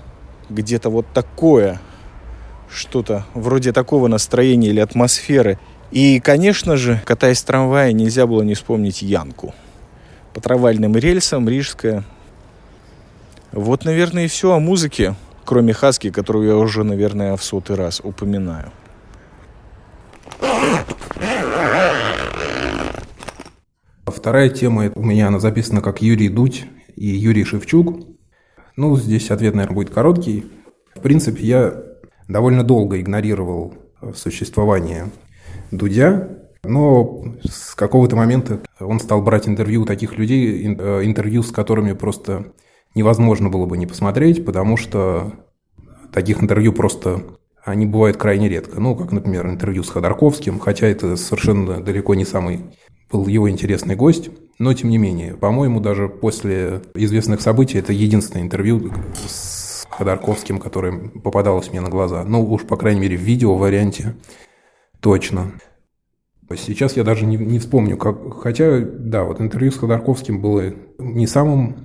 где-то 0.50 0.90
вот 0.90 1.06
такое, 1.14 1.80
что-то 2.70 3.26
вроде 3.34 3.74
такого 3.74 4.08
настроения 4.08 4.70
или 4.70 4.80
атмосферы. 4.80 5.60
И, 5.92 6.20
конечно 6.20 6.78
же, 6.78 7.02
катаясь 7.06 7.42
в 7.42 7.92
нельзя 7.92 8.28
было 8.28 8.44
не 8.44 8.56
вспомнить 8.56 9.02
Янку. 9.02 9.54
По 10.34 10.42
трамвайным 10.42 10.96
рельсам, 10.96 11.48
Рижская, 11.48 12.04
вот, 13.52 13.86
наверное, 13.86 14.26
и 14.26 14.28
все 14.28 14.54
о 14.54 14.60
музыке, 14.60 15.16
кроме 15.48 15.72
Хаски, 15.72 16.12
которую 16.12 16.46
я 16.46 16.58
уже, 16.58 16.84
наверное, 16.84 17.38
в 17.38 17.44
сотый 17.44 17.78
раз 17.78 18.02
упоминаю. 18.04 18.72
Вторая 24.06 24.50
тема 24.50 24.92
у 24.94 25.04
меня 25.04 25.30
она 25.30 25.40
записана 25.40 25.82
как 25.82 26.02
Юрий 26.02 26.28
Дудь 26.28 26.66
и 26.98 27.08
Юрий 27.08 27.46
Шевчук. 27.46 28.06
Ну, 28.76 28.98
здесь 28.98 29.32
ответ, 29.32 29.56
наверное, 29.56 29.76
будет 29.76 29.90
короткий. 29.90 30.46
В 30.96 31.00
принципе, 31.00 31.42
я 31.44 31.84
довольно 32.28 32.66
долго 32.66 33.00
игнорировал 33.00 33.74
существование 34.16 35.12
Дудя, 35.72 36.28
но 36.64 37.24
с 37.50 37.74
какого-то 37.74 38.18
момента 38.18 38.60
он 38.82 39.00
стал 39.00 39.22
брать 39.22 39.48
интервью 39.48 39.84
у 39.84 39.86
таких 39.86 40.18
людей, 40.18 40.76
э, 40.78 41.06
интервью 41.06 41.42
с 41.42 41.52
которыми 41.52 41.94
просто 41.94 42.52
невозможно 42.98 43.50
было 43.50 43.66
бы 43.66 43.78
не 43.78 43.86
посмотреть, 43.86 44.46
потому 44.46 44.76
что 44.76 45.32
таких 46.12 46.44
интервью 46.44 46.74
просто 46.74 47.24
они 47.64 47.86
бывают 47.86 48.18
крайне 48.18 48.50
редко. 48.50 48.80
Ну, 48.80 48.96
как, 48.96 49.12
например, 49.12 49.48
интервью 49.48 49.84
с 49.84 49.90
Ходорковским, 49.90 50.60
хотя 50.60 50.88
это 50.88 51.16
совершенно 51.16 51.82
далеко 51.82 52.16
не 52.16 52.26
самый 52.26 52.66
был 53.12 53.28
его 53.28 53.50
интересный 53.50 53.96
гость, 53.96 54.30
но 54.60 54.74
тем 54.74 54.90
не 54.90 54.98
менее, 54.98 55.36
по-моему, 55.36 55.80
даже 55.80 56.10
после 56.10 56.82
известных 56.94 57.42
событий 57.42 57.78
это 57.78 57.94
единственное 57.94 58.44
интервью 58.44 58.92
с 59.26 59.86
Ходорковским, 59.90 60.60
которое 60.60 61.10
попадалось 61.10 61.72
мне 61.72 61.82
на 61.82 61.90
глаза. 61.90 62.24
Ну, 62.24 62.44
уж, 62.52 62.64
по 62.64 62.76
крайней 62.76 63.02
мере, 63.02 63.18
в 63.18 63.22
видео 63.22 63.56
варианте 63.56 64.16
точно. 65.00 65.52
Сейчас 66.56 66.96
я 66.96 67.04
даже 67.04 67.26
не, 67.26 67.38
не 67.38 67.60
вспомню, 67.60 67.98
как... 67.98 68.42
Хотя, 68.42 68.80
да, 68.80 69.24
вот 69.24 69.42
интервью 69.42 69.72
с 69.72 69.78
Ходорковским 69.78 70.42
было 70.42 70.74
не 70.98 71.28
самым 71.28 71.76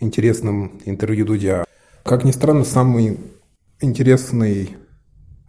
интересном 0.00 0.80
интервью 0.84 1.26
Дудя. 1.26 1.64
Как 2.04 2.24
ни 2.24 2.32
странно, 2.32 2.64
самый 2.64 3.20
интересный 3.80 4.76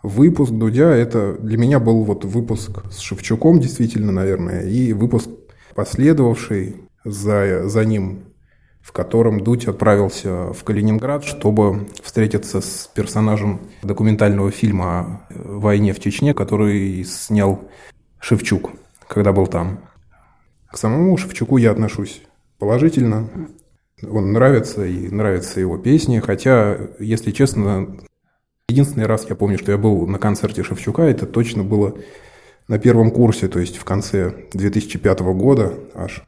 выпуск 0.03 0.51
Дудя, 0.51 0.91
это 0.91 1.33
для 1.33 1.57
меня 1.57 1.79
был 1.79 2.03
вот 2.03 2.25
выпуск 2.25 2.83
с 2.91 2.99
Шевчуком, 2.99 3.59
действительно, 3.59 4.11
наверное, 4.11 4.67
и 4.67 4.93
выпуск 4.93 5.29
последовавший 5.75 6.75
за, 7.03 7.67
за 7.67 7.85
ним, 7.85 8.25
в 8.81 8.91
котором 8.91 9.41
Дудь 9.41 9.67
отправился 9.67 10.53
в 10.53 10.63
Калининград, 10.63 11.23
чтобы 11.23 11.87
встретиться 12.03 12.61
с 12.61 12.89
персонажем 12.93 13.61
документального 13.83 14.51
фильма 14.51 15.25
о 15.29 15.59
войне 15.59 15.93
в 15.93 15.99
Чечне, 15.99 16.33
который 16.33 17.03
снял 17.03 17.69
Шевчук, 18.19 18.71
когда 19.07 19.31
был 19.31 19.47
там. 19.47 19.79
К 20.71 20.77
самому 20.77 21.15
Шевчуку 21.17 21.57
я 21.57 21.71
отношусь 21.71 22.21
положительно. 22.57 23.29
Он 24.09 24.31
нравится, 24.31 24.85
и 24.85 25.09
нравятся 25.09 25.59
его 25.59 25.77
песни. 25.77 26.19
Хотя, 26.19 26.77
если 26.99 27.31
честно, 27.31 27.97
единственный 28.67 29.05
раз 29.05 29.25
я 29.29 29.35
помню, 29.35 29.57
что 29.57 29.71
я 29.71 29.77
был 29.77 30.07
на 30.07 30.19
концерте 30.19 30.63
Шевчука, 30.63 31.03
это 31.03 31.25
точно 31.25 31.63
было 31.63 31.95
на 32.67 32.79
первом 32.79 33.11
курсе, 33.11 33.47
то 33.47 33.59
есть 33.59 33.77
в 33.77 33.83
конце 33.83 34.33
2005 34.53 35.19
года 35.19 35.73
аж. 35.93 36.23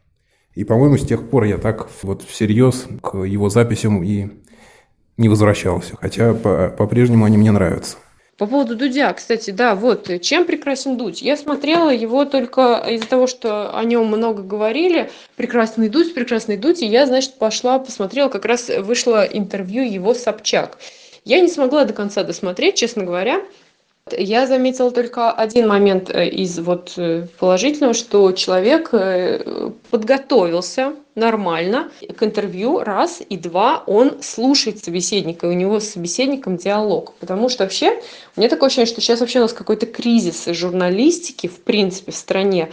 И, 0.54 0.64
по-моему, 0.64 0.98
с 0.98 1.08
тех 1.08 1.30
пор 1.30 1.46
я 1.46 1.58
так 1.58 1.90
вот 2.04 2.22
всерьез 2.24 2.86
к 3.02 3.18
его 3.18 3.50
записям 3.50 4.04
и 4.04 4.30
не 5.18 5.30
возвращался. 5.30 5.96
Хотя 6.00 6.34
по-прежнему 6.34 7.26
они 7.26 7.38
мне 7.38 7.52
нравятся. 7.52 7.98
По 8.38 8.48
поводу 8.48 8.76
Дудя, 8.76 9.14
кстати, 9.14 9.52
да, 9.52 9.76
вот 9.76 10.10
чем 10.22 10.46
прекрасен 10.46 10.98
Дудь. 10.98 11.22
Я 11.22 11.38
смотрела 11.38 11.92
его 11.92 12.26
только 12.26 12.84
из-за 12.90 13.08
того, 13.08 13.28
что 13.28 13.78
о 13.78 13.84
нем 13.84 14.08
много 14.08 14.42
говорили. 14.42 15.12
Прекрасный 15.36 15.88
Дудь, 15.88 16.16
прекрасный 16.16 16.58
Дудь. 16.58 16.82
И 16.82 16.88
я, 16.88 17.06
значит, 17.06 17.36
пошла, 17.36 17.78
посмотрела, 17.78 18.30
как 18.30 18.46
раз 18.46 18.70
вышло 18.70 19.24
интервью 19.24 19.84
его 19.84 20.16
Собчак. 20.16 20.80
Я 21.26 21.42
не 21.42 21.48
смогла 21.48 21.86
до 21.86 21.94
конца 21.94 22.24
досмотреть, 22.24 22.76
честно 22.76 23.04
говоря. 23.04 23.42
Я 24.12 24.48
заметила 24.48 24.92
только 24.92 25.32
один 25.32 25.68
момент 25.68 26.10
э, 26.10 26.28
из 26.28 26.60
вот 26.60 26.94
э, 26.98 27.28
положительного, 27.40 27.94
что 27.94 28.32
человек 28.34 28.90
э, 28.92 29.72
подготовился 29.92 30.94
нормально 31.16 31.92
к 32.18 32.24
интервью, 32.24 32.80
раз, 32.80 33.22
и 33.28 33.38
два, 33.38 33.84
он 33.86 34.22
слушает 34.22 34.84
собеседника, 34.84 35.48
и 35.48 35.50
у 35.50 35.54
него 35.54 35.80
с 35.80 35.90
собеседником 35.90 36.58
диалог. 36.58 37.14
Потому 37.20 37.50
что 37.50 37.64
вообще, 37.64 38.02
у 38.36 38.40
меня 38.40 38.50
такое 38.50 38.68
ощущение, 38.68 38.92
что 38.92 39.02
сейчас 39.02 39.20
вообще 39.20 39.40
у 39.40 39.44
нас 39.44 39.54
какой-то 39.54 39.86
кризис 39.86 40.46
журналистики, 40.48 41.48
в 41.48 41.62
принципе, 41.62 42.12
в 42.12 42.16
стране. 42.16 42.72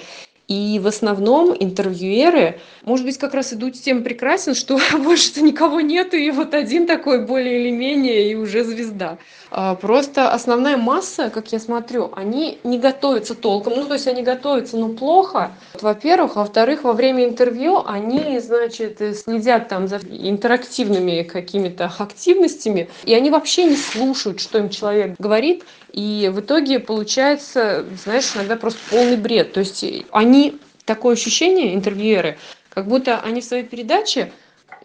И 0.51 0.80
в 0.80 0.88
основном 0.88 1.55
интервьюеры, 1.57 2.59
может 2.82 3.07
быть, 3.07 3.18
как 3.18 3.34
раз 3.34 3.53
идут 3.53 3.74
тем 3.74 4.03
прекрасен, 4.03 4.57
что 4.57 4.80
больше-то 4.98 5.42
никого 5.42 5.80
нету, 5.80 6.16
и 6.16 6.28
вот 6.32 6.55
один 6.55 6.88
такой 6.88 7.24
более 7.24 7.61
или 7.61 7.70
менее, 7.70 8.28
и 8.28 8.34
уже 8.34 8.64
звезда. 8.64 9.18
А, 9.53 9.76
просто 9.76 10.32
основная 10.32 10.76
масса, 10.76 11.30
как 11.30 11.53
я 11.53 11.61
смотрю, 11.61 12.12
они 12.16 12.59
не 12.64 12.80
готовятся 12.80 13.36
толком. 13.36 13.74
Ну, 13.76 13.86
то 13.86 13.94
есть 13.94 14.09
они 14.09 14.22
готовятся, 14.22 14.76
но 14.76 14.88
плохо. 14.88 15.53
Во-первых. 15.80 16.34
Во-вторых, 16.34 16.82
во 16.82 16.94
время 16.94 17.26
интервью 17.26 17.84
они, 17.86 18.40
значит, 18.40 19.01
следят 19.16 19.68
там 19.68 19.86
за 19.86 19.98
интерактивными 19.98 21.22
какими-то 21.22 21.92
активностями, 21.96 22.88
и 23.05 23.14
они 23.14 23.30
вообще 23.30 23.64
не 23.64 23.76
слушают, 23.76 24.40
что 24.40 24.59
им 24.59 24.68
человек 24.68 25.14
говорит, 25.18 25.64
и 25.93 26.30
в 26.32 26.41
итоге 26.41 26.78
получается, 26.78 27.86
знаешь, 28.03 28.34
иногда 28.34 28.57
просто 28.57 28.80
полный 28.88 29.16
бред. 29.16 29.53
То 29.53 29.61
есть 29.61 29.84
они, 30.12 30.59
такое 30.84 31.14
ощущение, 31.14 31.74
интервьюеры, 31.74 32.38
как 32.68 32.86
будто 32.86 33.20
они 33.20 33.41
в 33.41 33.45
своей 33.45 33.64
передаче 33.64 34.32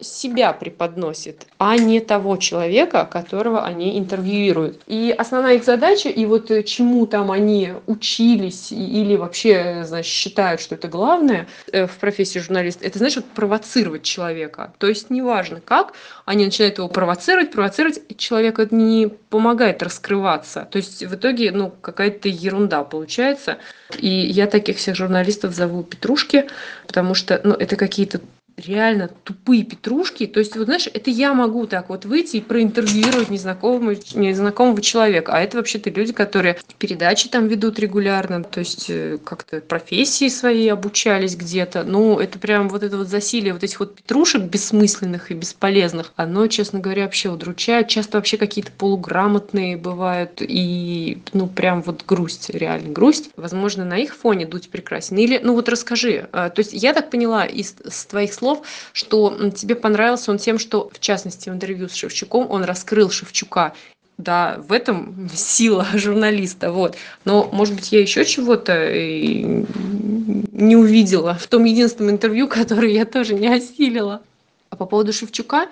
себя 0.00 0.52
преподносят, 0.52 1.46
а 1.58 1.76
не 1.76 2.00
того 2.00 2.36
человека, 2.36 3.08
которого 3.10 3.64
они 3.64 3.98
интервьюируют. 3.98 4.82
И 4.86 5.14
основная 5.16 5.54
их 5.54 5.64
задача, 5.64 6.08
и 6.08 6.24
вот 6.26 6.50
э, 6.50 6.62
чему 6.62 7.06
там 7.06 7.30
они 7.30 7.72
учились 7.86 8.72
или 8.72 9.16
вообще, 9.16 9.84
значит, 9.84 10.12
считают, 10.12 10.60
что 10.60 10.74
это 10.74 10.88
главное 10.88 11.46
э, 11.72 11.86
в 11.86 11.96
профессии 11.96 12.38
журналиста, 12.38 12.84
это 12.84 12.98
значит 12.98 13.24
провоцировать 13.24 14.02
человека. 14.02 14.72
То 14.78 14.86
есть 14.86 15.10
неважно 15.10 15.60
как, 15.60 15.94
они 16.24 16.44
начинают 16.44 16.78
его 16.78 16.88
провоцировать, 16.88 17.50
провоцировать, 17.52 18.00
и 18.08 18.16
человек 18.16 18.58
это 18.58 18.74
не 18.74 19.08
помогает 19.30 19.82
раскрываться. 19.82 20.68
То 20.70 20.76
есть 20.76 21.02
в 21.02 21.14
итоге, 21.14 21.52
ну, 21.52 21.72
какая-то 21.80 22.28
ерунда 22.28 22.84
получается. 22.84 23.58
И 23.98 24.08
я 24.08 24.46
таких 24.46 24.78
всех 24.78 24.96
журналистов 24.96 25.54
зову 25.54 25.82
Петрушки, 25.82 26.46
потому 26.86 27.14
что, 27.14 27.40
ну, 27.44 27.54
это 27.54 27.76
какие-то 27.76 28.20
реально 28.56 29.08
тупые 29.24 29.64
петрушки. 29.64 30.26
То 30.26 30.40
есть, 30.40 30.56
вот 30.56 30.64
знаешь, 30.64 30.88
это 30.92 31.10
я 31.10 31.34
могу 31.34 31.66
так 31.66 31.88
вот 31.88 32.04
выйти 32.04 32.38
и 32.38 32.40
проинтервьюировать 32.40 33.30
незнакомого, 33.30 33.96
незнакомого 34.14 34.80
человека. 34.80 35.32
А 35.32 35.40
это 35.40 35.58
вообще-то 35.58 35.90
люди, 35.90 36.12
которые 36.12 36.58
передачи 36.78 37.28
там 37.28 37.48
ведут 37.48 37.78
регулярно, 37.78 38.42
то 38.42 38.60
есть 38.60 38.86
э, 38.88 39.18
как-то 39.22 39.60
профессии 39.60 40.28
свои 40.28 40.68
обучались 40.68 41.36
где-то. 41.36 41.84
Ну, 41.84 42.18
это 42.18 42.38
прям 42.38 42.68
вот 42.68 42.82
это 42.82 42.96
вот 42.96 43.08
засилие 43.08 43.52
вот 43.52 43.62
этих 43.62 43.80
вот 43.80 43.94
петрушек 43.96 44.42
бессмысленных 44.42 45.30
и 45.30 45.34
бесполезных, 45.34 46.12
оно, 46.16 46.46
честно 46.46 46.80
говоря, 46.80 47.04
вообще 47.04 47.28
удручает. 47.28 47.88
Часто 47.88 48.18
вообще 48.18 48.36
какие-то 48.36 48.72
полуграмотные 48.72 49.76
бывают 49.76 50.40
и, 50.40 51.18
ну, 51.32 51.46
прям 51.46 51.82
вот 51.82 52.04
грусть, 52.06 52.50
реально 52.50 52.90
грусть. 52.90 53.30
Возможно, 53.36 53.84
на 53.84 53.98
их 53.98 54.14
фоне 54.14 54.46
дуть 54.46 54.70
прекрасен. 54.70 55.16
Или, 55.16 55.40
ну 55.42 55.54
вот 55.54 55.68
расскажи, 55.68 56.28
а, 56.32 56.50
то 56.50 56.60
есть 56.60 56.72
я 56.72 56.92
так 56.92 57.10
поняла 57.10 57.44
из, 57.44 57.74
из 57.84 58.04
твоих 58.06 58.32
слов, 58.32 58.45
слов, 58.46 58.62
что 58.92 59.50
тебе 59.50 59.74
понравился 59.74 60.30
он 60.30 60.38
тем, 60.38 60.58
что, 60.58 60.88
в 60.92 61.00
частности, 61.00 61.50
в 61.50 61.52
интервью 61.52 61.88
с 61.88 61.94
Шевчуком 61.94 62.46
он 62.48 62.64
раскрыл 62.64 63.10
Шевчука 63.10 63.72
да, 64.18 64.58
в 64.66 64.72
этом 64.72 65.28
сила 65.34 65.86
журналиста, 65.94 66.70
вот. 66.70 66.96
Но, 67.24 67.48
может 67.52 67.74
быть, 67.74 67.92
я 67.92 68.00
еще 68.00 68.24
чего-то 68.24 68.90
не 68.92 70.76
увидела 70.76 71.34
в 71.34 71.46
том 71.48 71.64
единственном 71.64 72.12
интервью, 72.12 72.48
которое 72.60 72.92
я 72.92 73.04
тоже 73.04 73.34
не 73.34 73.48
осилила. 73.48 74.22
А 74.70 74.76
по 74.76 74.86
поводу 74.86 75.12
Шевчука, 75.12 75.68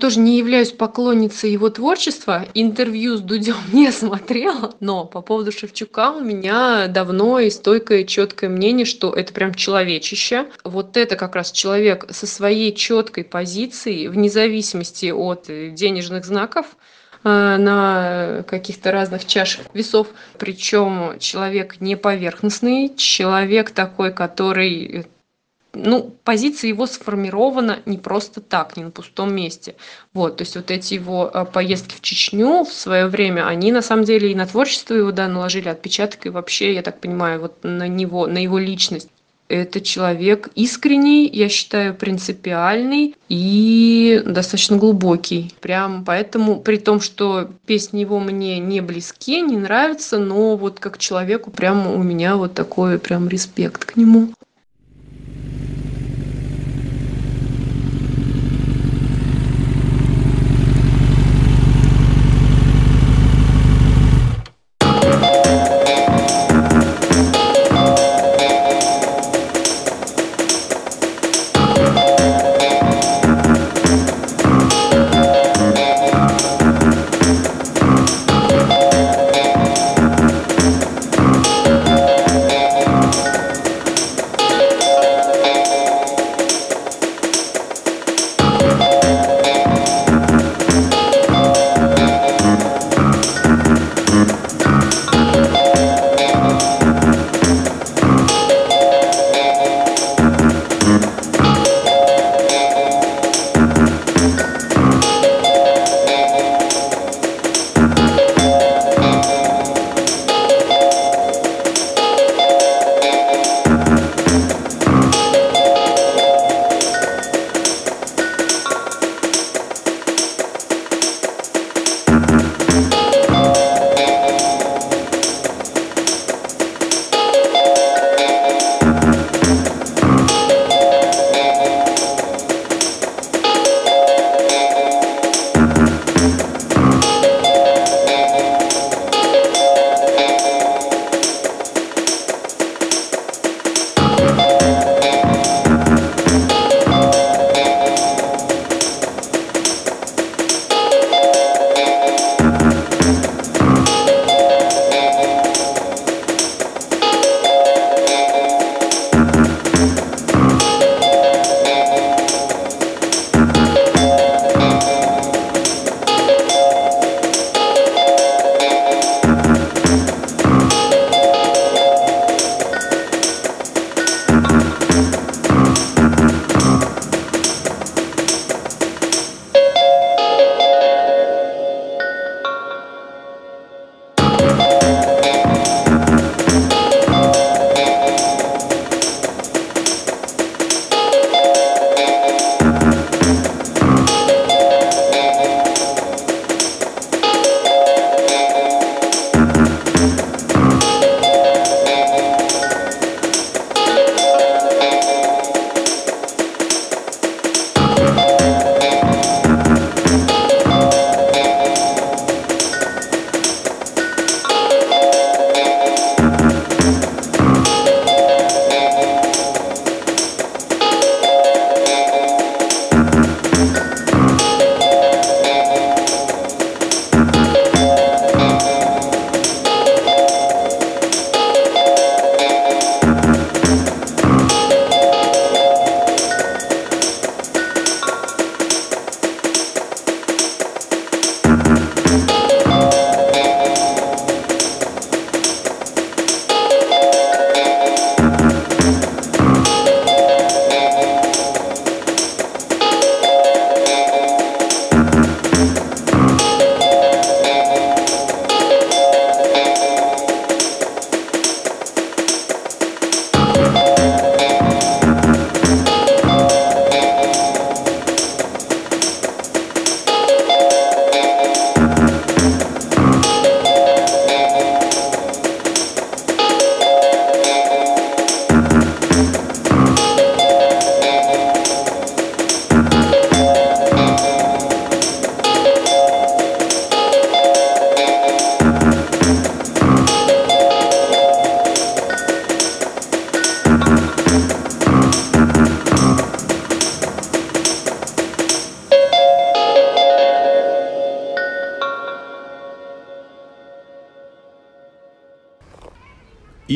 тоже 0.00 0.20
не 0.20 0.38
являюсь 0.38 0.72
поклонницей 0.72 1.52
его 1.52 1.68
творчества. 1.68 2.46
Интервью 2.54 3.16
с 3.16 3.20
Дудем 3.20 3.56
не 3.72 3.92
смотрела, 3.92 4.74
но 4.80 5.04
по 5.04 5.20
поводу 5.20 5.52
Шевчука 5.52 6.12
у 6.12 6.20
меня 6.20 6.86
давно 6.88 7.38
и 7.38 7.50
стойкое 7.50 8.04
четкое 8.04 8.48
мнение, 8.48 8.86
что 8.86 9.12
это 9.12 9.32
прям 9.32 9.54
человечище. 9.54 10.46
Вот 10.64 10.96
это 10.96 11.16
как 11.16 11.34
раз 11.34 11.52
человек 11.52 12.06
со 12.10 12.26
своей 12.26 12.74
четкой 12.74 13.24
позицией, 13.24 14.08
вне 14.08 14.30
зависимости 14.30 15.10
от 15.10 15.46
денежных 15.46 16.24
знаков, 16.24 16.76
а, 17.22 17.58
на 17.58 18.44
каких-то 18.44 18.92
разных 18.92 19.26
чашах 19.26 19.66
весов. 19.74 20.08
Причем 20.38 21.18
человек 21.18 21.80
не 21.80 21.96
поверхностный, 21.96 22.94
человек 22.96 23.72
такой, 23.72 24.12
который 24.12 25.06
ну, 25.76 26.14
позиция 26.24 26.68
его 26.68 26.86
сформирована 26.86 27.80
не 27.86 27.98
просто 27.98 28.40
так, 28.40 28.76
не 28.76 28.84
на 28.84 28.90
пустом 28.90 29.34
месте. 29.34 29.74
Вот, 30.12 30.38
то 30.38 30.42
есть 30.42 30.56
вот 30.56 30.70
эти 30.70 30.94
его 30.94 31.30
э, 31.32 31.44
поездки 31.44 31.94
в 31.94 32.00
Чечню 32.00 32.64
в 32.64 32.72
свое 32.72 33.06
время, 33.06 33.46
они 33.46 33.72
на 33.72 33.82
самом 33.82 34.04
деле 34.04 34.32
и 34.32 34.34
на 34.34 34.46
творчество 34.46 34.94
его, 34.94 35.12
да, 35.12 35.28
наложили 35.28 35.68
отпечаток, 35.68 36.26
и 36.26 36.30
вообще, 36.30 36.74
я 36.74 36.82
так 36.82 37.00
понимаю, 37.00 37.40
вот 37.40 37.62
на 37.62 37.88
него, 37.88 38.26
на 38.26 38.38
его 38.38 38.58
личность. 38.58 39.08
Это 39.48 39.80
человек 39.80 40.48
искренний, 40.56 41.28
я 41.28 41.48
считаю, 41.48 41.94
принципиальный 41.94 43.14
и 43.28 44.20
достаточно 44.26 44.76
глубокий. 44.76 45.54
Прям 45.60 46.04
поэтому, 46.04 46.60
при 46.60 46.78
том, 46.78 47.00
что 47.00 47.50
песни 47.64 48.00
его 48.00 48.18
мне 48.18 48.58
не 48.58 48.80
близки, 48.80 49.40
не 49.42 49.56
нравятся, 49.56 50.18
но 50.18 50.56
вот 50.56 50.80
как 50.80 50.98
человеку 50.98 51.52
прям 51.52 51.86
у 51.86 52.02
меня 52.02 52.36
вот 52.36 52.54
такой 52.54 52.98
прям 52.98 53.28
респект 53.28 53.84
к 53.84 53.96
нему. 53.96 54.30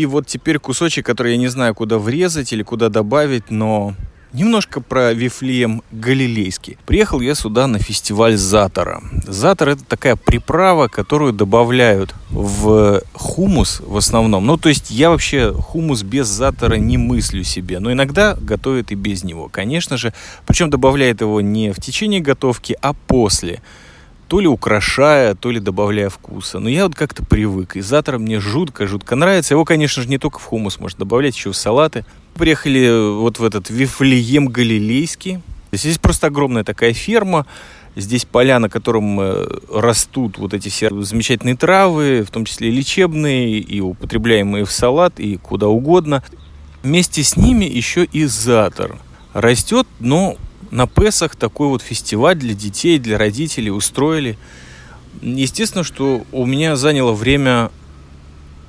И 0.01 0.07
вот 0.07 0.27
теперь 0.27 0.59
кусочек, 0.59 1.05
который 1.05 1.33
я 1.33 1.37
не 1.37 1.49
знаю, 1.49 1.75
куда 1.75 1.99
врезать 1.99 2.55
или 2.55 2.63
куда 2.63 2.89
добавить, 2.89 3.51
но 3.51 3.95
Немножко 4.33 4.81
про 4.81 5.13
Вифлеем 5.13 5.83
Галилейский. 5.91 6.79
Приехал 6.87 7.21
я 7.21 7.35
сюда 7.35 7.67
на 7.67 7.81
фестиваль 7.81 8.37
Затора. 8.37 9.03
Затор– 9.27 9.69
это 9.71 9.85
такая 9.85 10.15
приправа, 10.15 10.87
которую 10.87 11.33
добавляют 11.33 12.15
в 12.31 13.03
хумус 13.13 13.83
в 13.85 13.97
основном. 13.97 14.47
Ну, 14.47 14.57
то 14.57 14.69
есть 14.69 14.91
я 14.91 15.11
вообще 15.11 15.53
хумус 15.53 16.05
без 16.05 16.29
затора 16.29 16.77
не 16.77 16.97
мыслю 16.97 17.43
себе, 17.43 17.81
но 17.81 17.93
иногда 17.93 18.37
готовят 18.41 18.93
и 18.93 18.95
без 18.95 19.25
него, 19.25 19.49
конечно 19.49 19.97
же. 19.97 20.15
Причем 20.47 20.71
добавляет 20.71 21.21
его 21.21 21.41
не 21.41 21.73
в 21.73 21.81
течение 21.81 22.21
готовки, 22.21 22.77
а 22.81 22.93
после 22.93 23.61
то 24.31 24.39
ли 24.39 24.47
украшая, 24.47 25.35
то 25.35 25.51
ли 25.51 25.59
добавляя 25.59 26.09
вкуса. 26.09 26.61
Но 26.61 26.69
я 26.69 26.85
вот 26.87 26.95
как-то 26.95 27.25
привык. 27.25 27.75
И 27.75 27.81
затор 27.81 28.21
мне 28.21 28.39
жутко-жутко 28.39 29.17
нравится. 29.17 29.55
Его, 29.55 29.65
конечно 29.65 30.05
же, 30.05 30.09
не 30.09 30.19
только 30.19 30.39
в 30.39 30.45
хумус 30.45 30.79
можно 30.79 31.01
добавлять, 31.01 31.35
еще 31.35 31.51
в 31.51 31.57
салаты. 31.57 32.05
Приехали 32.35 33.17
вот 33.19 33.41
в 33.41 33.45
этот 33.45 33.71
Вифлеем 33.71 34.47
Галилейский. 34.47 35.41
Здесь 35.73 35.99
просто 35.99 36.29
огромная 36.29 36.63
такая 36.63 36.93
ферма. 36.93 37.45
Здесь 37.97 38.25
поля, 38.25 38.61
на 38.61 38.69
котором 38.69 39.19
э, 39.21 39.49
растут 39.69 40.39
вот 40.39 40.55
эти 40.55 40.69
все 40.69 40.91
замечательные 41.03 41.57
травы, 41.57 42.23
в 42.25 42.31
том 42.31 42.45
числе 42.45 42.71
лечебные 42.71 43.59
и 43.59 43.81
употребляемые 43.81 44.65
в 44.65 44.71
салат 44.71 45.19
и 45.19 45.39
куда 45.39 45.67
угодно. 45.67 46.23
Вместе 46.85 47.25
с 47.25 47.37
ними 47.37 47.65
еще 47.65 48.05
и 48.05 48.27
затор 48.27 48.97
растет, 49.33 49.89
но 49.99 50.37
на 50.71 50.87
Песах 50.87 51.37
такой 51.37 51.69
вот 51.69 51.83
фестиваль 51.83 52.37
для 52.37 52.55
детей, 52.55 52.99
для 52.99 53.19
родителей 53.19 53.71
устроили. 53.71 54.39
Естественно, 55.23 55.85
что 55.85 56.25
у 56.33 56.47
меня 56.47 56.77
заняло 56.77 57.13
время 57.13 57.71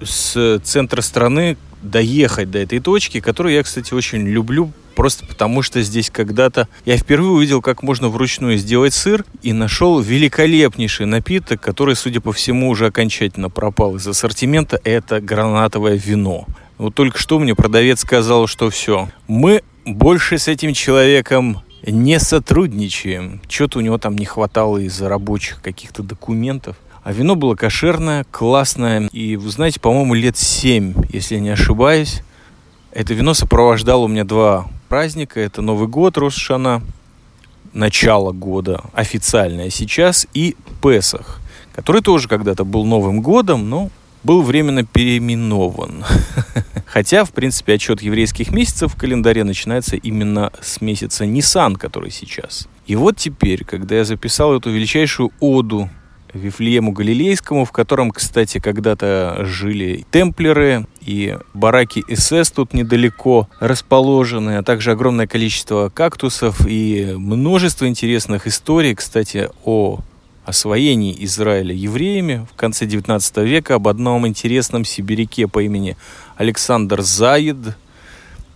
с 0.04 0.60
центра 0.64 1.02
страны 1.02 1.58
доехать 1.82 2.52
до 2.52 2.60
этой 2.60 2.80
точки, 2.80 3.20
которую 3.20 3.54
я, 3.54 3.64
кстати, 3.64 3.94
очень 3.94 4.28
люблю, 4.28 4.72
просто 4.96 5.26
потому 5.26 5.62
что 5.62 5.82
здесь 5.82 6.10
когда-то 6.10 6.68
я 6.86 6.98
впервые 6.98 7.32
увидел, 7.32 7.62
как 7.62 7.84
можно 7.84 8.10
вручную 8.10 8.58
сделать 8.58 8.94
сыр, 8.94 9.26
и 9.42 9.54
нашел 9.54 10.00
великолепнейший 10.00 11.06
напиток, 11.06 11.62
который, 11.62 11.96
судя 11.96 12.22
по 12.22 12.34
всему, 12.34 12.70
уже 12.70 12.88
окончательно 12.88 13.50
пропал 13.50 13.96
из 13.96 14.08
ассортимента. 14.08 14.80
Это 14.84 15.22
гранатовое 15.22 15.96
вино. 15.96 16.46
Вот 16.78 16.96
только 16.96 17.20
что 17.20 17.40
мне 17.40 17.56
продавец 17.56 18.02
сказал, 18.02 18.48
что 18.48 18.70
все, 18.70 19.10
мы 19.28 19.64
больше 19.86 20.38
с 20.38 20.48
этим 20.48 20.74
человеком 20.74 21.62
не 21.86 22.20
сотрудничаем. 22.20 23.42
Что-то 23.50 23.80
у 23.80 23.82
него 23.82 23.98
там 23.98 24.18
не 24.18 24.26
хватало 24.26 24.78
из-за 24.80 25.10
рабочих 25.10 25.62
каких-то 25.62 26.04
документов. 26.04 26.76
А 27.04 27.14
вино 27.14 27.36
было 27.36 27.56
кошерное, 27.56 28.26
классное. 28.30 29.10
И, 29.12 29.36
вы 29.36 29.50
знаете, 29.50 29.80
по-моему, 29.80 30.14
лет 30.14 30.38
семь, 30.38 30.94
если 31.10 31.36
я 31.36 31.42
не 31.42 31.50
ошибаюсь. 31.50 32.22
Это 32.92 33.14
вино 33.14 33.34
сопровождало 33.34 34.04
у 34.04 34.08
меня 34.08 34.24
два 34.24 34.68
праздника. 34.90 35.40
Это 35.40 35.62
Новый 35.62 35.88
год, 35.88 36.18
Рошана, 36.18 36.84
начало 37.74 38.32
года 38.32 38.84
официальное 38.94 39.70
сейчас, 39.70 40.28
и 40.34 40.56
Песах, 40.82 41.40
который 41.74 42.02
тоже 42.02 42.28
когда-то 42.28 42.66
был 42.66 42.86
Новым 42.86 43.22
годом, 43.22 43.70
но 43.70 43.90
был 44.24 44.42
временно 44.42 44.84
переименован. 44.86 46.04
Хотя, 46.86 47.24
в 47.24 47.32
принципе, 47.32 47.74
отчет 47.74 48.02
еврейских 48.02 48.52
месяцев 48.52 48.94
в 48.94 48.98
календаре 48.98 49.44
начинается 49.44 49.96
именно 49.96 50.52
с 50.62 50.82
месяца 50.82 51.26
Нисан, 51.26 51.78
который 51.78 52.12
сейчас. 52.12 52.68
И 52.86 52.96
вот 52.96 53.18
теперь, 53.18 53.64
когда 53.64 53.96
я 53.96 54.04
записал 54.04 54.58
эту 54.58 54.72
величайшую 54.72 55.32
оду 55.40 55.90
Вифлеему 56.34 56.92
Галилейскому, 56.92 57.66
в 57.66 57.72
котором, 57.72 58.12
кстати, 58.12 58.60
когда-то 58.60 59.46
жили 59.46 60.06
темплеры 60.12 60.88
и 61.02 61.38
бараки 61.54 62.04
СС 62.14 62.52
тут 62.52 62.74
недалеко 62.74 63.50
расположены, 63.60 64.58
а 64.58 64.64
также 64.64 64.92
огромное 64.92 65.28
количество 65.28 65.90
кактусов 65.90 66.66
и 66.68 67.14
множество 67.18 67.88
интересных 67.88 68.48
историй, 68.48 68.96
кстати, 68.96 69.50
о 69.66 70.00
освоении 70.46 71.16
Израиля 71.26 71.74
евреями 71.74 72.46
в 72.52 72.56
конце 72.56 72.86
19 72.86 73.38
века 73.38 73.76
об 73.76 73.88
одном 73.88 74.28
интересном 74.28 74.86
сибиряке 74.86 75.48
по 75.48 75.62
имени 75.62 75.98
Александр 76.36 77.02
Заид, 77.02 77.58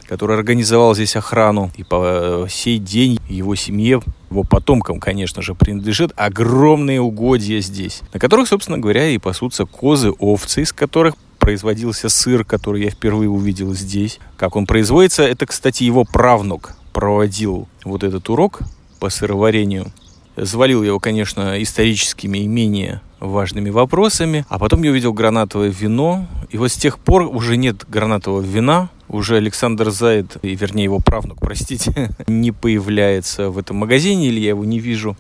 который 0.08 0.38
организовал 0.38 0.96
здесь 0.96 1.16
охрану. 1.16 1.72
И 1.78 1.84
по 1.84 2.48
сей 2.50 2.80
день 2.80 3.20
его 3.28 3.56
семье, 3.56 4.02
его 4.30 4.44
потомкам, 4.44 5.00
конечно 5.00 5.42
же, 5.42 5.56
принадлежит 5.56 6.12
огромные 6.16 7.02
угодья 7.02 7.60
здесь, 7.60 8.02
на 8.14 8.20
которых, 8.20 8.48
собственно 8.48 8.78
говоря, 8.78 9.08
и 9.10 9.18
пасутся 9.18 9.66
козы, 9.66 10.12
овцы, 10.12 10.62
из 10.62 10.74
которых 10.74 11.16
производился 11.40 12.10
сыр, 12.10 12.44
который 12.44 12.84
я 12.84 12.90
впервые 12.90 13.30
увидел 13.30 13.74
здесь. 13.76 14.20
Как 14.38 14.56
он 14.56 14.66
производится, 14.66 15.24
это, 15.24 15.46
кстати, 15.46 15.84
его 15.84 16.04
правнук 16.04 16.76
проводил 16.92 17.68
вот 17.84 18.04
этот 18.04 18.30
урок 18.30 18.62
по 19.00 19.10
сыроварению 19.10 19.92
Завалил 20.36 20.84
его, 20.84 21.00
конечно, 21.00 21.62
историческими 21.62 22.40
и 22.40 22.48
менее 22.48 23.02
важными 23.20 23.70
вопросами. 23.70 24.46
А 24.50 24.60
потом 24.60 24.84
я 24.84 24.92
увидел 24.92 25.14
гранатовое 25.14 25.70
вино. 25.70 26.28
И 26.50 26.58
вот 26.58 26.72
с 26.72 26.76
тех 26.76 27.00
пор 27.00 27.24
уже 27.24 27.58
нет 27.58 27.86
гранатового 27.88 28.42
вина. 28.42 28.90
Уже 29.08 29.38
Александр 29.38 29.92
Зайд, 29.92 30.38
и 30.42 30.56
вернее 30.56 30.86
его 30.86 31.00
правнук, 31.00 31.38
простите, 31.42 32.10
не 32.28 32.52
появляется 32.52 33.50
в 33.50 33.58
этом 33.60 33.78
магазине, 33.78 34.28
или 34.28 34.40
я 34.40 34.50
его 34.50 34.66
не 34.66 34.80
вижу. 34.80 35.16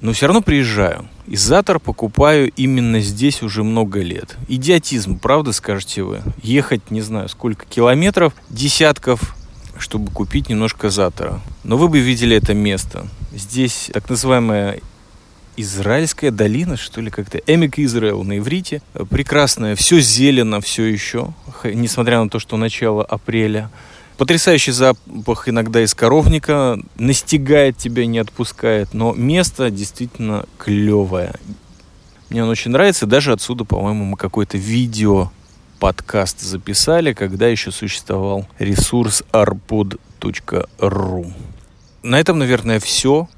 Но 0.00 0.14
все 0.14 0.26
равно 0.26 0.40
приезжаю. 0.40 1.06
Изатор 1.26 1.78
покупаю 1.78 2.50
именно 2.56 3.00
здесь 3.00 3.42
уже 3.42 3.62
много 3.62 4.00
лет. 4.00 4.36
Идиотизм, 4.48 5.18
правда, 5.18 5.52
скажете 5.52 6.02
вы? 6.02 6.22
Ехать, 6.42 6.90
не 6.90 7.02
знаю, 7.02 7.28
сколько 7.28 7.66
километров, 7.66 8.32
десятков, 8.48 9.36
чтобы 9.78 10.10
купить 10.10 10.48
немножко 10.48 10.88
затора. 10.88 11.40
Но 11.64 11.76
вы 11.76 11.88
бы 11.88 12.00
видели 12.00 12.34
это 12.34 12.54
место. 12.54 13.06
Здесь 13.32 13.90
так 13.92 14.08
называемая 14.08 14.80
Израильская 15.56 16.30
долина, 16.30 16.76
что 16.76 17.00
ли, 17.00 17.10
как-то. 17.10 17.38
Эмик 17.46 17.78
Израил 17.78 18.24
на 18.24 18.38
иврите. 18.38 18.82
Прекрасное, 19.10 19.76
все 19.76 20.00
зелено 20.00 20.60
все 20.60 20.84
еще, 20.84 21.32
несмотря 21.64 22.22
на 22.22 22.28
то, 22.28 22.38
что 22.38 22.56
начало 22.56 23.04
апреля. 23.04 23.70
Потрясающий 24.16 24.72
запах 24.72 25.48
иногда 25.48 25.82
из 25.82 25.94
коровника, 25.94 26.78
настигает 26.96 27.78
тебя, 27.78 28.06
не 28.06 28.18
отпускает, 28.18 28.92
но 28.92 29.14
место 29.14 29.70
действительно 29.70 30.44
клевое. 30.58 31.34
Мне 32.28 32.44
он 32.44 32.50
очень 32.50 32.70
нравится, 32.70 33.06
даже 33.06 33.32
отсюда, 33.32 33.64
по-моему, 33.64 34.04
мы 34.04 34.16
какое-то 34.16 34.58
видео 34.58 35.32
подкаст 35.78 36.40
записали, 36.40 37.14
когда 37.14 37.48
еще 37.48 37.70
существовал 37.70 38.46
ресурс 38.58 39.22
arpod.ru. 39.32 41.32
На 42.02 42.18
этом, 42.18 42.38
наверное, 42.38 42.80
все. 42.80 43.28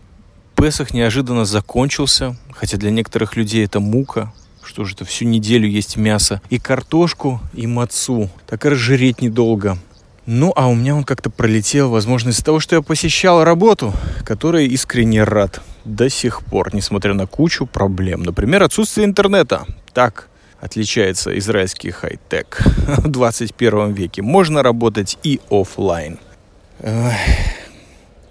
Песах 0.55 0.95
неожиданно 0.95 1.45
закончился, 1.45 2.37
хотя 2.53 2.77
для 2.77 2.91
некоторых 2.91 3.37
людей 3.37 3.65
это 3.65 3.81
мука. 3.81 4.33
Что 4.63 4.85
же 4.85 4.95
это, 4.95 5.05
всю 5.05 5.25
неделю 5.25 5.69
есть 5.69 5.97
мясо. 5.97 6.41
И 6.51 6.59
картошку, 6.59 7.41
и 7.53 7.67
мацу. 7.67 8.31
Так 8.47 8.65
и 8.65 8.69
разжиреть 8.69 9.21
недолго. 9.21 9.77
Ну, 10.25 10.53
а 10.55 10.69
у 10.69 10.77
меня 10.77 10.95
он 10.95 11.03
как-то 11.03 11.31
пролетел, 11.31 11.91
возможно, 11.91 12.31
из-за 12.31 12.45
того, 12.45 12.61
что 12.61 12.77
я 12.77 12.83
посещал 12.83 13.43
работу, 13.43 13.93
которой 14.25 14.69
искренне 14.69 15.25
рад 15.25 15.61
до 15.85 16.09
сих 16.09 16.43
пор, 16.45 16.73
несмотря 16.73 17.13
на 17.15 17.27
кучу 17.27 17.67
проблем. 17.67 18.23
Например, 18.23 18.63
отсутствие 18.63 19.07
интернета. 19.07 19.67
Так 19.93 20.29
отличается 20.61 21.37
израильский 21.39 21.91
хай-тек 21.91 22.63
в 22.87 23.09
21 23.09 23.93
веке. 23.93 24.23
Можно 24.23 24.63
работать 24.63 25.19
и 25.25 25.41
офлайн. 25.51 26.21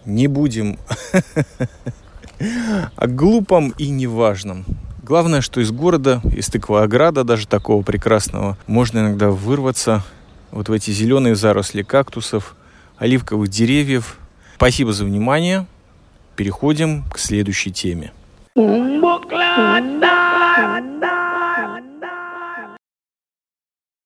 Не 0.05 0.27
будем 0.27 0.77
о 2.95 3.07
глупом 3.07 3.73
и 3.77 3.89
неважном. 3.89 4.65
Главное, 5.03 5.41
что 5.41 5.61
из 5.61 5.71
города, 5.71 6.21
из 6.35 6.47
тыквоограда 6.47 7.23
даже 7.23 7.47
такого 7.47 7.83
прекрасного, 7.83 8.57
можно 8.67 8.99
иногда 8.99 9.29
вырваться 9.29 10.03
вот 10.51 10.69
в 10.69 10.71
эти 10.71 10.91
зеленые 10.91 11.35
заросли 11.35 11.81
кактусов, 11.81 12.55
оливковых 12.97 13.49
деревьев. 13.49 14.17
Спасибо 14.55 14.93
за 14.93 15.05
внимание. 15.05 15.65
Переходим 16.35 17.03
к 17.11 17.17
следующей 17.17 17.71
теме. 17.71 18.11